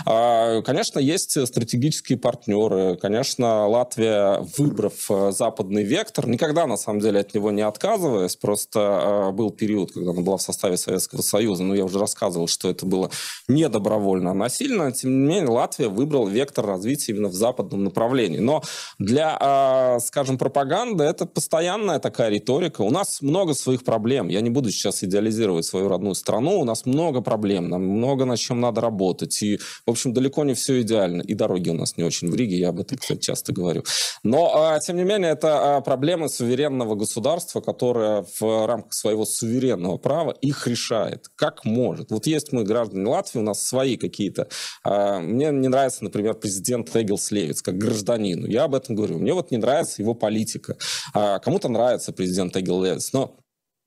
Э, 0.06 0.62
конечно, 0.62 1.00
есть 1.00 1.46
стратегические 1.46 2.16
партнеры. 2.16 2.96
Конечно, 2.96 3.66
Латвия, 3.66 4.46
выбрав 4.56 5.10
э, 5.10 5.32
западный 5.32 5.82
вектор, 5.82 6.28
никогда, 6.28 6.66
на 6.68 6.76
самом 6.76 7.00
деле, 7.00 7.20
от 7.20 7.34
него 7.34 7.50
не 7.50 7.62
отказываясь. 7.62 8.36
Просто 8.36 8.78
э, 8.78 9.32
был 9.32 9.50
период, 9.50 9.90
когда 9.90 10.12
она 10.12 10.22
была 10.22 10.36
в 10.36 10.42
составе 10.42 10.76
Советского 10.76 11.22
Союза. 11.22 11.64
Но 11.64 11.74
я 11.74 11.84
уже 11.84 11.98
рассказывал, 11.98 12.46
что 12.46 12.70
это 12.70 12.86
было 12.86 13.10
не 13.48 13.68
добровольно, 13.68 14.30
а 14.30 14.34
насильно. 14.34 14.92
Тем 14.92 15.10
не 15.10 15.28
менее, 15.28 15.50
Латвия 15.50 15.88
выбрала 15.88 16.28
вектор 16.28 16.64
развития 16.64 17.12
именно 17.12 17.28
в 17.28 17.34
западном 17.34 17.82
направлении. 17.82 18.38
Но 18.38 18.62
для, 19.00 19.36
э, 19.40 19.98
скажем, 20.06 20.38
пропаганды 20.38 20.67
пропаганда— 20.68 21.04
это 21.10 21.26
постоянная 21.26 21.98
такая 21.98 22.30
риторика. 22.30 22.82
У 22.82 22.90
нас 22.90 23.22
много 23.22 23.54
своих 23.54 23.84
проблем. 23.84 24.28
Я 24.28 24.40
не 24.40 24.50
буду 24.50 24.70
сейчас 24.70 25.02
идеализировать 25.02 25.64
свою 25.64 25.88
родную 25.88 26.14
страну. 26.14 26.60
У 26.60 26.64
нас 26.64 26.86
много 26.86 27.22
проблем, 27.22 27.68
нам 27.68 27.82
много 27.82 28.24
над 28.24 28.38
чем 28.38 28.60
надо 28.60 28.80
работать. 28.80 29.42
И, 29.42 29.58
в 29.86 29.90
общем, 29.90 30.12
далеко 30.12 30.44
не 30.44 30.54
все 30.54 30.80
идеально. 30.80 31.22
И 31.22 31.34
дороги 31.34 31.70
у 31.70 31.74
нас 31.74 31.96
не 31.96 32.04
очень 32.04 32.30
в 32.30 32.34
Риге, 32.34 32.56
я 32.58 32.68
об 32.68 32.80
этом, 32.80 32.98
кстати, 32.98 33.20
часто 33.20 33.52
говорю. 33.52 33.82
Но, 34.22 34.52
а, 34.54 34.78
тем 34.80 34.96
не 34.96 35.04
менее, 35.04 35.30
это 35.30 35.76
а, 35.76 35.80
проблемы 35.80 36.28
суверенного 36.28 36.94
государства, 36.94 37.60
которое 37.60 38.24
в 38.40 38.66
рамках 38.66 38.92
своего 38.92 39.24
суверенного 39.24 39.96
права 39.98 40.32
их 40.42 40.66
решает. 40.66 41.28
Как 41.36 41.64
может. 41.64 42.10
Вот 42.10 42.26
есть 42.26 42.52
мы, 42.52 42.64
граждане 42.64 43.08
Латвии, 43.08 43.40
у 43.40 43.44
нас 43.44 43.66
свои 43.66 43.96
какие-то... 43.96 44.48
А, 44.84 45.18
мне 45.20 45.50
не 45.50 45.68
нравится, 45.68 46.04
например, 46.04 46.34
президент 46.34 46.94
Эгилс 46.94 47.30
Левиц, 47.30 47.62
как 47.62 47.78
гражданину. 47.78 48.46
Я 48.46 48.64
об 48.64 48.74
этом 48.74 48.94
говорю. 48.94 49.18
Мне 49.18 49.32
вот 49.32 49.50
не 49.50 49.56
нравится 49.56 50.02
его 50.02 50.14
политика 50.14 50.57
политика. 50.58 50.76
А 51.14 51.38
кому-то 51.38 51.68
нравится 51.68 52.12
президент 52.12 52.56
Эгил 52.56 52.84
но 53.12 53.36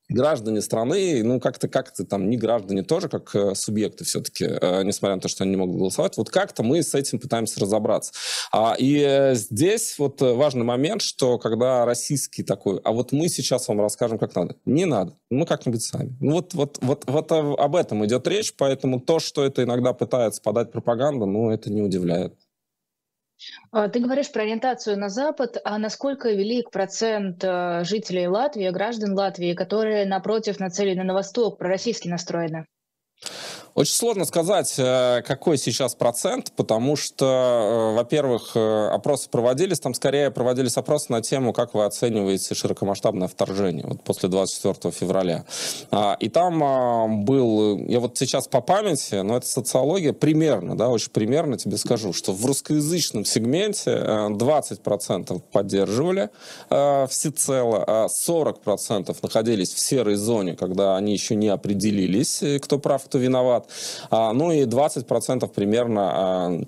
граждане 0.09 0.61
страны, 0.61 1.23
ну, 1.23 1.39
как-то 1.39 1.69
как-то 1.69 2.03
там 2.03 2.29
не 2.29 2.35
граждане 2.35 2.83
тоже, 2.83 3.07
как 3.07 3.33
э, 3.33 3.55
субъекты 3.55 4.03
все-таки, 4.03 4.43
э, 4.43 4.83
несмотря 4.83 5.15
на 5.15 5.21
то, 5.21 5.29
что 5.29 5.45
они 5.45 5.51
не 5.51 5.57
могут 5.57 5.77
голосовать, 5.77 6.17
вот 6.17 6.29
как-то 6.29 6.63
мы 6.63 6.83
с 6.83 6.93
этим 6.93 7.17
пытаемся 7.17 7.61
разобраться. 7.61 8.11
А, 8.51 8.75
и 8.77 8.99
э, 8.99 9.35
здесь 9.35 9.97
вот 9.97 10.19
важный 10.19 10.65
момент, 10.65 11.01
что 11.01 11.37
когда 11.37 11.85
российский 11.85 12.43
такой, 12.43 12.81
а 12.83 12.91
вот 12.91 13.13
мы 13.13 13.29
сейчас 13.29 13.69
вам 13.69 13.79
расскажем, 13.79 14.17
как 14.17 14.35
надо. 14.35 14.57
Не 14.65 14.83
надо, 14.83 15.15
мы 15.29 15.45
как-нибудь 15.45 15.81
сами. 15.81 16.13
Ну, 16.19 16.33
вот, 16.33 16.53
вот, 16.55 16.77
вот, 16.81 17.05
вот 17.07 17.31
об 17.31 17.75
этом 17.77 18.05
идет 18.05 18.27
речь, 18.27 18.53
поэтому 18.57 18.99
то, 18.99 19.19
что 19.19 19.45
это 19.45 19.63
иногда 19.63 19.93
пытается 19.93 20.41
подать 20.41 20.73
пропаганда, 20.73 21.25
ну, 21.25 21.51
это 21.51 21.71
не 21.71 21.81
удивляет. 21.81 22.33
А, 23.71 23.87
ты 23.87 23.99
говоришь 23.99 24.31
про 24.31 24.43
ориентацию 24.43 24.97
на 24.97 25.09
Запад, 25.09 25.57
а 25.63 25.77
насколько 25.77 26.29
велик 26.29 26.71
процент 26.71 27.43
э, 27.43 27.83
жителей 27.83 28.27
Латвии, 28.27 28.69
граждан 28.69 29.13
Латвии, 29.13 29.53
которые, 29.53 30.05
напротив, 30.05 30.59
нацелены 30.59 31.03
на 31.03 31.13
восток, 31.13 31.57
пророссийски 31.57 32.07
настроены? 32.07 32.65
Очень 33.73 33.93
сложно 33.93 34.25
сказать, 34.25 34.73
э, 34.77 35.21
какой 35.25 35.57
сейчас 35.57 35.95
процент, 35.95 36.51
потому 36.57 36.97
что, 36.97 37.93
э, 37.93 37.95
во-первых, 37.95 38.51
э, 38.55 38.89
опросы 38.89 39.29
проводились, 39.29 39.79
там 39.79 39.93
скорее 39.93 40.29
проводились 40.29 40.75
опросы 40.75 41.05
на 41.09 41.21
тему, 41.21 41.53
как 41.53 41.73
вы 41.73 41.85
оцениваете 41.85 42.53
широкомасштабное 42.53 43.29
вторжение 43.29 43.85
вот 43.87 44.03
после 44.03 44.27
24 44.27 44.91
февраля. 44.91 45.45
А, 45.89 46.17
и 46.19 46.27
там 46.27 46.61
а, 46.61 47.07
был, 47.07 47.77
я 47.87 48.01
вот 48.01 48.17
сейчас 48.17 48.49
по 48.49 48.59
памяти, 48.59 49.15
но 49.15 49.37
это 49.37 49.47
социология, 49.47 50.11
примерно, 50.11 50.77
да, 50.77 50.89
очень 50.89 51.11
примерно 51.11 51.57
тебе 51.57 51.77
скажу, 51.77 52.11
что 52.11 52.33
в 52.33 52.45
русскоязычном 52.45 53.23
сегменте 53.23 53.91
20% 53.91 55.41
поддерживали 55.51 56.29
всецело, 57.07 57.83
а 57.87 58.07
40% 58.07 59.15
находились 59.21 59.73
в 59.73 59.79
серой 59.79 60.15
зоне, 60.15 60.55
когда 60.55 60.97
они 60.97 61.13
еще 61.13 61.35
не 61.35 61.47
определились, 61.47 62.43
кто 62.61 62.77
прав, 62.77 63.05
кто 63.05 63.17
виноват. 63.17 63.60
А, 64.09 64.33
ну 64.33 64.51
и 64.51 64.63
20% 64.63 65.47
примерно 65.53 66.01
а, 66.01 66.61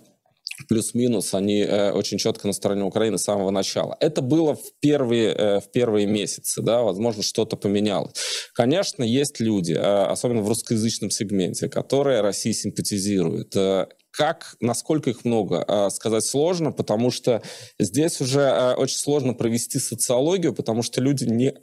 плюс-минус, 0.68 1.34
они 1.34 1.62
э, 1.62 1.92
очень 1.92 2.18
четко 2.18 2.48
на 2.48 2.54
стороне 2.54 2.84
Украины 2.84 3.18
с 3.18 3.24
самого 3.24 3.52
начала. 3.52 3.98
Это 4.00 4.22
было 4.22 4.56
в 4.56 4.64
первые, 4.80 5.34
э, 5.34 5.60
в 5.60 5.72
первые 5.72 6.06
месяцы, 6.06 6.62
да, 6.62 6.84
возможно, 6.84 7.24
что-то 7.24 7.58
поменялось. 7.58 8.14
Конечно, 8.54 9.04
есть 9.04 9.40
люди, 9.40 9.74
э, 9.74 9.78
особенно 9.78 10.42
в 10.42 10.48
русскоязычном 10.48 11.10
сегменте, 11.10 11.70
которые 11.70 12.22
России 12.22 12.52
симпатизируют. 12.52 13.56
Э, 13.56 13.88
как, 14.12 14.56
насколько 14.60 15.10
их 15.10 15.26
много, 15.26 15.66
э, 15.68 15.90
сказать 15.90 16.24
сложно, 16.24 16.72
потому 16.72 17.10
что 17.10 17.42
здесь 17.80 18.22
уже 18.22 18.42
э, 18.42 18.74
очень 18.76 18.98
сложно 18.98 19.34
провести 19.34 19.80
социологию, 19.80 20.54
потому 20.54 20.84
что 20.84 21.02
люди 21.02 21.24
не 21.26 21.56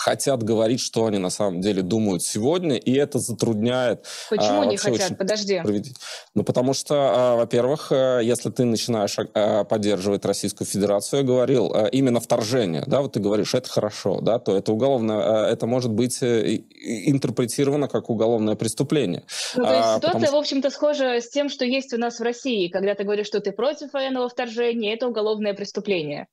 хотят 0.00 0.42
говорить, 0.42 0.80
что 0.80 1.04
они 1.04 1.18
на 1.18 1.30
самом 1.30 1.60
деле 1.60 1.82
думают 1.82 2.22
сегодня, 2.22 2.76
и 2.76 2.94
это 2.94 3.18
затрудняет. 3.18 4.06
Почему 4.30 4.62
а, 4.62 4.66
не 4.66 4.78
хотят? 4.78 5.18
Подожди. 5.18 5.60
Проведить. 5.60 5.96
Ну, 6.34 6.42
потому 6.42 6.72
что, 6.72 6.94
а, 6.94 7.36
во-первых, 7.36 7.92
а, 7.92 8.20
если 8.20 8.50
ты 8.50 8.64
начинаешь 8.64 9.16
а, 9.18 9.64
поддерживать 9.64 10.24
Российскую 10.24 10.66
Федерацию, 10.66 11.20
я 11.20 11.26
говорил, 11.26 11.72
а, 11.74 11.86
именно 11.86 12.18
вторжение, 12.18 12.82
да, 12.86 13.02
вот 13.02 13.12
ты 13.12 13.20
говоришь, 13.20 13.54
это 13.54 13.68
хорошо, 13.68 14.20
да, 14.22 14.38
то 14.38 14.56
это 14.56 14.72
уголовно, 14.72 15.44
а, 15.44 15.50
это 15.50 15.66
может 15.66 15.90
быть 15.90 16.22
э, 16.22 16.62
интерпретировано 16.82 17.86
как 17.88 18.08
уголовное 18.08 18.54
преступление. 18.54 19.24
Ну, 19.54 19.64
то 19.64 19.74
есть 19.74 19.86
а, 19.86 19.96
ситуация, 19.96 20.26
что... 20.26 20.36
в 20.36 20.38
общем-то, 20.38 20.70
схожа 20.70 21.20
с 21.20 21.28
тем, 21.28 21.50
что 21.50 21.66
есть 21.66 21.92
у 21.92 21.98
нас 21.98 22.20
в 22.20 22.22
России, 22.22 22.68
когда 22.68 22.94
ты 22.94 23.04
говоришь, 23.04 23.26
что 23.26 23.40
ты 23.40 23.52
против 23.52 23.92
военного 23.92 24.30
вторжения, 24.30 24.94
это 24.94 25.08
уголовное 25.08 25.52
преступление. 25.52 26.26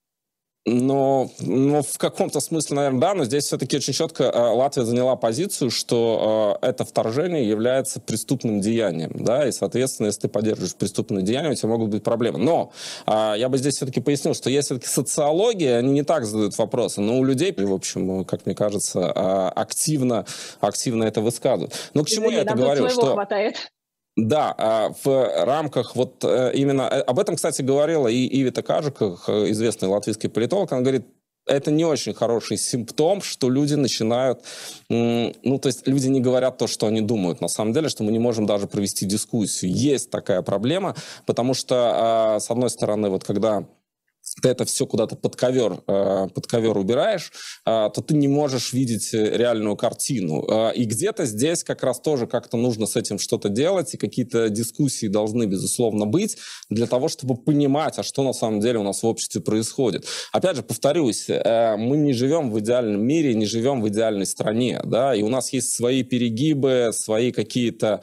Но, 0.70 1.32
но 1.39 1.82
в 1.82 1.97
каком-то 1.97 2.41
смысле, 2.41 2.76
наверное, 2.76 2.99
да, 2.99 3.13
но 3.13 3.24
здесь 3.24 3.45
все-таки 3.45 3.78
очень 3.78 3.93
четко 3.93 4.26
э, 4.26 4.38
Латвия 4.38 4.84
заняла 4.84 5.15
позицию, 5.15 5.72
что 5.72 6.59
э, 6.61 6.68
это 6.68 6.84
вторжение 6.84 7.47
является 7.47 8.01
преступным 8.01 8.59
деянием, 8.59 9.11
да, 9.13 9.47
и, 9.47 9.53
соответственно, 9.53 10.07
если 10.07 10.24
ты 10.24 10.28
поддерживаешь 10.28 10.76
преступное 10.76 11.22
деяние, 11.22 11.53
у 11.53 11.55
тебя 11.55 11.70
могут 11.70 11.89
быть 11.91 12.03
проблемы. 12.03 12.39
Но 12.39 12.74
э, 13.05 13.36
я 13.38 13.47
бы 13.47 13.57
здесь 13.57 13.78
все-таки 13.78 14.01
пояснил, 14.01 14.34
что 14.34 14.49
есть 14.49 14.65
все-таки 14.65 14.88
социология, 14.88 15.78
они 15.78 15.93
не 15.93 16.03
так 16.03 16.26
задают 16.26 16.57
вопросы, 16.57 16.99
но 16.99 17.18
у 17.18 17.24
людей, 17.24 17.53
в 17.57 17.74
общем, 17.74 18.26
как 18.26 18.45
мне 18.45 18.53
кажется, 18.53 19.49
активно, 19.49 20.26
активно 20.59 21.05
это 21.05 21.22
высказывают. 21.22 21.74
Но 21.93 22.03
к 22.03 22.09
чему 22.09 22.26
Извини, 22.26 22.36
я 22.36 22.41
это 22.41 22.55
говорю? 22.55 22.89
Что... 22.89 23.13
хватает. 23.13 23.55
Да, 24.18 24.53
а 24.57 24.89
в 25.03 25.45
рамках 25.45 25.95
вот 25.95 26.24
э, 26.24 26.51
именно... 26.55 26.82
Э, 26.82 27.01
об 27.01 27.20
этом, 27.20 27.36
кстати, 27.36 27.61
говорила 27.61 28.07
и 28.07 28.41
Ивита 28.41 28.63
Кажиках, 28.63 29.30
известный 29.30 29.88
латвийский 29.88 30.28
политолог. 30.28 30.72
Она 30.72 30.82
говорит, 30.82 31.05
это 31.45 31.72
не 31.72 31.86
очень 31.86 32.13
хороший 32.13 32.57
симптом, 32.57 33.22
что 33.22 33.49
люди 33.49 33.76
начинают, 33.76 34.41
ну, 34.89 35.59
то 35.59 35.68
есть 35.68 35.88
люди 35.88 36.07
не 36.07 36.20
говорят 36.20 36.57
то, 36.57 36.68
что 36.68 36.88
они 36.88 37.01
думают, 37.01 37.41
на 37.41 37.47
самом 37.47 37.74
деле, 37.74 37.89
что 37.89 38.03
мы 38.03 38.11
не 38.11 38.20
можем 38.20 38.45
даже 38.45 38.68
провести 38.68 39.05
дискуссию. 39.05 39.72
Есть 39.72 40.09
такая 40.09 40.41
проблема, 40.41 40.95
потому 41.26 41.53
что, 41.53 41.76
а, 41.76 42.39
с 42.39 42.51
одной 42.51 42.70
стороны, 42.70 43.09
вот 43.09 43.24
когда 43.24 43.65
ты 44.41 44.49
это 44.49 44.65
все 44.65 44.86
куда-то 44.86 45.15
под 45.15 45.36
ковер, 45.36 45.82
э, 45.88 46.28
под 46.34 46.47
ковер 46.47 46.78
убираешь, 46.78 47.32
э, 47.65 47.89
то 47.93 48.01
ты 48.01 48.13
не 48.13 48.28
можешь 48.28 48.74
видеть 48.74 49.13
э, 49.13 49.38
реальную 49.38 49.76
картину. 49.76 50.45
И 50.74 50.86
где-то 50.86 51.26
здесь 51.26 51.63
как 51.63 51.84
раз 51.84 51.99
тоже 51.99 52.28
как-то 52.28 52.57
нужно 52.57 52.86
с 52.86 52.95
этим 52.95 53.20
что-то 53.20 53.49
делать, 53.49 53.93
и 53.93 53.97
какие-то 53.97 54.49
дискуссии 54.49 55.07
должны, 55.07 55.45
безусловно, 55.45 56.05
быть 56.05 56.38
для 56.70 56.88
того, 56.88 57.07
чтобы 57.07 57.36
понимать, 57.36 57.97
а 57.97 58.03
что 58.03 58.24
на 58.24 58.34
самом 58.34 58.59
деле 58.59 58.80
у 58.80 58.84
нас 58.84 59.03
в 59.03 59.05
обществе 59.05 59.41
происходит. 59.41 60.05
Опять 60.32 60.57
же, 60.57 60.63
повторюсь, 60.63 61.28
мы 61.28 61.97
не 61.97 62.13
живем 62.13 62.51
в 62.51 62.59
идеальном 62.59 63.01
мире, 63.01 63.34
не 63.34 63.45
живем 63.45 63.82
в 63.82 63.89
идеальной 63.89 64.26
стране, 64.26 64.82
да, 64.84 65.15
и 65.15 65.24
у 65.24 65.30
нас 65.30 65.53
есть 65.53 65.74
свои 65.74 66.03
перегибы, 66.03 66.91
свои 66.93 67.32
какие-то 67.32 68.01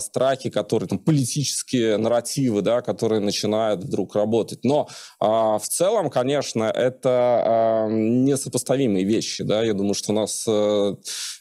страхи, 0.00 0.50
которые 0.50 0.88
там 0.88 0.98
политические 0.98 1.96
нарративы, 1.96 2.62
да, 2.62 2.80
которые 2.82 3.20
начинают 3.20 3.84
вдруг 3.84 4.14
работать. 4.14 4.64
Но 4.64 4.88
в 5.20 5.63
целом, 5.68 6.10
конечно, 6.10 6.64
это 6.64 7.86
э, 7.88 7.92
несопоставимые 7.92 9.04
вещи. 9.04 9.44
Да? 9.44 9.64
Я 9.64 9.74
думаю, 9.74 9.94
что 9.94 10.12
у 10.12 10.14
нас 10.14 10.44
э, 10.46 10.94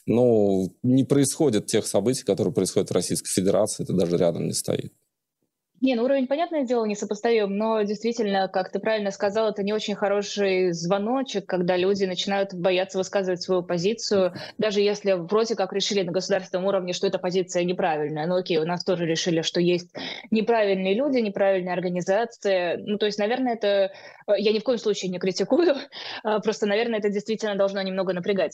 ну, 0.06 0.76
не 0.84 1.04
происходит 1.04 1.68
тех 1.68 1.86
событий, 1.88 2.24
которые 2.24 2.54
происходят 2.54 2.90
в 2.90 2.94
Российской 2.94 3.30
Федерации. 3.30 3.84
Это 3.84 3.94
даже 3.94 4.18
рядом 4.18 4.48
не 4.48 4.54
стоит. 4.54 4.94
Не, 5.84 5.96
ну 5.96 6.06
уровень, 6.06 6.28
понятное 6.28 6.64
дело, 6.64 6.86
несопоставим, 6.86 7.58
но 7.58 7.82
действительно, 7.82 8.48
как 8.48 8.72
ты 8.72 8.80
правильно 8.80 9.12
сказал, 9.12 9.50
это 9.50 9.64
не 9.64 9.74
очень 9.74 9.96
хороший 9.96 10.72
звоночек, 10.72 11.46
когда 11.46 11.76
люди 11.76 12.06
начинают 12.06 12.54
бояться 12.54 12.98
высказывать 12.98 13.42
свою 13.42 13.64
позицию, 13.64 14.32
даже 14.58 14.80
если 14.80 15.12
вроде 15.12 15.56
как 15.56 15.74
решили 15.74 16.04
на 16.04 16.14
государственном 16.14 16.68
уровне, 16.68 16.94
что 16.94 17.06
эта 17.08 17.20
позиция 17.20 17.66
неправильная. 17.66 18.28
Ну 18.28 18.38
окей, 18.38 18.60
у 18.60 18.66
нас 18.66 18.86
тоже 18.86 19.06
решили, 19.06 19.42
что 19.42 19.60
есть 19.60 19.94
неправильные 20.32 20.94
люди, 20.94 21.18
неправильные 21.18 21.74
организации. 21.74 22.78
Ну 22.78 22.98
то 22.98 23.06
есть, 23.06 23.20
наверное, 23.20 23.56
это... 23.56 23.92
Я 24.38 24.54
ни 24.54 24.60
в 24.60 24.64
коем 24.64 24.80
случае 24.80 25.12
не 25.12 25.20
критикую, 25.20 25.76
а 26.24 26.40
просто, 26.40 26.66
наверное, 26.66 27.00
это 27.00 27.10
действительно 27.10 27.58
должно 27.58 27.82
немного 27.82 28.14
напрягать. 28.14 28.54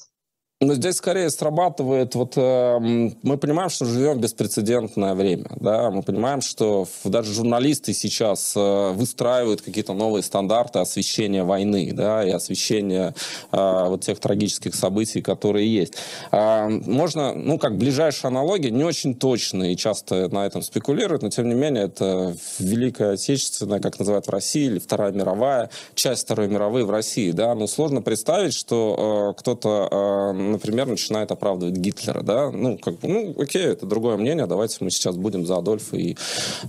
Но 0.62 0.74
здесь 0.74 0.98
скорее 0.98 1.30
срабатывает, 1.30 2.16
вот 2.16 2.34
э, 2.36 2.80
мы 2.80 3.38
понимаем, 3.38 3.70
что 3.70 3.86
живем 3.86 4.18
в 4.18 4.20
беспрецедентное 4.20 5.14
время, 5.14 5.50
да, 5.56 5.90
мы 5.90 6.04
понимаем, 6.04 6.42
что 6.42 6.86
даже 7.06 7.34
журналисты 7.34 7.94
сейчас 7.94 8.56
э, 8.58 8.92
выстраивают 8.92 9.62
какие-то 9.62 9.94
новые 9.94 10.22
стандарты 10.22 10.80
освещения 10.80 11.46
войны, 11.46 11.94
да, 11.94 12.28
и 12.28 12.32
освещения 12.32 13.16
э, 13.54 13.86
вот 13.88 14.02
тех 14.02 14.20
трагических 14.20 14.76
событий, 14.76 15.22
которые 15.22 15.74
есть. 15.74 15.94
Э, 16.34 16.68
можно, 16.68 17.34
ну, 17.34 17.58
как 17.58 17.78
ближайшая 17.78 18.30
аналогия, 18.30 18.70
не 18.70 18.84
очень 18.84 19.16
точно 19.16 19.72
и 19.72 19.78
часто 19.78 20.28
на 20.28 20.46
этом 20.46 20.62
спекулируют, 20.62 21.22
но 21.22 21.30
тем 21.30 21.48
не 21.48 21.56
менее 21.56 21.86
это 21.86 22.36
Великая 22.60 23.14
Отечественная, 23.14 23.80
как 23.80 23.98
называют 23.98 24.28
в 24.28 24.30
России, 24.30 24.66
или 24.66 24.80
Вторая 24.80 25.14
мировая, 25.14 25.70
часть 25.96 26.26
Второй 26.26 26.50
мировой 26.50 26.84
в 26.84 26.92
России, 26.92 27.32
да, 27.32 27.56
но 27.56 27.66
сложно 27.66 28.02
представить, 28.02 28.54
что 28.54 29.34
э, 29.38 29.40
кто-то 29.40 29.88
э, 29.90 30.49
например, 30.50 30.88
начинает 30.88 31.32
оправдывать 31.32 31.76
Гитлера, 31.76 32.22
да, 32.22 32.52
ну, 32.52 32.78
как 32.78 33.00
бы, 33.00 33.08
ну, 33.08 33.36
окей, 33.42 33.64
это 33.64 33.86
другое 33.86 34.18
мнение, 34.18 34.46
давайте 34.46 34.78
мы 34.82 34.92
сейчас 34.92 35.16
будем 35.16 35.46
за 35.46 35.58
Адольфа 35.58 35.96
и 35.98 36.16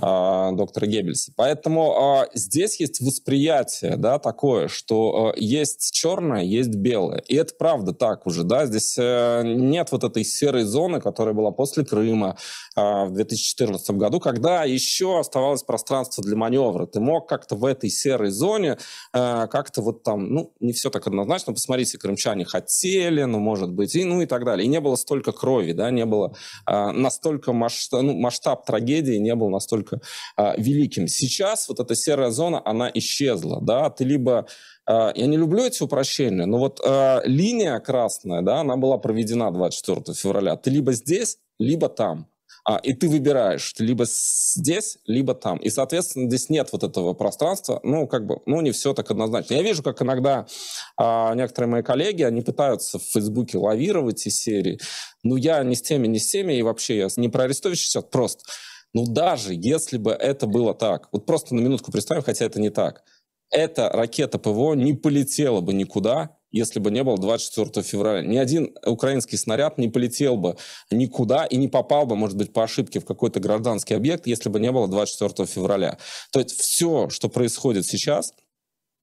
а, 0.00 0.52
доктора 0.52 0.86
Геббельса. 0.86 1.32
Поэтому 1.36 1.96
а, 1.96 2.28
здесь 2.34 2.80
есть 2.80 3.00
восприятие, 3.00 3.96
да, 3.96 4.18
такое, 4.18 4.68
что 4.68 5.32
а, 5.34 5.34
есть 5.36 5.92
черное, 5.92 6.42
есть 6.42 6.74
белое, 6.74 7.22
и 7.28 7.34
это 7.36 7.54
правда 7.54 7.92
так 7.92 8.26
уже, 8.26 8.44
да, 8.44 8.66
здесь 8.66 8.96
а, 8.98 9.42
нет 9.42 9.92
вот 9.92 10.04
этой 10.04 10.24
серой 10.24 10.64
зоны, 10.64 11.00
которая 11.00 11.34
была 11.34 11.50
после 11.50 11.84
Крыма 11.84 12.36
а, 12.76 13.06
в 13.06 13.12
2014 13.14 13.90
году, 13.92 14.20
когда 14.20 14.64
еще 14.64 15.18
оставалось 15.18 15.62
пространство 15.62 16.22
для 16.22 16.36
маневра, 16.36 16.86
ты 16.86 17.00
мог 17.00 17.28
как-то 17.28 17.56
в 17.56 17.64
этой 17.64 17.90
серой 17.90 18.30
зоне 18.30 18.78
а, 19.12 19.46
как-то 19.46 19.82
вот 19.82 20.02
там, 20.02 20.32
ну, 20.32 20.52
не 20.60 20.72
все 20.72 20.90
так 20.90 21.06
однозначно, 21.06 21.52
посмотрите, 21.52 21.98
крымчане 21.98 22.44
хотели, 22.44 23.22
но, 23.24 23.38
может 23.38 23.69
может 23.70 23.74
быть, 23.74 23.94
и, 23.94 24.04
ну 24.04 24.22
и 24.22 24.26
так 24.26 24.44
далее. 24.44 24.64
И 24.64 24.68
не 24.68 24.80
было 24.80 24.96
столько 24.96 25.32
крови, 25.32 25.72
да, 25.72 25.90
не 25.90 26.04
было 26.04 26.34
а, 26.66 26.92
настолько 26.92 27.52
масштаб, 27.52 28.02
ну, 28.02 28.14
масштаб 28.14 28.66
трагедии 28.66 29.18
не 29.18 29.34
был 29.34 29.50
настолько 29.50 30.00
а, 30.36 30.54
великим. 30.56 31.08
Сейчас 31.08 31.68
вот 31.68 31.80
эта 31.80 31.94
серая 31.94 32.30
зона, 32.30 32.60
она 32.64 32.90
исчезла, 32.94 33.60
да, 33.62 33.90
ты 33.90 34.04
либо 34.04 34.46
а, 34.86 35.12
я 35.14 35.26
не 35.26 35.36
люблю 35.36 35.64
эти 35.64 35.82
упрощения, 35.82 36.46
но 36.46 36.58
вот 36.58 36.80
э, 36.84 37.20
линия 37.24 37.78
красная, 37.80 38.42
да, 38.42 38.60
она 38.60 38.76
была 38.76 38.98
проведена 38.98 39.50
24 39.50 40.14
февраля. 40.14 40.56
Ты 40.56 40.70
либо 40.70 40.92
здесь, 40.92 41.38
либо 41.58 41.88
там. 41.88 42.26
А, 42.64 42.76
и 42.78 42.92
ты 42.92 43.08
выбираешь 43.08 43.74
либо 43.78 44.04
здесь, 44.06 44.98
либо 45.06 45.34
там. 45.34 45.58
И, 45.58 45.70
соответственно, 45.70 46.28
здесь 46.28 46.48
нет 46.50 46.68
вот 46.72 46.82
этого 46.82 47.14
пространства. 47.14 47.80
Ну, 47.82 48.06
как 48.06 48.26
бы, 48.26 48.40
ну, 48.46 48.60
не 48.60 48.70
все 48.72 48.94
так 48.94 49.10
однозначно. 49.10 49.54
Я 49.54 49.62
вижу, 49.62 49.82
как 49.82 50.02
иногда 50.02 50.46
а, 50.96 51.34
некоторые 51.34 51.70
мои 51.70 51.82
коллеги, 51.82 52.22
они 52.22 52.42
пытаются 52.42 52.98
в 52.98 53.02
Фейсбуке 53.02 53.58
лавировать 53.58 54.26
из 54.26 54.38
серии. 54.38 54.78
Ну, 55.22 55.36
я 55.36 55.62
не 55.62 55.74
с 55.74 55.82
теми, 55.82 56.06
не 56.06 56.18
с 56.18 56.30
теми, 56.30 56.54
и 56.54 56.62
вообще 56.62 56.98
я 56.98 57.08
не 57.16 57.28
про 57.28 57.44
Арестовича 57.44 57.84
сейчас, 57.84 58.04
просто. 58.04 58.44
Ну, 58.92 59.06
даже 59.06 59.54
если 59.54 59.98
бы 59.98 60.10
это 60.12 60.46
было 60.46 60.74
так, 60.74 61.08
вот 61.12 61.24
просто 61.26 61.54
на 61.54 61.60
минутку 61.60 61.92
представим, 61.92 62.22
хотя 62.22 62.44
это 62.44 62.60
не 62.60 62.70
так, 62.70 63.04
эта 63.50 63.88
ракета 63.88 64.38
ПВО 64.38 64.74
не 64.74 64.94
полетела 64.94 65.60
бы 65.60 65.72
никуда, 65.72 66.36
если 66.50 66.80
бы 66.80 66.90
не 66.90 67.02
было 67.02 67.18
24 67.18 67.84
февраля. 67.84 68.26
Ни 68.26 68.36
один 68.36 68.74
украинский 68.84 69.38
снаряд 69.38 69.78
не 69.78 69.88
полетел 69.88 70.36
бы 70.36 70.56
никуда 70.90 71.44
и 71.44 71.56
не 71.56 71.68
попал 71.68 72.06
бы, 72.06 72.16
может 72.16 72.36
быть, 72.36 72.52
по 72.52 72.64
ошибке 72.64 73.00
в 73.00 73.04
какой-то 73.04 73.40
гражданский 73.40 73.94
объект, 73.94 74.26
если 74.26 74.48
бы 74.48 74.60
не 74.60 74.72
было 74.72 74.88
24 74.88 75.46
февраля. 75.46 75.98
То 76.32 76.40
есть 76.40 76.58
все, 76.58 77.08
что 77.08 77.28
происходит 77.28 77.86
сейчас, 77.86 78.32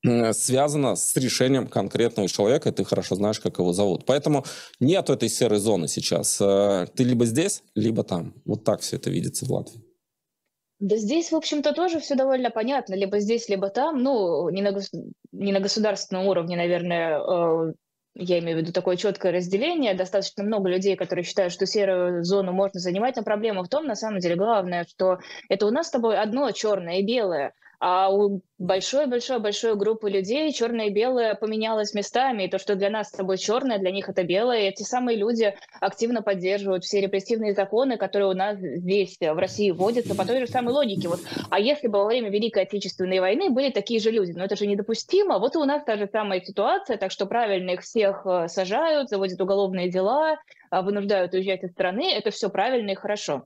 связано 0.04 0.96
с 0.96 1.16
решением 1.16 1.68
конкретного 1.68 2.30
человека, 2.30 2.70
и 2.70 2.72
ты 2.72 2.84
хорошо 2.84 3.16
знаешь, 3.16 3.40
как 3.40 3.60
его 3.60 3.74
зовут. 3.74 4.06
Поэтому 4.06 4.46
нет 4.80 5.10
этой 5.10 5.30
серой 5.30 5.60
зоны 5.60 5.88
сейчас. 5.88 6.40
Э, 6.40 6.88
ты 6.96 7.04
либо 7.04 7.26
здесь, 7.26 7.64
либо 7.76 8.04
там. 8.04 8.34
Вот 8.46 8.64
так 8.64 8.82
все 8.82 8.98
это 8.98 9.10
видится 9.10 9.46
в 9.46 9.52
Латвии. 9.52 9.87
Да 10.80 10.96
здесь, 10.96 11.32
в 11.32 11.36
общем-то, 11.36 11.74
тоже 11.74 12.00
все 12.00 12.16
довольно 12.16 12.52
понятно. 12.52 12.94
Либо 12.94 13.20
здесь, 13.20 13.50
либо 13.50 13.70
там. 13.70 14.04
Ну, 14.04 14.50
не 14.50 14.62
на, 14.62 14.72
гос... 14.72 14.92
не 15.32 15.52
на 15.52 15.60
государственном 15.60 16.28
уровне, 16.28 16.56
наверное, 16.56 17.20
э, 17.20 17.74
я 18.14 18.40
имею 18.40 18.58
в 18.58 18.62
виду 18.62 18.72
такое 18.72 18.96
четкое 18.96 19.32
разделение. 19.32 19.96
Достаточно 19.96 20.44
много 20.44 20.70
людей, 20.70 20.96
которые 20.96 21.26
считают, 21.26 21.52
что 21.52 21.66
серую 21.66 22.24
зону 22.24 22.52
можно 22.52 22.80
занимать, 22.80 23.16
но 23.16 23.24
проблема 23.24 23.64
в 23.64 23.70
том, 23.70 23.86
на 23.86 23.96
самом 23.96 24.20
деле, 24.20 24.36
главное, 24.36 24.86
что 24.88 25.18
это 25.50 25.66
у 25.66 25.72
нас 25.72 25.88
с 25.88 25.92
тобой 25.92 26.18
одно 26.18 26.52
черное 26.52 27.00
и 27.00 27.06
белое. 27.06 27.54
А 27.80 28.10
у 28.12 28.42
большой-большой-большой 28.58 29.76
группы 29.76 30.10
людей 30.10 30.52
черное 30.52 30.88
и 30.88 30.90
белое 30.90 31.36
поменялось 31.36 31.94
местами, 31.94 32.44
и 32.44 32.50
то, 32.50 32.58
что 32.58 32.76
для 32.76 32.90
нас 32.90 33.10
с 33.10 33.12
тобой 33.12 33.38
черное, 33.38 33.78
для 33.78 33.92
них 33.92 34.10
это 34.10 34.24
белое, 34.24 34.62
и 34.62 34.70
эти 34.70 34.82
самые 34.82 35.16
люди 35.16 35.56
активно 35.80 36.24
поддерживают 36.24 36.84
все 36.84 37.02
репрессивные 37.02 37.54
законы, 37.54 37.98
которые 37.98 38.30
у 38.30 38.34
нас 38.34 38.58
здесь, 38.58 39.18
в 39.20 39.38
России, 39.38 39.70
вводятся 39.70 40.16
по 40.16 40.26
той 40.26 40.40
же 40.40 40.48
самой 40.48 40.74
логике. 40.74 41.08
Вот, 41.08 41.20
а 41.52 41.60
если 41.60 41.88
бы 41.88 42.00
во 42.00 42.06
время 42.06 42.32
Великой 42.32 42.64
Отечественной 42.64 43.20
войны 43.20 43.52
были 43.52 43.70
такие 43.70 44.00
же 44.00 44.10
люди, 44.10 44.32
но 44.32 44.44
это 44.44 44.56
же 44.56 44.66
недопустимо, 44.66 45.38
вот 45.38 45.54
и 45.54 45.60
у 45.60 45.66
нас 45.66 45.84
та 45.84 45.98
же 45.98 46.10
самая 46.12 46.42
ситуация, 46.42 46.98
так 46.98 47.12
что 47.12 47.28
правильно 47.28 47.72
их 47.72 47.82
всех 47.82 48.26
э, 48.26 48.48
сажают, 48.48 49.10
заводят 49.10 49.40
уголовные 49.40 49.92
дела, 49.92 50.38
э, 50.72 50.82
вынуждают 50.82 51.36
уезжать 51.36 51.64
из 51.64 51.72
страны, 51.74 52.12
это 52.12 52.32
все 52.32 52.50
правильно 52.50 52.92
и 52.92 52.96
хорошо. 52.96 53.46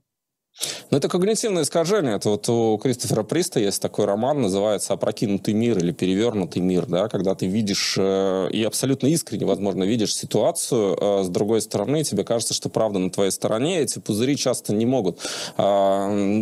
Ну, 0.92 0.98
это 0.98 1.08
когнитивное 1.08 1.64
искажение. 1.64 2.16
Это 2.16 2.30
вот 2.30 2.50
у 2.50 2.78
Кристофера 2.78 3.24
Приста 3.24 3.62
есть 3.62 3.82
такой 3.82 4.06
роман, 4.06 4.42
называется 4.42 4.94
«Опрокинутый 4.94 5.54
мир» 5.54 5.78
или 5.80 5.92
«Перевернутый 5.92 6.62
мир», 6.62 6.86
да, 6.86 7.08
когда 7.08 7.34
ты 7.34 7.46
видишь 7.46 7.96
э, 7.98 8.50
и 8.52 8.62
абсолютно 8.64 9.08
искренне, 9.08 9.46
возможно, 9.46 9.84
видишь 9.84 10.14
ситуацию 10.14 10.98
э, 11.00 11.24
с 11.24 11.30
другой 11.30 11.62
стороны, 11.62 12.04
тебе 12.04 12.26
кажется, 12.26 12.54
что 12.54 12.68
правда 12.68 13.00
на 13.00 13.10
твоей 13.10 13.32
стороне. 13.32 13.80
Эти 13.80 14.00
пузыри 14.00 14.36
часто 14.36 14.74
не 14.74 14.86
могут 14.86 15.20
э, 15.58 16.42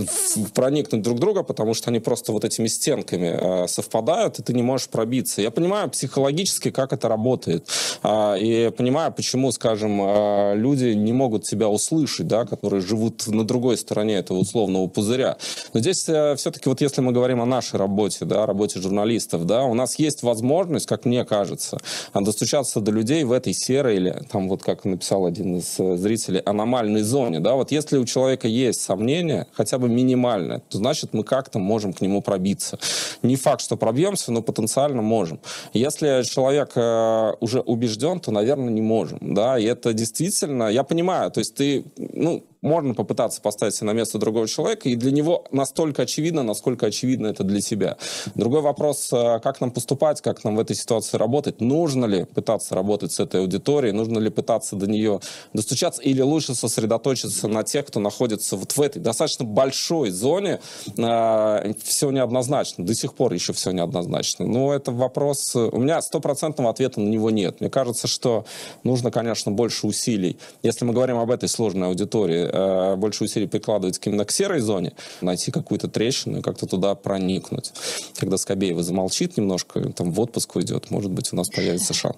проникнуть 0.56 1.04
друг 1.04 1.20
друга, 1.20 1.44
потому 1.44 1.76
что 1.76 1.92
они 1.92 2.00
просто 2.00 2.32
вот 2.32 2.44
этими 2.44 2.68
стенками 2.68 3.68
совпадают, 3.68 4.40
и 4.40 4.44
ты 4.44 4.54
не 4.54 4.64
можешь 4.64 4.90
пробиться. 4.90 5.44
Я 5.44 5.52
понимаю 5.52 5.90
психологически, 5.90 6.72
как 6.72 6.92
это 6.94 7.08
работает. 7.08 7.68
И 8.06 8.72
понимаю, 8.76 9.14
почему, 9.14 9.52
скажем, 9.52 10.56
люди 10.56 10.94
не 10.94 11.14
могут 11.14 11.44
тебя 11.44 11.70
услышать, 11.70 12.28
да, 12.28 12.46
которые 12.46 12.82
живут 12.82 13.28
на 13.28 13.46
другой 13.46 13.78
стороне 13.78 13.99
стороне 14.00 14.16
этого 14.16 14.38
условного 14.38 14.88
пузыря. 14.88 15.38
Но 15.74 15.80
здесь 15.82 16.08
э, 16.08 16.36
все-таки 16.38 16.70
вот 16.70 16.82
если 16.82 17.02
мы 17.02 17.12
говорим 17.12 17.42
о 17.42 17.46
нашей 17.46 17.78
работе, 17.78 18.26
да, 18.26 18.46
работе 18.46 18.80
журналистов, 18.80 19.46
да, 19.46 19.64
у 19.64 19.74
нас 19.74 20.00
есть 20.00 20.24
возможность, 20.24 20.86
как 20.86 21.06
мне 21.06 21.26
кажется, 21.26 21.78
достучаться 22.14 22.80
до 22.80 22.92
людей 22.92 23.24
в 23.26 23.32
этой 23.32 23.54
серой 23.54 23.98
или, 23.98 24.22
там 24.32 24.48
вот 24.48 24.64
как 24.64 24.86
написал 24.86 25.26
один 25.26 25.58
из 25.58 25.80
э, 25.80 25.98
зрителей, 25.98 26.40
аномальной 26.40 27.02
зоне, 27.02 27.40
да, 27.40 27.56
вот 27.56 27.72
если 27.72 27.98
у 27.98 28.06
человека 28.06 28.48
есть 28.48 28.82
сомнения, 28.82 29.48
хотя 29.52 29.78
бы 29.78 29.90
минимальное, 29.90 30.60
то 30.70 30.78
значит 30.78 31.14
мы 31.14 31.24
как-то 31.24 31.60
можем 31.60 31.92
к 31.94 32.02
нему 32.02 32.22
пробиться. 32.22 32.80
Не 33.22 33.36
факт, 33.36 33.62
что 33.62 33.76
пробьемся, 33.76 34.32
но 34.32 34.42
потенциально 34.42 35.02
можем. 35.02 35.40
Если 35.74 36.24
человек 36.24 36.72
э, 36.76 37.34
уже 37.42 37.60
убежден, 37.60 38.20
то, 38.20 38.32
наверное, 38.32 38.70
не 38.70 38.82
можем, 38.82 39.18
да, 39.22 39.60
и 39.60 39.66
это 39.66 39.94
действительно, 39.94 40.70
я 40.70 40.84
понимаю, 40.84 41.32
то 41.32 41.40
есть 41.40 41.56
ты, 41.56 41.84
ну, 41.98 42.44
можно 42.62 42.94
попытаться 42.94 43.42
поставить 43.42 43.76
себя 43.76 43.88
на 43.88 43.94
место 43.94 44.18
другого 44.18 44.48
человека, 44.48 44.90
и 44.90 44.96
для 44.96 45.12
него 45.12 45.46
настолько 45.52 46.04
очевидно, 46.04 46.44
насколько 46.44 46.88
очевидно 46.88 47.28
это 47.28 47.44
для 47.44 47.62
тебя. 47.62 47.98
Другой 48.36 48.62
вопрос, 48.62 49.12
э, 49.14 49.40
как 49.42 49.62
нам 49.62 49.72
поступать, 49.72 50.22
как 50.22 50.44
нам 50.44 50.56
в 50.56 50.60
этой 50.60 50.76
ситуации 50.76 51.18
работать, 51.18 51.62
нужно 51.62 52.06
ли 52.06 52.26
пытаться 52.26 52.76
работать 52.76 53.12
с 53.14 53.20
этой 53.20 53.42
аудиторией, 53.42 53.94
нужно 53.94 54.20
ли 54.20 54.30
пытаться 54.30 54.76
до 54.76 54.88
нее 54.88 55.22
достучаться, 55.54 56.02
или 56.02 56.22
лучше 56.22 56.54
сосредоточиться 56.54 57.48
на 57.48 57.64
тех, 57.64 57.86
кто 57.86 58.00
находится 58.00 58.58
вот 58.58 58.72
в 58.72 58.82
этой 58.82 59.00
достаточно 59.00 59.46
большой 59.46 60.10
зоне, 60.10 60.60
э, 60.98 61.74
все 61.84 62.12
неоднозначно, 62.12 62.86
до 62.86 62.94
сих 62.94 63.14
пор 63.14 63.34
еще 63.34 63.54
все 63.54 63.72
неоднозначно. 63.72 64.46
Но 64.46 64.74
это 64.74 64.92
вопрос, 64.92 65.56
у 65.56 65.78
меня 65.78 66.02
стопроцентного 66.02 66.72
ответа 66.72 67.00
на 67.00 67.08
него 67.08 67.30
нет. 67.30 67.62
Мне 67.62 67.70
кажется, 67.70 68.08
что 68.08 68.46
нужно, 68.84 69.12
конечно, 69.12 69.52
больше 69.52 69.88
усилий. 69.88 70.38
Если 70.62 70.84
мы 70.84 70.94
говорим 70.94 71.18
об 71.18 71.32
этой 71.32 71.48
сложной 71.48 71.88
аудитории, 71.88 72.49
э, 72.52 72.96
больше 72.96 73.24
усилий 73.24 73.48
прикладывать 73.48 74.00
именно 74.06 74.26
к 74.26 74.32
серой 74.32 74.60
зоне, 74.60 74.94
найти 75.22 75.52
какую-то 75.52 75.88
трещину 75.88 76.40
и 76.40 76.42
как-то 76.42 76.66
туда 76.66 76.96
проникнуть. 76.96 77.72
Когда 78.18 78.38
Скобеева 78.38 78.84
замолчит 78.84 79.38
немножко, 79.38 79.92
там 79.94 80.12
в 80.12 80.20
отпуск 80.20 80.56
уйдет, 80.56 80.92
может 80.92 81.12
быть, 81.12 81.32
у 81.34 81.36
нас 81.36 81.50
появится 81.50 81.94
шанс. 81.94 82.18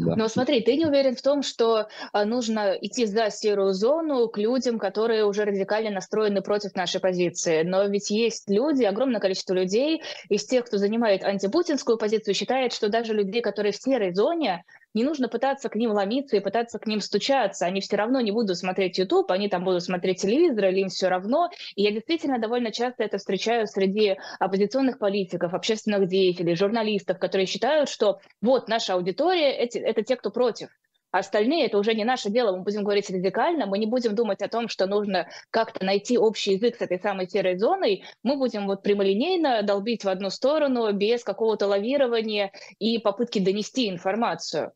Но 0.00 0.28
смотри, 0.28 0.60
ты 0.60 0.76
не 0.76 0.86
уверен 0.86 1.14
в 1.16 1.22
том, 1.22 1.42
что 1.42 1.88
а, 2.12 2.24
нужно 2.24 2.76
идти 2.80 3.06
за 3.06 3.30
серую 3.30 3.74
зону 3.74 4.28
к 4.28 4.38
людям, 4.38 4.78
которые 4.78 5.24
уже 5.24 5.44
радикально 5.44 5.90
настроены 5.90 6.40
против 6.42 6.74
нашей 6.74 7.00
позиции. 7.00 7.62
Но 7.62 7.84
ведь 7.84 8.10
есть 8.10 8.48
люди, 8.48 8.84
огромное 8.84 9.20
количество 9.20 9.54
людей 9.54 10.02
из 10.28 10.46
тех, 10.46 10.64
кто 10.64 10.78
занимает 10.78 11.24
антипутинскую 11.24 11.98
позицию, 11.98 12.34
считает, 12.34 12.72
что 12.72 12.88
даже 12.88 13.12
людей, 13.12 13.42
которые 13.42 13.72
в 13.72 13.76
серой 13.76 14.14
зоне, 14.14 14.64
не 14.94 15.04
нужно 15.04 15.28
пытаться 15.28 15.68
к 15.68 15.74
ним 15.74 15.90
ломиться 15.92 16.36
и 16.36 16.40
пытаться 16.40 16.78
к 16.78 16.86
ним 16.86 17.00
стучаться. 17.00 17.66
Они 17.66 17.80
все 17.80 17.96
равно 17.96 18.20
не 18.20 18.32
будут 18.32 18.56
смотреть 18.56 18.98
YouTube, 18.98 19.30
они 19.30 19.48
там 19.48 19.64
будут 19.64 19.82
смотреть 19.82 20.22
телевизор, 20.22 20.66
или 20.66 20.80
им 20.80 20.88
все 20.88 21.08
равно. 21.08 21.50
И 21.74 21.82
я 21.82 21.90
действительно 21.90 22.38
довольно 22.38 22.72
часто 22.72 23.04
это 23.04 23.18
встречаю 23.18 23.66
среди 23.66 24.16
оппозиционных 24.38 24.98
политиков, 24.98 25.54
общественных 25.54 26.08
деятелей, 26.08 26.56
журналистов, 26.56 27.18
которые 27.18 27.46
считают, 27.46 27.88
что 27.88 28.20
вот 28.40 28.68
наша 28.68 28.94
аудитория 28.94 29.52
эти, 29.52 29.78
это 29.78 30.02
те, 30.02 30.16
кто 30.16 30.30
против. 30.30 30.68
Остальные 31.10 31.66
это 31.66 31.78
уже 31.78 31.94
не 31.94 32.04
наше 32.04 32.30
дело, 32.30 32.56
мы 32.56 32.62
будем 32.62 32.82
говорить 32.82 33.08
радикально, 33.10 33.66
мы 33.66 33.78
не 33.78 33.86
будем 33.86 34.14
думать 34.14 34.42
о 34.42 34.48
том, 34.48 34.68
что 34.68 34.86
нужно 34.86 35.28
как-то 35.50 35.84
найти 35.84 36.18
общий 36.18 36.52
язык 36.52 36.76
с 36.76 36.82
этой 36.82 36.98
самой 36.98 37.28
серой 37.28 37.56
зоной, 37.56 38.04
мы 38.22 38.36
будем 38.36 38.66
вот 38.66 38.82
прямолинейно 38.82 39.62
долбить 39.62 40.04
в 40.04 40.08
одну 40.08 40.30
сторону 40.30 40.92
без 40.92 41.24
какого-то 41.24 41.66
лавирования 41.66 42.52
и 42.78 42.98
попытки 42.98 43.38
донести 43.38 43.88
информацию. 43.88 44.72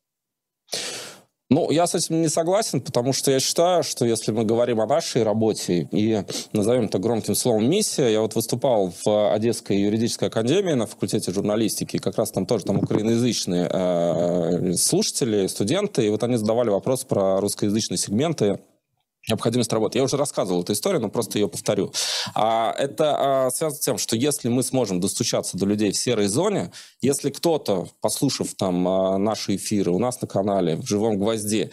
Ну, 1.51 1.69
я 1.73 1.89
с 1.89 1.97
этим 1.97 2.23
не 2.23 2.29
согласен, 2.29 2.81
потому 2.81 3.13
что 3.13 3.33
я 3.33 3.41
считаю, 3.41 3.83
что 3.83 4.05
если 4.05 4.31
мы 4.31 4.45
говорим 4.45 4.81
о 4.81 4.87
нашей 4.87 5.25
работе 5.25 5.89
и 5.91 6.23
назовем 6.53 6.85
это 6.85 7.01
громким 7.01 7.35
словом 7.35 7.69
миссия, 7.69 8.07
я 8.09 8.21
вот 8.21 8.37
выступал 8.37 8.93
в 9.05 9.35
Одесской 9.35 9.77
юридической 9.77 10.29
академии 10.29 10.75
на 10.75 10.87
факультете 10.87 11.33
журналистики, 11.33 11.97
и 11.97 11.99
как 11.99 12.17
раз 12.19 12.31
там 12.31 12.47
тоже 12.47 12.67
там 12.67 12.79
украиноязычные 12.79 13.69
э, 13.69 14.73
слушатели, 14.75 15.49
студенты, 15.49 16.07
и 16.07 16.09
вот 16.11 16.23
они 16.23 16.37
задавали 16.37 16.71
вопрос 16.71 17.03
про 17.03 17.41
русскоязычные 17.41 17.99
сегменты 17.99 18.61
необходимость 19.29 19.73
работы. 19.73 19.99
Я 19.99 20.05
уже 20.05 20.17
рассказывал 20.17 20.63
эту 20.63 20.73
историю, 20.73 21.01
но 21.01 21.09
просто 21.09 21.39
ее 21.39 21.49
повторю. 21.49 21.93
А, 22.35 22.75
это 22.79 23.47
а, 23.47 23.51
связано 23.51 23.81
с 23.81 23.85
тем, 23.85 23.99
что 23.99 24.17
если 24.17 24.49
мы 24.49 24.63
сможем 24.63 25.01
достучаться 25.01 25.57
до 25.57 25.67
людей 25.67 25.93
в 25.93 25.97
серой 25.97 26.27
зоне, 26.27 26.73
если 27.01 27.31
кто-то, 27.31 27.89
послушав 28.01 28.55
там 28.55 28.87
а, 28.89 29.19
наши 29.19 29.57
эфиры 29.57 29.91
у 29.91 29.99
нас 29.99 30.21
на 30.21 30.29
канале 30.29 30.77
в 30.77 30.87
«Живом 30.87 31.19
гвозде», 31.19 31.71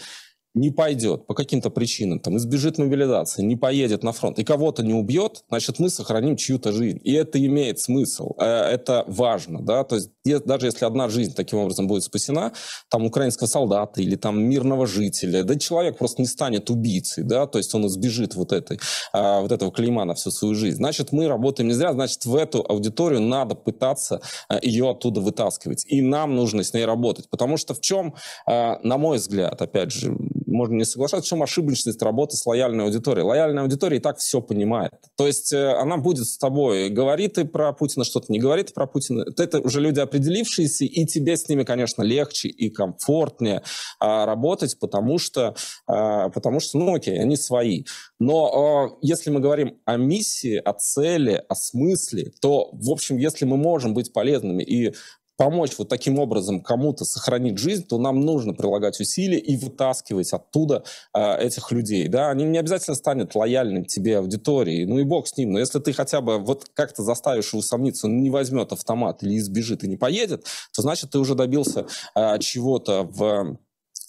не 0.60 0.72
пойдет 0.72 1.28
по 1.28 1.34
каким-то 1.34 1.70
причинам, 1.70 2.20
там, 2.20 2.38
избежит 2.38 2.78
мобилизации, 2.78 3.43
не 3.43 3.55
поедет 3.55 4.03
на 4.03 4.12
фронт 4.12 4.39
и 4.39 4.43
кого-то 4.43 4.84
не 4.84 4.93
убьет, 4.93 5.43
значит, 5.49 5.80
мы 5.80 5.89
сохраним 5.89 6.36
чью-то 6.36 6.72
жизнь. 6.72 6.99
И 7.03 7.14
это 7.14 7.43
имеет 7.43 7.80
смысл, 7.80 8.34
э, 8.39 8.45
это 8.45 9.03
важно, 9.08 9.62
да, 9.62 9.84
то 9.84 9.95
есть 9.95 10.10
даже 10.45 10.66
если 10.66 10.86
одна 10.86 11.10
жизнь 11.10 11.34
таким 11.34 11.60
образом 11.60 11.88
будет 11.88 12.03
спасена, 12.03 12.51
там, 12.89 13.05
украинского 13.05 13.47
солдата 13.47 14.01
или 14.01 14.16
там 14.16 14.41
мирного 14.43 14.86
жителя, 14.86 15.43
да, 15.43 15.55
человек 15.55 15.97
просто 15.97 16.22
не 16.22 16.28
станет 16.28 16.70
убийцей, 16.70 17.24
да, 17.24 17.47
то 17.47 17.58
есть 17.58 17.74
он 17.76 17.88
избежит 17.88 18.36
вот, 18.36 18.51
этой, 18.51 18.80
а, 19.14 19.41
вот 19.41 19.51
этого 19.51 19.72
клейма 19.72 20.05
на 20.05 20.14
всю 20.14 20.32
свою 20.32 20.55
жизнь. 20.55 20.78
Значит, 20.78 21.12
мы 21.12 21.28
работаем 21.28 21.70
не 21.70 21.74
зря, 21.74 21.93
значит, 21.93 22.26
в 22.26 22.36
эту 22.36 22.66
аудиторию 22.68 23.22
надо 23.22 23.55
пытаться 23.55 24.22
э, 24.49 24.60
ее 24.62 24.89
оттуда 24.89 25.22
вытаскивать. 25.22 25.86
И 25.88 26.01
нам 26.01 26.36
нужно 26.36 26.64
с 26.64 26.74
ней 26.74 26.86
работать, 26.86 27.30
потому 27.30 27.58
что 27.58 27.74
в 27.74 27.82
чем, 27.82 28.16
э, 28.47 28.76
на 28.84 28.97
мой 28.97 29.18
взгляд, 29.18 29.62
опять 29.62 29.91
же, 29.91 30.18
можно 30.48 30.76
не 30.76 30.86
соглашаться, 30.86 31.26
в 31.26 31.30
чем 31.30 31.43
ошибочность 31.43 32.02
работы 32.02 32.38
с 32.38 32.45
лояльной 32.45 32.86
аудиторией. 32.86 33.26
Лояльная 33.26 33.64
аудитория 33.64 33.98
и 33.98 34.00
так 34.00 34.18
все 34.18 34.41
понимает. 34.41 34.93
То 35.16 35.28
есть 35.28 35.54
э, 35.54 35.74
она 35.74 35.98
будет 35.98 36.26
с 36.26 36.38
тобой, 36.38 36.89
говорит 36.89 37.34
ты 37.34 37.45
про 37.45 37.74
Путина 37.74 38.06
что-то, 38.06 38.32
не 38.32 38.39
говорит 38.39 38.74
про 38.74 38.88
Путина. 38.88 39.26
Это 39.38 39.60
уже 39.60 39.82
люди 39.82 40.00
определившиеся, 40.00 40.86
и 40.86 41.06
тебе 41.06 41.38
с 41.38 41.48
ними, 41.50 41.64
конечно, 41.64 42.02
легче 42.02 42.48
и 42.48 42.70
комфортнее 42.70 43.62
а, 44.00 44.26
работать, 44.26 44.80
потому 44.80 45.20
что, 45.20 45.56
а, 45.86 46.30
потому 46.30 46.60
что, 46.60 46.78
ну 46.78 46.95
окей, 46.95 47.20
они 47.20 47.36
свои. 47.36 47.84
Но 48.20 48.91
а, 48.93 48.98
если 49.02 49.30
мы 49.30 49.39
говорим 49.39 49.80
о 49.86 49.98
миссии, 49.98 50.56
о 50.56 50.74
цели, 50.74 51.43
о 51.48 51.56
смысле, 51.56 52.32
то, 52.41 52.70
в 52.72 52.89
общем, 52.89 53.18
если 53.18 53.45
мы 53.45 53.58
можем 53.58 53.93
быть 53.93 54.14
полезными 54.14 54.64
и 54.64 54.93
помочь 55.38 55.78
вот 55.78 55.88
таким 55.88 56.20
образом 56.20 56.62
кому-то 56.62 57.06
сохранить 57.06 57.58
жизнь, 57.60 57.86
то 57.88 57.98
нам 58.00 58.22
нужно 58.22 58.54
прилагать 58.54 59.00
усилия 59.00 59.40
и 59.40 59.56
вытаскивать 59.56 60.34
оттуда 60.34 60.84
э, 61.14 61.38
этих 61.40 61.72
людей. 61.72 62.08
Да? 62.08 62.30
Они 62.30 62.44
не 62.44 62.58
обязательно 62.58 62.96
станут 62.96 63.36
лояльным 63.36 63.86
тебе 63.86 64.18
аудиторией, 64.18 64.86
ну 64.86 65.00
и 65.00 65.04
бог 65.04 65.28
с 65.28 65.38
ним. 65.38 65.54
Но 65.54 65.60
если 65.60 65.80
ты 65.80 65.94
хотя 65.94 66.22
бы 66.22 66.40
вот 66.40 66.66
как-то 66.74 67.04
заставишь 67.04 67.54
его 67.54 67.62
сомниться, 67.62 68.08
он 68.08 68.22
не 68.22 68.30
возьмет 68.30 68.72
автомат 68.72 69.24
или 69.24 69.38
избежит 69.38 69.84
и 69.84 69.88
не 69.88 69.96
поедет, 69.96 70.46
то 70.74 70.82
значит 70.82 71.12
ты 71.12 71.20
уже 71.20 71.36
добился 71.36 71.86
э, 72.16 72.40
чего-то 72.40 73.04
в 73.04 73.58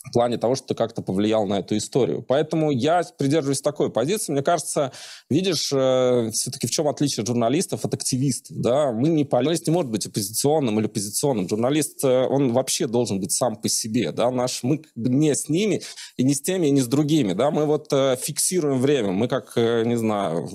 в 0.08 0.12
плане 0.12 0.38
того, 0.38 0.54
что 0.54 0.74
как-то 0.74 1.02
повлиял 1.02 1.46
на 1.46 1.60
эту 1.60 1.76
историю. 1.76 2.22
Поэтому 2.26 2.70
я 2.70 3.02
придерживаюсь 3.18 3.60
такой 3.60 3.90
позиции. 3.90 4.32
Мне 4.32 4.42
кажется, 4.42 4.92
видишь, 5.30 5.70
э, 5.72 6.30
все-таки 6.32 6.66
в 6.66 6.70
чем 6.70 6.88
отличие 6.88 7.24
журналистов 7.24 7.84
от 7.84 7.94
активистов? 7.94 8.56
Да? 8.56 8.92
Мы 8.92 9.08
не, 9.08 9.28
журналист 9.30 9.66
не 9.66 9.72
может 9.72 9.90
быть 9.90 10.06
оппозиционным 10.06 10.80
или 10.80 10.86
позиционным. 10.86 11.48
Журналист, 11.48 12.04
э, 12.04 12.26
он 12.26 12.52
вообще 12.52 12.86
должен 12.86 13.20
быть 13.20 13.32
сам 13.32 13.56
по 13.56 13.68
себе. 13.68 14.12
Да? 14.12 14.30
Наш, 14.30 14.62
мы 14.62 14.82
не 14.96 15.34
с 15.34 15.48
ними, 15.48 15.82
и 16.16 16.24
не 16.24 16.34
с 16.34 16.40
теми, 16.40 16.66
и 16.66 16.70
не 16.70 16.80
с 16.80 16.86
другими. 16.86 17.32
Да? 17.34 17.50
Мы 17.50 17.66
вот 17.66 17.92
э, 17.92 18.16
фиксируем 18.20 18.80
время. 18.80 19.12
Мы 19.12 19.28
как, 19.28 19.52
э, 19.56 19.84
не 19.84 19.96
знаю, 19.96 20.48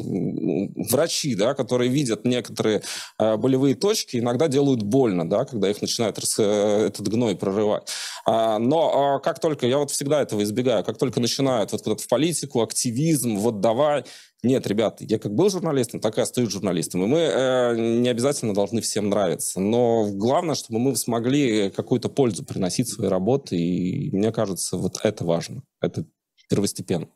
врачи, 0.91 1.36
да, 1.36 1.54
которые 1.54 1.89
видят 1.89 2.26
некоторые 2.26 2.82
э, 3.20 3.38
болевые 3.38 3.76
точки, 3.76 4.18
иногда 4.18 4.47
делают 4.47 4.84
больно, 4.84 5.30
да, 5.30 5.45
когда 5.45 5.70
их 5.70 5.82
начинают 5.82 6.18
э, 6.38 6.88
этот 6.88 7.08
гной 7.08 7.36
прорывать. 7.36 7.89
А, 8.26 8.60
но 8.60 9.16
а, 9.16 9.20
как 9.20 9.39
только, 9.44 9.68
я 9.68 9.78
вот 9.78 9.91
всегда 9.91 10.22
этого 10.22 10.41
избегаю, 10.41 10.86
как 10.86 10.98
только 10.98 11.20
начинают 11.20 11.74
вот 11.74 11.82
куда-то 11.82 12.02
в 12.02 12.08
политику, 12.08 12.62
активизм, 12.62 13.36
вот 13.36 13.60
давай, 13.60 14.06
нет, 14.41 14.66
ребят, 14.68 15.02
я 15.02 15.20
как 15.20 15.36
был 15.36 15.50
журналистом, 15.50 16.00
так 16.00 16.18
и 16.18 16.22
остаюсь 16.22 16.50
журналистом. 16.50 17.04
И 17.04 17.08
мы 17.08 17.20
э, 17.20 17.76
не 17.78 18.08
обязательно 18.08 18.54
должны 18.54 18.80
всем 18.80 19.10
нравиться. 19.10 19.60
Но 19.60 20.10
главное, 20.14 20.56
чтобы 20.56 20.80
мы 20.80 20.96
смогли 20.96 21.70
какую-то 21.72 22.08
пользу 22.08 22.46
приносить 22.46 22.88
своей 22.88 23.10
работе. 23.10 23.58
И 23.58 24.16
мне 24.16 24.32
кажется, 24.32 24.78
вот 24.78 25.00
это 25.04 25.26
важно. 25.26 25.64
Это 25.82 26.06
первостепенно. 26.50 27.10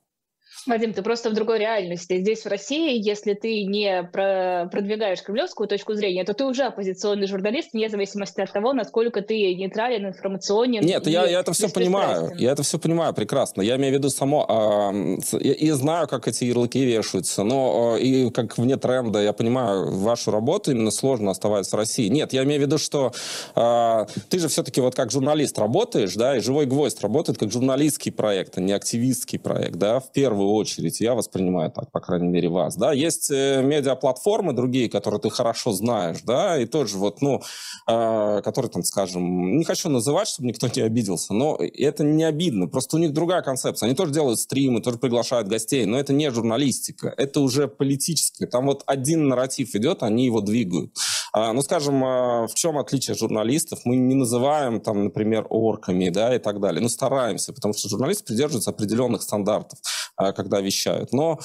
Вадим, 0.68 0.94
ты 0.94 1.02
просто 1.02 1.30
в 1.30 1.34
другой 1.34 1.60
реальности. 1.60 2.20
Здесь, 2.20 2.44
в 2.44 2.48
России, 2.48 2.98
если 2.98 3.34
ты 3.34 3.64
не 3.64 4.04
про 4.12 4.70
продвигаешь 4.72 5.22
кремлевскую 5.22 5.68
точку 5.68 5.94
зрения, 5.94 6.24
то 6.24 6.34
ты 6.34 6.46
уже 6.46 6.64
оппозиционный 6.64 7.28
журналист, 7.28 7.70
вне 7.74 7.90
зависимости 7.90 8.42
от 8.42 8.52
того, 8.52 8.74
насколько 8.74 9.22
ты 9.22 9.56
нейтрален, 9.56 10.08
информационен. 10.08 10.84
Нет, 10.84 11.08
я, 11.08 11.26
я 11.26 11.40
это 11.40 11.54
все 11.54 11.70
понимаю. 11.70 12.32
Я 12.38 12.52
это 12.52 12.64
все 12.64 12.80
понимаю 12.80 13.14
прекрасно. 13.14 13.62
Я 13.62 13.78
имею 13.78 13.94
в 13.94 13.98
виду 13.98 14.10
само... 14.10 14.46
Э, 14.94 15.38
и, 15.38 15.52
и 15.52 15.72
знаю, 15.72 16.08
как 16.08 16.28
эти 16.28 16.46
ярлыки 16.46 16.84
вешаются, 16.84 17.44
но 17.44 17.98
э, 17.98 18.02
и 18.02 18.30
как 18.32 18.58
вне 18.58 18.78
тренда, 18.78 19.22
я 19.22 19.34
понимаю, 19.34 19.92
вашу 19.92 20.32
работу 20.32 20.72
именно 20.72 20.92
сложно 20.92 21.32
оставаться 21.32 21.76
в 21.76 21.80
России. 21.80 22.08
Нет, 22.08 22.34
я 22.34 22.44
имею 22.44 22.62
в 22.62 22.66
виду, 22.66 22.78
что 22.78 23.14
э, 23.56 24.06
ты 24.30 24.40
же 24.40 24.48
все-таки 24.48 24.82
вот 24.82 24.96
как 24.96 25.12
журналист 25.12 25.58
работаешь, 25.60 26.14
да, 26.16 26.38
и 26.38 26.40
«Живой 26.40 26.66
гвоздь» 26.66 27.02
работает 27.02 27.38
как 27.38 27.52
журналистский 27.52 28.12
проект, 28.12 28.58
а 28.58 28.62
не 28.62 28.74
активистский 28.74 29.40
проект, 29.40 29.76
да, 29.76 30.00
в 30.00 30.12
первую 30.12 30.50
очередь. 30.58 31.00
Я 31.00 31.16
воспринимаю 31.16 31.72
так, 31.72 31.92
по 31.92 32.00
крайней 32.00 32.28
мере, 32.28 32.50
вас. 32.50 32.76
Да? 32.76 32.94
Есть 32.94 33.32
э, 33.32 33.62
медиаплатформы 33.64 34.54
другие, 34.54 34.90
которые 34.90 35.20
ты 35.20 35.30
хорошо 35.30 35.72
знаешь, 35.72 36.18
да, 36.24 36.60
и 36.60 36.66
тоже 36.66 36.98
вот, 36.98 37.22
ну, 37.22 37.42
э, 37.88 38.42
которые 38.44 38.72
там, 38.72 38.84
скажем, 38.84 39.58
не 39.58 39.64
хочу 39.64 39.90
называть, 39.90 40.28
чтобы 40.28 40.48
никто 40.48 40.68
не 40.68 40.82
обиделся, 40.82 41.34
но 41.34 41.58
это 41.58 42.04
не 42.04 42.24
обидно, 42.24 42.68
просто 42.68 42.98
у 42.98 43.00
них 43.00 43.14
другая 43.14 43.42
концепция. 43.42 43.88
Они 43.88 43.96
тоже 43.96 44.12
делают 44.14 44.40
стримы, 44.40 44.82
тоже 44.82 44.98
приглашают 44.98 45.48
гостей, 45.48 45.86
но 45.86 46.00
это 46.00 46.14
не 46.14 46.30
журналистика, 46.32 47.14
это 47.18 47.40
уже 47.42 47.68
политическое. 47.68 48.48
Там 48.48 48.66
вот 48.66 48.84
один 48.86 49.28
нарратив 49.28 49.76
идет, 49.76 50.04
они 50.04 50.26
его 50.26 50.42
двигают. 50.42 50.92
А, 51.38 51.54
ну, 51.54 51.62
скажем, 51.62 52.04
а, 52.04 52.48
в 52.48 52.56
чем 52.56 52.80
отличие 52.80 53.16
журналистов? 53.16 53.82
Мы 53.86 53.96
не 53.96 54.16
называем, 54.16 54.82
там, 54.82 55.04
например, 55.04 55.46
орками, 55.52 56.10
да, 56.10 56.36
и 56.36 56.40
так 56.40 56.60
далее. 56.60 56.82
Ну, 56.82 56.90
стараемся, 56.90 57.54
потому 57.54 57.76
что 57.76 57.90
журналисты 57.90 58.24
придерживаются 58.26 58.72
определенных 58.72 59.22
стандартов, 59.22 59.78
а, 60.16 60.32
когда 60.32 60.62
вещают. 60.62 61.14
Но 61.14 61.40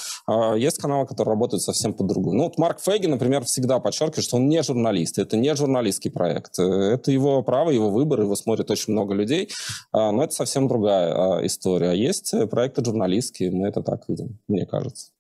есть 0.57 0.79
каналы, 0.79 1.07
которые 1.07 1.35
работают 1.35 1.63
совсем 1.63 1.93
по-другому. 1.93 2.39
Ну, 2.39 2.45
вот 2.45 2.59
Марк 2.59 2.81
Фейги, 2.81 3.07
например, 3.07 3.45
всегда 3.45 3.81
подчеркивает, 3.81 4.25
что 4.25 4.37
он 4.37 4.49
не 4.49 4.63
журналист. 4.63 5.19
Это 5.19 5.37
не 5.37 5.55
журналистский 5.55 6.11
проект. 6.11 6.59
Это 6.59 7.11
его 7.11 7.43
право, 7.43 7.69
его 7.69 7.91
выбор, 7.91 8.23
его 8.23 8.35
смотрит 8.35 8.71
очень 8.71 8.95
много 8.95 9.15
людей. 9.15 9.51
Но 9.93 10.25
это 10.25 10.33
совсем 10.33 10.69
другая 10.69 11.45
история. 11.47 11.93
Есть 11.93 12.35
проекты 12.51 12.83
журналистские, 12.85 13.51
мы 13.51 13.69
это 13.69 13.83
так 13.83 14.09
видим, 14.09 14.39
мне 14.49 14.65
кажется. 14.65 15.12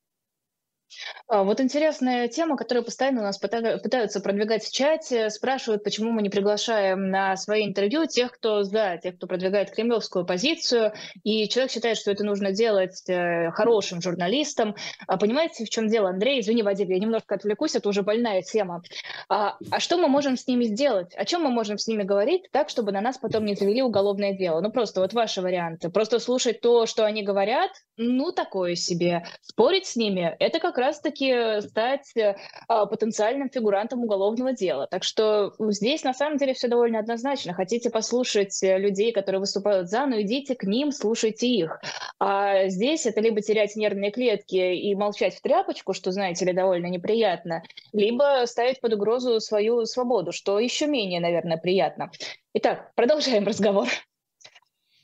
А, 1.29 1.45
вот 1.45 1.61
интересная 1.61 2.29
тема, 2.29 2.57
которую 2.57 2.85
постоянно 2.85 3.21
у 3.21 3.25
нас 3.25 3.39
пытаются 3.39 4.21
продвигать 4.21 4.65
в 4.65 4.73
чате. 4.73 5.31
Спрашивают, 5.31 5.85
почему 5.85 6.11
мы 6.11 6.23
не 6.23 6.31
приглашаем 6.31 7.11
на 7.11 7.37
свои 7.37 7.67
интервью 7.67 8.07
тех, 8.07 8.33
кто 8.33 8.63
за, 8.63 8.99
тех, 9.03 9.17
кто 9.17 9.27
продвигает 9.27 9.71
кремлевскую 9.71 10.27
позицию. 10.27 10.93
И 11.25 11.49
человек 11.49 11.73
считает, 11.73 11.97
что 11.97 12.11
это 12.11 12.25
нужно 12.25 12.53
делать 12.53 13.03
э, 13.09 13.51
хорошим 13.53 14.01
журналистам. 14.01 14.75
А 15.07 15.17
понимаете, 15.17 15.65
в 15.65 15.71
чем 15.71 15.89
дело, 15.89 16.11
Андрей? 16.11 16.41
Извини, 16.41 16.63
Вадим, 16.63 16.89
я 16.91 16.99
немножко 16.99 17.35
отвлекусь, 17.35 17.75
это 17.75 17.89
уже 17.89 18.03
больная 18.03 18.43
тема. 18.43 18.83
А, 19.29 19.57
а 19.71 19.81
что 19.81 19.97
мы 19.97 20.09
можем 20.09 20.37
с 20.37 20.47
ними 20.47 20.65
сделать? 20.65 21.15
О 21.15 21.25
чем 21.25 21.43
мы 21.43 21.51
можем 21.51 21.79
с 21.79 21.87
ними 21.87 22.03
говорить 22.03 22.51
так, 22.53 22.69
чтобы 22.69 22.93
на 22.93 23.01
нас 23.01 23.19
потом 23.19 23.45
не 23.45 23.55
завели 23.55 23.83
уголовное 23.83 24.35
дело? 24.35 24.61
Ну, 24.61 24.71
просто 24.71 25.01
вот 25.01 25.13
ваши 25.13 25.41
варианты. 25.41 25.91
Просто 25.91 26.19
слушать 26.19 26.61
то, 26.61 26.87
что 26.87 27.05
они 27.05 27.23
говорят, 27.23 27.71
ну, 27.97 28.33
такое 28.33 28.75
себе. 28.75 29.25
Спорить 29.43 29.87
с 29.87 29.97
ними– 29.97 30.35
это 30.39 30.61
как 30.61 30.79
раз-таки 30.79 31.61
стать 31.61 32.17
э, 32.17 32.35
потенциальным 32.67 33.51
фигурантом 33.51 34.03
уголовного 34.05 34.53
дела. 34.53 34.87
Так 34.87 35.05
что 35.05 35.53
здесь 35.59 36.03
на 36.03 36.15
самом 36.15 36.39
деле 36.39 36.55
все 36.55 36.69
довольно 36.69 36.99
однозначно. 36.99 37.53
Хотите 37.53 37.91
послушать 37.91 38.63
э, 38.63 38.79
людей, 38.79 39.13
которые 39.13 39.41
выступают 39.41 39.91
за, 39.91 40.07
ну 40.07 40.21
идите 40.23 40.55
к 40.55 40.65
ним, 40.65 40.91
слушайте 40.91 41.47
их. 41.47 41.81
А 42.19 42.69
здесь 42.69 43.05
это 43.05 43.21
либо 43.21 43.43
терять 43.43 43.77
нервные 43.77 44.11
клетки 44.11 44.75
и 44.75 44.95
молчать 44.95 45.35
в 45.35 45.43
тряпочку, 45.43 45.93
что, 45.93 46.13
знаете 46.13 46.47
ли, 46.47 46.53
довольно 46.55 46.87
неприятно, 46.87 47.63
либо 47.93 48.45
ставить 48.47 48.81
под 48.81 48.95
угрозу 48.95 49.39
свою 49.41 49.85
свободу, 49.85 50.33
что 50.33 50.59
еще 50.59 50.87
менее, 50.87 51.21
наверное, 51.21 51.59
приятно. 51.59 52.11
Итак, 52.55 52.93
продолжаем 52.95 53.47
разговор. 53.47 53.89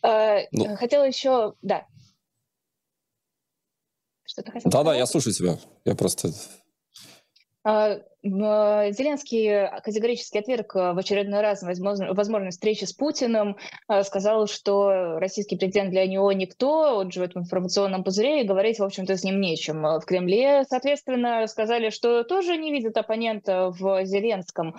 Э, 0.02 0.46
ну, 0.52 0.76
Хотела 0.76 1.04
еще, 1.04 1.54
да, 1.60 1.86
что-то 4.28 4.52
хотел 4.52 4.70
Да-да, 4.70 4.94
я 4.94 5.06
слушаю 5.06 5.32
тебя. 5.32 5.58
Я 5.84 5.94
просто... 5.94 6.30
А, 7.64 7.90
э, 7.90 8.00
Зеленский 8.22 9.68
категорически 9.82 10.38
отверг 10.38 10.76
э, 10.76 10.92
в 10.92 10.98
очередной 10.98 11.40
раз 11.40 11.62
возможность 11.62 12.58
встречи 12.58 12.84
с 12.84 12.92
Путиным, 12.92 13.56
сказал, 14.04 14.46
что 14.46 15.18
российский 15.18 15.56
президент 15.56 15.90
для 15.90 16.06
него 16.06 16.30
никто, 16.32 16.98
он 16.98 17.10
живет 17.10 17.34
в 17.34 17.38
информационном 17.38 18.04
пузыре, 18.04 18.42
и 18.42 18.46
говорить, 18.46 18.78
в 18.78 18.84
общем-то, 18.84 19.16
с 19.16 19.24
ним 19.24 19.40
нечем. 19.40 19.82
В 19.82 20.02
Кремле, 20.06 20.64
соответственно, 20.68 21.46
сказали, 21.46 21.90
что 21.90 22.22
тоже 22.22 22.56
не 22.56 22.70
видят 22.70 22.96
оппонента 22.96 23.70
в 23.70 24.04
Зеленском. 24.04 24.76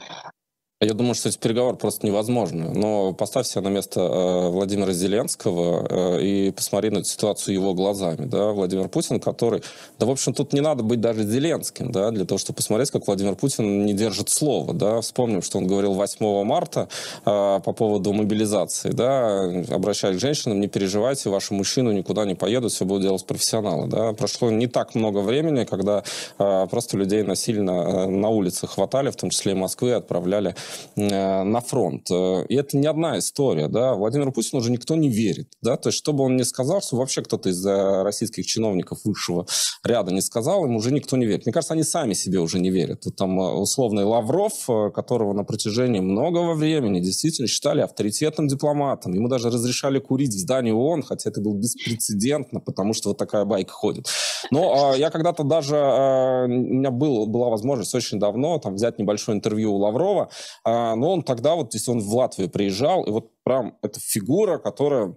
Я 0.81 0.93
думаю, 0.93 1.13
что 1.13 1.27
эти 1.27 1.37
переговоры 1.37 1.75
просто 1.75 2.07
невозможны. 2.07 2.69
Но 2.69 3.11
поставь 3.11 3.45
себя 3.45 3.63
на 3.63 3.67
место 3.67 3.99
э, 3.99 4.47
Владимира 4.47 4.93
Зеленского 4.93 5.85
э, 5.89 6.21
и 6.21 6.51
посмотри 6.51 6.89
на 6.89 6.99
эту 6.99 7.07
ситуацию 7.09 7.55
его 7.55 7.73
глазами. 7.73 8.25
Да? 8.25 8.53
Владимир 8.53 8.87
Путин, 8.87 9.19
который... 9.19 9.61
Да, 9.99 10.05
в 10.05 10.09
общем, 10.09 10.33
тут 10.33 10.53
не 10.53 10.61
надо 10.61 10.81
быть 10.81 11.01
даже 11.01 11.25
Зеленским, 11.25 11.91
да, 11.91 12.11
для 12.11 12.23
того, 12.23 12.39
чтобы 12.39 12.55
посмотреть, 12.55 12.91
как 12.91 13.07
Владимир 13.07 13.35
Путин 13.35 13.85
не 13.85 13.93
держит 13.93 14.29
слова. 14.29 14.73
Да? 14.73 15.01
Вспомним, 15.01 15.41
что 15.41 15.57
он 15.57 15.67
говорил 15.67 15.95
8 15.95 16.45
марта 16.45 16.87
э, 17.25 17.25
по 17.25 17.73
поводу 17.73 18.13
мобилизации. 18.13 18.91
Да? 18.91 19.51
Обращаясь 19.75 20.15
к 20.15 20.21
женщинам, 20.21 20.61
не 20.61 20.69
переживайте, 20.69 21.29
ваши 21.29 21.53
мужчины 21.53 21.91
никуда 21.91 22.23
не 22.23 22.35
поедут, 22.35 22.71
все 22.71 22.85
будут 22.85 23.03
делать 23.03 23.25
профессионалы. 23.25 23.87
Да? 23.87 24.13
Прошло 24.13 24.49
не 24.49 24.67
так 24.67 24.95
много 24.95 25.17
времени, 25.17 25.65
когда 25.65 26.05
э, 26.37 26.67
просто 26.71 26.95
людей 26.95 27.23
насильно 27.23 27.71
э, 27.71 28.05
на 28.05 28.29
улице 28.29 28.65
хватали, 28.65 29.09
в 29.09 29.17
том 29.17 29.29
числе 29.29 29.51
и 29.51 29.55
Москвы, 29.55 29.91
отправляли 29.91 30.55
на 30.95 31.61
фронт. 31.61 32.09
Э, 32.11 32.45
и 32.47 32.55
это 32.55 32.77
не 32.77 32.87
одна 32.87 33.17
история, 33.19 33.67
да. 33.67 33.93
Владимиру 33.95 34.31
Путину 34.31 34.61
уже 34.61 34.71
никто 34.71 34.95
не 34.95 35.09
верит, 35.09 35.47
да. 35.61 35.77
То 35.77 35.89
есть, 35.89 35.97
что 35.97 36.13
бы 36.13 36.23
он 36.23 36.37
ни 36.37 36.43
сказал, 36.43 36.81
что 36.81 36.97
вообще 36.97 37.21
кто-то 37.21 37.49
из 37.49 37.65
э, 37.65 38.03
российских 38.03 38.45
чиновников 38.45 38.99
высшего 39.03 39.45
ряда 39.83 40.11
не 40.11 40.21
сказал, 40.21 40.65
им 40.65 40.75
уже 40.75 40.91
никто 40.91 41.17
не 41.17 41.25
верит. 41.25 41.45
Мне 41.45 41.53
кажется, 41.53 41.73
они 41.73 41.83
сами 41.83 42.13
себе 42.13 42.39
уже 42.39 42.59
не 42.59 42.69
верят. 42.69 43.05
Вот 43.05 43.15
там 43.15 43.37
условный 43.37 44.03
Лавров, 44.03 44.67
которого 44.93 45.33
на 45.33 45.43
протяжении 45.43 45.99
многого 45.99 46.53
времени 46.53 46.99
действительно 46.99 47.47
считали 47.47 47.81
авторитетным 47.81 48.47
дипломатом. 48.47 49.13
Ему 49.13 49.27
даже 49.27 49.49
разрешали 49.49 49.99
курить 49.99 50.33
в 50.33 50.39
здании 50.39 50.71
ООН, 50.71 51.03
хотя 51.03 51.29
это 51.29 51.41
было 51.41 51.55
беспрецедентно, 51.55 52.59
потому 52.59 52.93
что 52.93 53.09
вот 53.09 53.17
такая 53.17 53.45
байка 53.45 53.71
ходит. 53.71 54.07
Но 54.51 54.93
я 54.95 55.09
когда-то 55.09 55.43
даже, 55.43 55.75
у 55.75 56.47
меня 56.47 56.91
был, 56.91 57.25
была 57.27 57.49
возможность 57.49 57.93
очень 57.95 58.19
давно 58.19 58.59
там 58.59 58.75
взять 58.75 58.99
небольшое 58.99 59.37
интервью 59.37 59.73
у 59.73 59.77
Лаврова, 59.77 60.29
но 60.65 61.13
он 61.13 61.23
тогда, 61.23 61.55
вот 61.55 61.73
если 61.73 61.91
он 61.91 61.99
в 61.99 62.13
Латвию 62.13 62.49
приезжал, 62.49 63.03
и 63.03 63.11
вот 63.11 63.31
прям 63.43 63.77
эта 63.81 63.99
фигура, 63.99 64.57
которая 64.57 65.15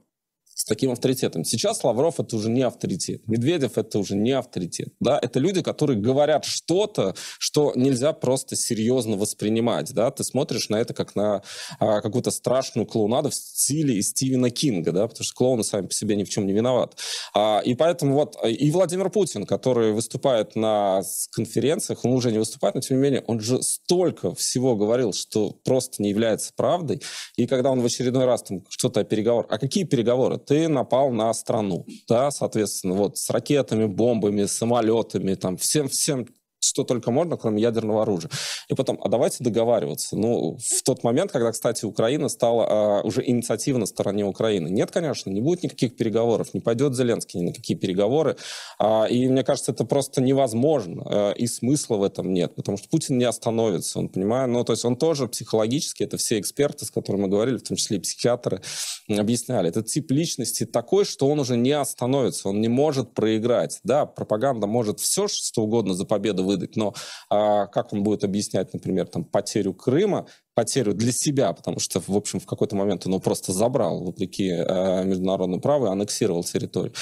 с 0.55 0.65
таким 0.65 0.91
авторитетом. 0.93 1.45
Сейчас 1.45 1.83
Лавров 1.85 2.21
это 2.21 2.37
уже 2.37 2.49
не 2.49 2.63
авторитет, 2.63 3.27
Медведев 3.27 3.79
это 3.79 3.99
уже 3.99 4.17
не 4.17 4.33
авторитет. 4.33 4.89
Да? 5.01 5.19
Это 5.21 5.39
люди, 5.39 5.63
которые 5.63 5.99
говорят 5.99 6.45
что-то, 6.45 7.15
что 7.39 7.73
нельзя 7.75 8.13
просто 8.13 8.57
серьезно 8.57 9.17
воспринимать. 9.17 9.93
Да? 9.93 10.11
Ты 10.11 10.25
смотришь 10.25 10.69
на 10.69 10.77
это 10.77 10.95
как 10.95 11.17
на 11.17 11.43
а, 11.79 12.01
какую-то 12.01 12.31
страшную 12.31 12.87
клоунаду 12.87 13.31
в 13.31 13.35
стиле 13.35 14.01
Стивена 14.03 14.51
Кинга, 14.51 14.93
да? 14.93 15.09
потому 15.09 15.25
что 15.25 15.35
клоуны 15.35 15.65
сами 15.65 15.87
по 15.87 15.93
себе 15.93 16.17
ни 16.17 16.25
в 16.25 16.29
чем 16.29 16.47
не 16.47 16.53
виноваты. 16.53 16.97
А, 17.35 17.61
и 17.65 17.75
поэтому 17.75 18.15
вот 18.15 18.37
и 18.47 18.71
Владимир 18.71 19.11
Путин, 19.11 19.47
который 19.47 19.93
выступает 19.93 20.55
на 20.57 21.03
конференциях, 21.33 22.05
он 22.05 22.13
уже 22.13 22.31
не 22.31 22.39
выступает, 22.39 22.75
но 22.75 22.81
тем 22.81 22.99
не 22.99 23.03
менее 23.03 23.25
он 23.27 23.41
же 23.41 23.63
столько 23.63 24.35
всего 24.35 24.77
говорил, 24.77 25.13
что 25.13 25.51
просто 25.65 26.03
не 26.03 26.11
является 26.11 26.53
правдой. 26.55 27.03
И 27.37 27.47
когда 27.47 27.71
он 27.71 27.81
в 27.81 27.85
очередной 27.85 28.27
раз 28.27 28.43
там 28.43 28.65
что-то 28.69 29.01
о 29.01 29.05
переговорах, 29.05 29.47
а 29.51 29.59
какие 29.59 29.85
переговоры? 29.85 30.39
Ты 30.53 30.69
напал 30.69 31.11
на 31.13 31.33
страну, 31.33 31.87
да, 32.07 32.31
соответственно, 32.31 32.93
вот 32.93 33.17
с 33.17 33.31
ракетами, 33.31 33.87
бомбами, 33.87 34.45
самолетами, 34.45 35.33
там, 35.33 35.57
всем, 35.57 35.89
всем 35.89 36.27
что 36.63 36.85
только 36.85 37.11
можно, 37.11 37.37
кроме 37.37 37.61
ядерного 37.61 38.03
оружия. 38.03 38.31
И 38.69 38.75
потом, 38.75 38.99
а 39.03 39.09
давайте 39.09 39.43
договариваться. 39.45 40.17
Ну, 40.17 40.57
в 40.59 40.83
тот 40.83 41.03
момент, 41.03 41.33
когда, 41.33 41.51
кстати, 41.51 41.85
Украина 41.85 42.29
стала 42.29 42.67
а, 42.69 43.03
уже 43.03 43.23
инициатива 43.27 43.79
на 43.79 43.87
стороне 43.87 44.25
Украины. 44.25 44.69
Нет, 44.69 44.91
конечно, 44.91 45.31
не 45.31 45.41
будет 45.41 45.65
никаких 45.65 45.97
переговоров, 45.97 46.55
не 46.55 46.61
пойдет 46.61 46.95
Зеленский 46.95 47.41
ни 47.41 47.47
на 47.47 47.53
какие 47.53 47.77
переговоры. 47.77 48.37
А, 48.79 49.07
и 49.07 49.29
мне 49.29 49.43
кажется, 49.43 49.73
это 49.73 49.85
просто 49.85 50.23
невозможно, 50.23 51.03
а, 51.05 51.31
и 51.33 51.47
смысла 51.47 51.97
в 51.97 52.05
этом 52.05 52.33
нет, 52.33 52.55
потому 52.55 52.79
что 52.79 52.89
Путин 52.89 53.19
не 53.19 53.25
остановится, 53.25 53.99
он 53.99 54.09
понимает, 54.09 54.49
ну, 54.49 54.65
то 54.65 54.73
есть 54.73 54.85
он 54.85 54.97
тоже 54.97 55.27
психологически, 55.29 56.05
это 56.05 56.17
все 56.17 56.39
эксперты, 56.39 56.85
с 56.85 56.91
которыми 56.91 57.23
мы 57.23 57.29
говорили, 57.29 57.59
в 57.59 57.63
том 57.63 57.77
числе 57.77 57.97
и 57.97 58.01
психиатры, 58.01 58.63
объясняли, 59.09 59.69
этот 59.69 59.87
тип 59.87 60.11
личности 60.11 60.65
такой, 60.65 61.05
что 61.05 61.29
он 61.29 61.41
уже 61.41 61.57
не 61.57 61.73
остановится, 61.73 62.49
он 62.49 62.61
не 62.61 62.69
может 62.69 63.15
проиграть. 63.15 63.81
Да, 63.85 64.07
пропаганда 64.07 64.67
может 64.67 65.01
все, 65.01 65.29
что 65.29 65.63
угодно 65.63 65.95
за 65.95 66.05
победу 66.05 66.45
выдать, 66.53 66.77
но 66.77 66.95
а, 67.31 67.67
как 67.67 67.93
он 67.93 68.03
будет 68.03 68.25
объяснять, 68.25 68.73
например, 68.73 69.07
там, 69.07 69.25
потерю 69.25 69.75
Крыма, 69.75 70.27
потерю 70.55 70.95
для 70.95 71.13
себя, 71.13 71.53
потому 71.53 71.79
что, 71.79 72.01
в 72.01 72.17
общем, 72.17 72.39
в 72.41 72.47
какой-то 72.47 72.77
момент 72.77 73.07
он 73.07 73.13
его 73.13 73.21
просто 73.21 73.53
забрал, 73.53 74.05
вопреки 74.05 74.49
э, 74.51 75.05
международному 75.05 75.63
праву, 75.63 75.87
и 75.87 75.91
аннексировал 75.91 76.45
территорию. 76.45 76.93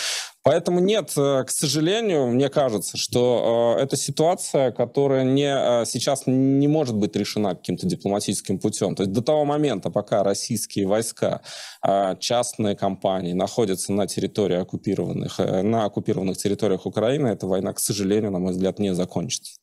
Поэтому 0.42 0.80
нет, 0.80 1.12
э, 1.18 1.44
к 1.44 1.50
сожалению, 1.50 2.28
мне 2.28 2.48
кажется, 2.48 2.96
что 2.96 3.76
э, 3.78 3.82
это 3.82 3.96
ситуация, 3.96 4.72
которая 4.72 5.22
не, 5.22 5.52
э, 5.82 5.84
сейчас 5.84 6.22
не 6.26 6.66
может 6.66 6.96
быть 6.96 7.14
решена 7.14 7.54
каким-то 7.54 7.86
дипломатическим 7.86 8.58
путем. 8.58 8.94
То 8.94 9.02
есть 9.02 9.12
до 9.12 9.20
того 9.20 9.44
момента, 9.44 9.90
пока 9.90 10.22
российские 10.22 10.86
войска, 10.86 11.42
э, 11.86 12.16
частные 12.20 12.74
компании 12.74 13.34
находятся 13.34 13.92
на 13.92 14.06
территории 14.06 14.56
оккупированных, 14.56 15.38
на 15.38 15.84
оккупированных 15.84 16.38
территориях 16.38 16.86
Украины, 16.86 17.28
эта 17.28 17.46
война, 17.46 17.74
к 17.74 17.78
сожалению, 17.78 18.30
на 18.30 18.38
мой 18.38 18.52
взгляд, 18.52 18.78
не 18.78 18.94
закончится. 18.94 19.56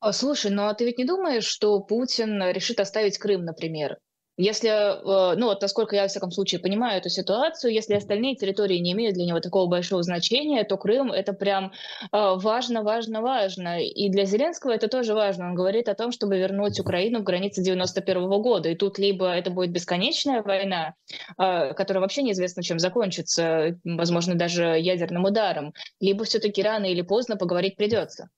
А, 0.00 0.12
слушай, 0.12 0.50
ну 0.50 0.64
а 0.64 0.74
ты 0.74 0.84
ведь 0.84 0.98
не 0.98 1.04
думаешь, 1.04 1.44
что 1.44 1.78
Путин 1.78 2.42
решит 2.50 2.80
оставить 2.80 3.18
Крым, 3.18 3.44
например? 3.44 3.98
Если, 4.40 4.70
э, 4.70 5.36
ну 5.36 5.46
вот 5.46 5.60
насколько 5.60 5.94
я, 5.94 6.06
в 6.06 6.10
всяком 6.10 6.30
случае, 6.30 6.60
понимаю 6.60 6.98
эту 6.98 7.10
ситуацию, 7.10 7.74
если 7.74 7.94
остальные 7.94 8.36
территории 8.36 8.78
не 8.78 8.92
имеют 8.92 9.14
для 9.14 9.26
него 9.26 9.40
такого 9.40 9.66
большого 9.66 10.02
значения, 10.02 10.64
то 10.64 10.78
Крым— 10.78 11.12
это 11.12 11.34
прям 11.34 11.66
э, 11.66 12.08
важно, 12.10 12.82
важно, 12.82 13.20
важно. 13.20 13.82
И 13.82 14.08
для 14.08 14.24
Зеленского 14.24 14.70
это 14.70 14.88
тоже 14.88 15.12
важно. 15.12 15.48
Он 15.48 15.54
говорит 15.54 15.90
о 15.90 15.94
том, 15.94 16.10
чтобы 16.10 16.38
вернуть 16.38 16.80
Украину 16.80 17.20
в 17.20 17.24
границы 17.24 17.62
91 17.62 18.28
-го 18.28 18.38
года. 18.38 18.70
И 18.70 18.74
тут 18.74 18.98
либо 18.98 19.26
это 19.26 19.50
будет 19.50 19.72
бесконечная 19.72 20.42
война, 20.42 20.94
э, 21.36 21.74
которая 21.74 22.00
вообще 22.00 22.22
неизвестно 22.22 22.62
чем 22.62 22.78
закончится, 22.78 23.78
возможно, 23.84 24.36
даже 24.36 24.62
ядерным 24.80 25.24
ударом, 25.24 25.74
либо 26.00 26.24
все-таки 26.24 26.62
рано 26.62 26.86
или 26.86 27.02
поздно 27.02 27.36
поговорить 27.36 27.76
придется 27.76 28.30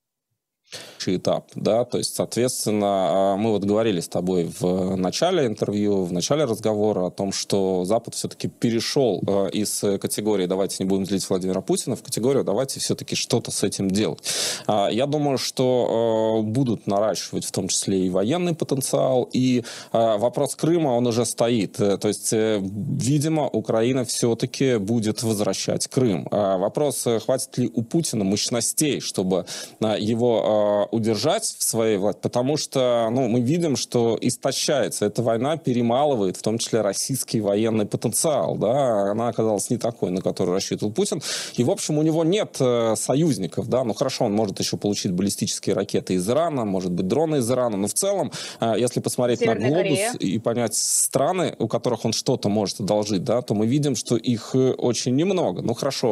этап, 1.07 1.51
да, 1.55 1.85
то 1.85 1.99
есть, 1.99 2.15
соответственно, 2.15 3.33
а, 3.33 3.37
мы 3.37 3.51
вот 3.51 3.65
говорили 3.65 4.01
с 4.01 4.09
тобой 4.09 4.51
в 4.61 4.97
начале 4.97 5.47
интервью, 5.47 6.05
в 6.05 6.13
начале 6.13 6.45
разговора 6.45 7.07
о 7.07 7.11
том, 7.11 7.33
что 7.33 7.85
Запад 7.85 8.15
все-таки 8.15 8.49
перешел 8.49 9.21
а, 9.27 9.49
из 9.49 9.81
категории 10.01 10.47
«давайте 10.47 10.77
не 10.85 10.89
будем 10.89 11.07
злить 11.07 11.29
Владимира 11.29 11.61
Путина» 11.61 11.97
в 11.97 12.03
категорию 12.03 12.45
«давайте 12.45 12.79
все-таки 12.79 13.17
что-то 13.17 13.51
с 13.51 13.63
этим 13.65 13.91
делать». 13.91 14.23
А, 14.67 14.89
я 14.91 15.07
думаю, 15.07 15.39
что 15.39 16.41
будут 16.45 16.87
наращивать 16.87 17.45
в 17.45 17.51
том 17.51 17.69
числе 17.69 18.07
и 18.07 18.11
военный 18.11 18.55
потенциал, 18.55 19.29
и 19.33 19.65
вопрос 19.93 20.55
Крыма, 20.55 20.89
он 20.89 21.07
уже 21.07 21.25
стоит. 21.27 21.81
Э, 21.81 21.99
то 21.99 22.09
есть, 22.09 22.33
э, 22.33 22.61
видимо, 22.63 23.49
Украина 23.49 24.05
все-таки 24.05 24.77
будет 24.77 25.23
возвращать 25.23 25.89
Крым. 25.89 26.29
Вопрос, 26.31 27.07
э, 27.07 27.21
хватит 27.21 27.59
ли 27.59 27.71
у 27.75 27.83
Путина 27.83 28.25
мощностей, 28.25 29.01
чтобы 29.01 29.47
его 29.81 30.62
удержать 30.91 31.45
в 31.45 31.63
своей 31.63 31.97
власти, 31.97 32.21
потому 32.23 32.57
что 32.57 33.09
ну, 33.11 33.29
мы 33.29 33.41
видим, 33.41 33.77
что 33.77 34.19
истощается 34.21 35.07
эта 35.07 35.23
война, 35.23 35.57
перемалывает 35.57 36.37
в 36.37 36.43
том 36.43 36.59
числе 36.59 36.81
российский 36.81 37.41
военный 37.41 37.87
потенциал. 37.87 38.57
Да? 38.57 39.11
Она 39.11 39.29
оказалась 39.29 39.71
не 39.71 39.77
такой, 39.77 40.11
на 40.11 40.21
который 40.21 40.51
рассчитывал 40.51 40.93
Путин. 40.93 41.23
И, 41.55 41.65
в 41.65 41.71
общем, 41.71 41.99
у 41.99 42.03
него 42.03 42.25
нет 42.25 42.57
э, 42.61 42.95
союзников. 42.97 43.69
Да? 43.69 43.85
Ну, 43.85 43.95
хорошо, 43.95 44.25
он 44.25 44.33
может 44.33 44.61
еще 44.61 44.77
получить 44.77 45.13
баллистические 45.13 45.75
ракеты 45.75 46.15
из 46.15 46.29
Ирана, 46.29 46.65
может 46.65 46.93
быть, 46.93 47.07
дроны 47.09 47.37
из 47.37 47.51
Ирана, 47.51 47.77
но 47.77 47.89
в 47.89 47.95
целом, 47.95 48.33
э, 48.61 48.75
если 48.79 49.01
посмотреть 49.01 49.41
Северная 49.41 49.71
на 49.71 49.75
глобус 49.75 49.99
Корея. 49.99 50.13
и 50.19 50.39
понять 50.39 50.75
страны, 50.75 51.55
у 51.59 51.69
которых 51.69 52.05
он 52.05 52.13
что-то 52.13 52.49
может 52.49 52.81
одолжить, 52.81 53.25
да, 53.25 53.43
то 53.43 53.55
мы 53.55 53.67
видим, 53.67 53.97
что 53.97 54.17
их 54.17 54.55
э, 54.55 54.73
очень 54.73 55.15
немного. 55.17 55.63
Ну, 55.63 55.75
хорошо, 55.75 56.09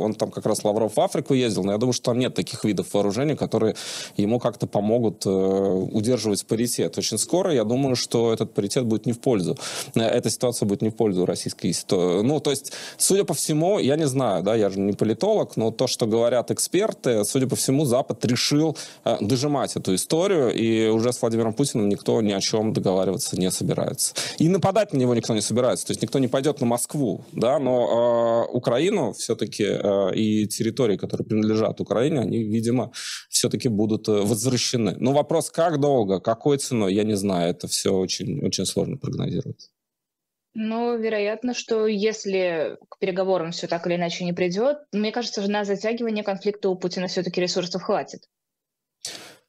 он 0.00 0.14
там 0.14 0.30
как 0.30 0.46
раз 0.46 0.64
Лавров 0.64 0.96
в 0.96 1.00
Африку 1.00 1.34
ездил, 1.34 1.64
но 1.64 1.72
я 1.72 1.78
думаю, 1.78 1.92
что 1.92 2.06
там 2.06 2.18
нет 2.18 2.34
таких 2.34 2.64
видов 2.64 2.92
вооружений, 2.92 3.36
которые 3.36 3.74
ему 4.16 4.38
как-то 4.38 4.66
помогут 4.66 5.26
э, 5.26 5.30
удерживать 5.30 6.44
паритет. 6.46 6.98
Очень 6.98 7.18
скоро 7.18 7.52
я 7.52 7.64
думаю, 7.64 7.96
что 7.96 8.32
этот 8.32 8.54
паритет 8.54 8.84
будет 8.84 9.06
не 9.06 9.12
в 9.12 9.18
пользу. 9.20 9.56
Э, 9.94 10.00
эта 10.00 10.30
ситуация 10.30 10.66
будет 10.66 10.82
не 10.82 10.90
в 10.90 10.94
пользу 10.96 11.26
российской 11.26 11.72
ситуации. 11.72 12.22
Ну, 12.22 12.40
то 12.40 12.50
есть, 12.50 12.72
судя 12.98 13.24
по 13.24 13.34
всему, 13.34 13.78
я 13.78 13.96
не 13.96 14.06
знаю, 14.06 14.42
да, 14.42 14.54
я 14.54 14.70
же 14.70 14.80
не 14.80 14.92
политолог, 14.92 15.56
но 15.56 15.70
то, 15.70 15.86
что 15.86 16.06
говорят 16.06 16.50
эксперты, 16.50 17.24
судя 17.24 17.46
по 17.46 17.56
всему, 17.56 17.84
Запад 17.84 18.24
решил 18.24 18.76
э, 19.04 19.16
дожимать 19.20 19.76
эту 19.76 19.94
историю, 19.94 20.52
и 20.54 20.88
уже 20.88 21.12
с 21.12 21.20
Владимиром 21.20 21.52
Путиным 21.52 21.88
никто 21.88 22.22
ни 22.22 22.32
о 22.32 22.40
чем 22.40 22.72
договариваться 22.72 23.38
не 23.38 23.50
собирается. 23.50 24.14
И 24.38 24.48
нападать 24.48 24.92
на 24.92 24.98
него 24.98 25.14
никто 25.14 25.34
не 25.34 25.40
собирается, 25.40 25.86
то 25.86 25.90
есть 25.92 26.02
никто 26.02 26.18
не 26.18 26.28
пойдет 26.28 26.60
на 26.60 26.66
Москву, 26.66 27.24
да, 27.32 27.58
но 27.58 28.46
э, 28.48 28.52
Украину 28.52 29.12
все-таки 29.12 29.64
э, 29.64 30.14
и 30.14 30.46
территории, 30.46 30.96
которые 30.96 31.26
принадлежат 31.26 31.80
Украине, 31.80 32.20
они, 32.20 32.38
видимо, 32.38 32.90
все-таки 33.28 33.68
будут 33.68 33.81
э, 34.08 34.22
возвращены. 34.22 34.96
Но 34.98 35.12
вопрос, 35.12 35.50
как 35.50 35.80
долго, 35.80 36.20
какой 36.20 36.58
ценой, 36.58 36.94
я 36.94 37.04
не 37.04 37.16
знаю. 37.16 37.50
Это 37.50 37.68
все 37.68 37.94
очень, 37.94 38.44
очень 38.44 38.66
сложно 38.66 38.96
прогнозировать. 38.96 39.70
Ну, 40.54 40.98
вероятно, 40.98 41.54
что 41.54 41.86
если 41.86 42.76
к 42.88 42.98
переговорам 42.98 43.52
все 43.52 43.66
так 43.66 43.86
или 43.86 43.96
иначе 43.96 44.24
не 44.24 44.32
придет, 44.32 44.78
мне 44.92 45.10
кажется, 45.10 45.40
на 45.50 45.64
затягивание 45.64 46.22
конфликта 46.22 46.68
у 46.68 46.76
Путина 46.76 47.06
все-таки 47.06 47.40
ресурсов 47.40 47.82
хватит. 47.82 48.28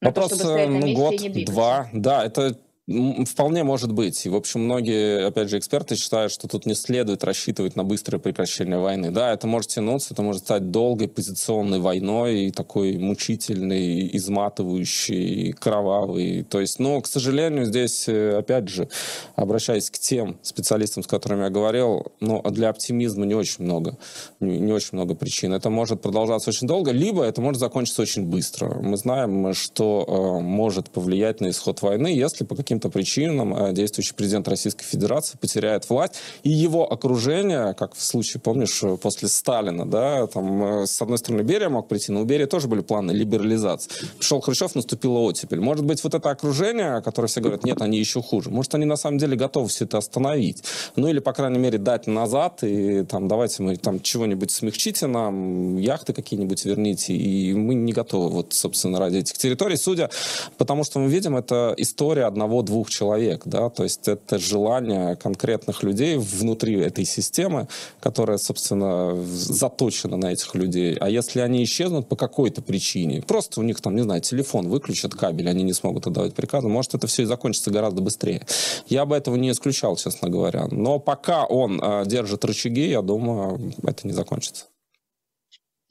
Вопрос, 0.02 0.38
то, 0.38 0.68
ну, 0.68 0.94
год, 0.94 1.16
два. 1.46 1.90
Да, 1.94 2.26
это 2.26 2.60
Вполне 2.86 3.64
может 3.64 3.94
быть. 3.94 4.26
И, 4.26 4.30
в 4.30 4.36
общем, 4.36 4.66
многие, 4.66 5.26
опять 5.26 5.48
же, 5.48 5.58
эксперты 5.58 5.96
считают, 5.96 6.34
что 6.34 6.50
тут 6.50 6.66
не 6.66 6.76
следует 6.76 7.24
рассчитывать 7.24 7.78
на 7.78 7.86
быстрое 7.86 8.20
прекращение 8.20 8.78
войны. 8.78 9.10
Да, 9.10 9.32
это 9.32 9.48
может 9.48 9.70
тянуться, 9.70 10.14
это 10.14 10.22
может 10.22 10.42
стать 10.44 10.70
долгой 10.70 11.08
позиционной 11.08 11.80
войной, 11.80 12.48
и 12.48 12.52
такой 12.52 12.98
мучительной, 12.98 14.10
изматывающей, 14.18 15.54
кровавой. 15.54 16.44
То 16.44 16.60
есть, 16.60 16.80
но, 16.80 17.00
к 17.00 17.08
сожалению, 17.08 17.64
здесь, 17.64 18.10
э, 18.10 18.40
опять 18.40 18.68
же, 18.68 18.90
обращаясь 19.38 19.90
к 19.90 19.98
тем 19.98 20.38
специалистам, 20.42 21.04
с 21.04 21.08
которыми 21.08 21.44
я 21.44 21.50
говорил, 21.50 22.12
ну, 22.20 22.42
для 22.52 22.68
оптимизма 22.68 23.26
не 23.26 23.34
очень 23.34 23.64
много, 23.64 23.98
не 24.42 24.74
очень 24.74 24.98
много 24.98 25.16
причин. 25.16 25.54
Это 25.54 25.70
может 25.70 26.02
продолжаться 26.02 26.50
очень 26.50 26.68
долго, 26.68 26.92
либо 26.92 27.24
это 27.24 27.40
может 27.40 27.62
закончиться 27.62 28.02
очень 28.02 28.26
быстро. 28.26 28.78
Мы 28.82 28.98
знаем, 28.98 29.54
что 29.54 30.06
э, 30.06 30.44
может 30.44 30.90
повлиять 30.90 31.40
на 31.40 31.50
исход 31.50 31.82
войны, 31.82 32.08
если 32.08 32.44
по 32.44 32.58
каким 32.58 32.73
каким-то 32.74 32.90
причинам 32.90 33.56
э, 33.56 33.74
действующий 33.74 34.14
президент 34.16 34.48
Российской 34.48 34.84
Федерации 34.84 35.38
потеряет 35.38 35.90
власть, 35.90 36.16
и 36.44 36.50
его 36.50 36.92
окружение, 36.92 37.76
как 37.76 37.94
в 37.96 38.02
случае, 38.02 38.42
помнишь, 38.42 38.82
после 39.00 39.28
Сталина, 39.28 39.86
да, 39.86 40.26
там, 40.28 40.82
э, 40.82 40.88
с 40.88 41.00
одной 41.02 41.20
стороны, 41.20 41.44
Берия 41.44 41.70
мог 41.70 41.88
прийти, 41.88 42.12
но 42.12 42.22
у 42.22 42.26
Берии 42.26 42.46
тоже 42.46 42.68
были 42.68 42.82
планы 42.82 43.12
либерализации. 43.12 43.92
Пришел 44.18 44.42
Хрущев, 44.42 44.74
наступила 44.76 45.20
оттепель. 45.20 45.60
Может 45.60 45.86
быть, 45.86 46.04
вот 46.04 46.16
это 46.16 46.30
окружение, 46.32 47.02
которое 47.04 47.28
все 47.28 47.42
говорят, 47.42 47.64
нет, 47.64 47.82
они 47.82 48.00
еще 48.00 48.24
хуже. 48.24 48.50
Может, 48.50 48.74
они 48.74 48.86
на 48.86 48.96
самом 48.96 49.20
деле 49.20 49.36
готовы 49.36 49.68
все 49.68 49.86
это 49.86 50.00
остановить. 50.00 50.64
Ну, 50.96 51.08
или, 51.08 51.20
по 51.20 51.34
крайней 51.34 51.60
мере, 51.60 51.78
дать 51.78 52.08
назад, 52.08 52.64
и 52.64 53.04
там, 53.04 53.28
давайте 53.28 53.62
мы 53.62 53.76
там 53.76 54.00
чего-нибудь 54.02 54.50
смягчите 54.50 55.06
нам, 55.06 55.78
яхты 55.78 56.14
какие-нибудь 56.14 56.66
верните, 56.66 57.14
и 57.14 57.54
мы 57.54 57.76
не 57.76 57.94
готовы, 57.94 58.30
вот, 58.30 58.54
собственно, 58.54 59.00
ради 59.00 59.18
этих 59.18 59.38
территорий. 59.38 59.78
Судя, 59.78 60.10
потому 60.58 60.84
что 60.84 61.00
мы 61.00 61.10
видим, 61.10 61.38
это 61.38 61.76
история 61.84 62.26
одного 62.26 62.63
двух 62.64 62.90
человек, 62.90 63.44
да, 63.46 63.70
то 63.70 63.84
есть 63.84 64.08
это 64.08 64.40
желание 64.40 65.16
конкретных 65.16 65.84
людей 65.84 66.18
внутри 66.18 66.80
этой 66.80 67.06
системы, 67.06 67.68
которая, 68.00 68.38
собственно, 68.38 69.16
заточена 69.26 70.18
на 70.18 70.32
этих 70.32 70.56
людей. 70.56 70.96
А 71.00 71.10
если 71.10 71.40
они 71.40 71.64
исчезнут 71.64 72.08
по 72.08 72.16
какой-то 72.16 72.62
причине, 72.62 73.22
просто 73.22 73.60
у 73.60 73.64
них 73.64 73.82
там, 73.82 73.96
не 73.96 74.02
знаю, 74.02 74.22
телефон 74.22 74.70
выключат, 74.70 75.14
кабель, 75.14 75.50
они 75.50 75.64
не 75.64 75.74
смогут 75.74 76.08
отдавать 76.08 76.34
приказы, 76.34 76.68
может, 76.68 76.94
это 76.96 77.08
все 77.08 77.24
и 77.24 77.26
закончится 77.26 77.72
гораздо 77.72 78.02
быстрее. 78.02 78.46
Я 78.88 79.06
бы 79.06 79.16
этого 79.16 79.36
не 79.36 79.52
исключал, 79.52 79.96
честно 79.96 80.30
говоря. 80.30 80.68
Но 80.72 81.00
пока 81.00 81.46
он 81.46 81.82
э, 81.82 82.04
держит 82.06 82.46
рычаги, 82.46 82.90
я 82.90 83.02
думаю, 83.02 83.74
это 83.84 84.08
не 84.08 84.14
закончится. 84.14 84.66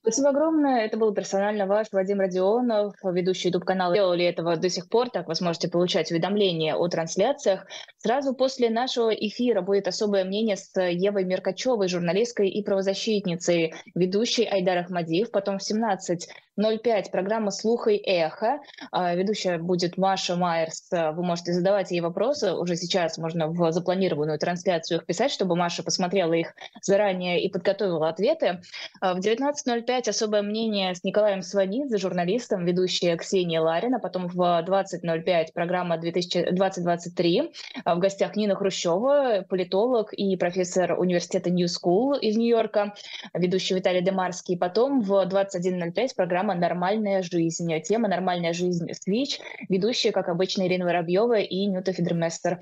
Спасибо 0.03 0.30
огромное. 0.30 0.84
Это 0.84 0.96
был 0.96 1.14
персонально 1.14 1.66
ваш 1.66 1.86
Вадим 1.92 2.18
Родионов, 2.18 2.96
ведущий 3.05 3.48
YouTube-канала. 3.48 3.94
Делали 3.94 4.24
этого 4.24 4.57
до 4.57 4.68
сих 4.68 4.88
пор, 4.88 5.11
так 5.11 5.28
вы 5.28 5.36
сможете 5.36 5.68
получать 5.68 6.11
уведомления 6.11 6.74
о 6.74 6.88
трансляциях. 6.88 7.68
Сразу 7.98 8.34
после 8.34 8.68
нашего 8.68 9.11
эфира 9.11 9.61
будет 9.61 9.86
особое 9.86 10.24
мнение 10.24 10.57
с 10.57 10.76
Евой 10.76 11.24
Меркачевой, 11.24 11.86
журналисткой 11.86 12.48
и 12.48 12.64
правозащитницей, 12.64 13.74
ведущей 13.94 14.44
Айдар 14.44 14.78
Ахмадиев. 14.78 15.30
Потом 15.30 15.59
в 15.59 15.62
17 15.62 16.28
05 16.57 17.11
программа 17.11 17.50
«Слух 17.50 17.88
и 17.88 17.96
эхо». 17.96 18.61
А, 18.90 19.14
ведущая 19.14 19.57
будет 19.59 19.96
Маша 19.96 20.36
Майерс. 20.36 20.88
Вы 20.90 21.22
можете 21.24 21.53
задавать 21.53 21.90
ей 21.90 22.00
вопросы. 22.00 22.53
Уже 22.53 22.76
сейчас 22.76 23.16
можно 23.16 23.48
в 23.48 23.72
запланированную 23.72 24.38
трансляцию 24.38 24.98
их 24.98 25.07
писать, 25.07 25.30
чтобы 25.30 25.57
Маша 25.57 25.82
посмотрела 25.82 26.34
их 26.34 26.55
заранее 26.82 27.42
и 27.42 27.48
подготовила 27.48 28.09
ответы. 28.09 28.61
А, 29.00 29.14
в 29.14 29.20
19.05 29.20 29.91
особое 29.99 30.43
мнение 30.43 30.95
с 30.95 31.05
Николаем 31.05 31.43
Сванидзе, 31.43 31.99
журналистом, 31.99 32.64
ведущая 32.64 33.16
Ксения 33.16 33.61
Ларина. 33.61 33.99
Потом 33.99 34.26
в 34.28 34.38
20.05 34.38 35.47
программа 35.55 35.99
2023. 35.99 37.53
А, 37.84 37.95
в 37.95 37.99
гостях 37.99 38.34
Нина 38.34 38.55
Хрущева, 38.55 39.45
политолог 39.49 40.12
и 40.12 40.36
профессор 40.36 40.99
университета 40.99 41.51
New 41.51 41.66
School 41.66 42.18
из 42.18 42.36
Нью-Йорка, 42.36 42.95
ведущий 43.34 43.74
Виталий 43.74 44.03
Демарский. 44.03 44.57
Потом 44.57 45.03
в 45.03 45.12
21.05 45.26 46.09
программа 46.16 46.55
«Нормальная 46.55 47.22
жизнь». 47.22 47.70
Тема 47.82 48.09
«Нормальная 48.09 48.53
жизнь» 48.53 48.88
Свич, 48.95 49.38
ведущие, 49.68 50.12
как 50.12 50.28
обычно, 50.28 50.66
Ирина 50.66 50.86
Воробьева 50.86 51.38
и 51.38 51.66
Нюта 51.66 51.93
Федерместер. 51.93 52.59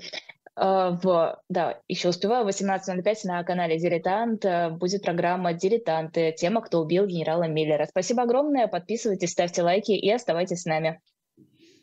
Э, 0.55 0.97
в, 1.01 1.41
да, 1.49 1.79
еще 1.87 2.09
успеваю, 2.09 2.47
18.05 2.47 3.15
на 3.23 3.43
канале 3.43 3.77
«Дилетант» 3.77 4.45
э, 4.45 4.69
будет 4.69 5.03
программа 5.03 5.53
«Дилетанты», 5.53 6.33
тема 6.37 6.61
«Кто 6.61 6.79
убил 6.79 7.05
генерала 7.05 7.47
Миллера». 7.47 7.85
Спасибо 7.89 8.23
огромное, 8.23 8.67
подписывайтесь, 8.67 9.31
ставьте 9.31 9.63
лайки 9.63 9.91
и 9.91 10.11
оставайтесь 10.11 10.61
с 10.61 10.65
нами. 10.65 10.99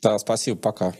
Да, 0.02 0.18
спасибо, 0.18 0.58
пока. 0.58 0.92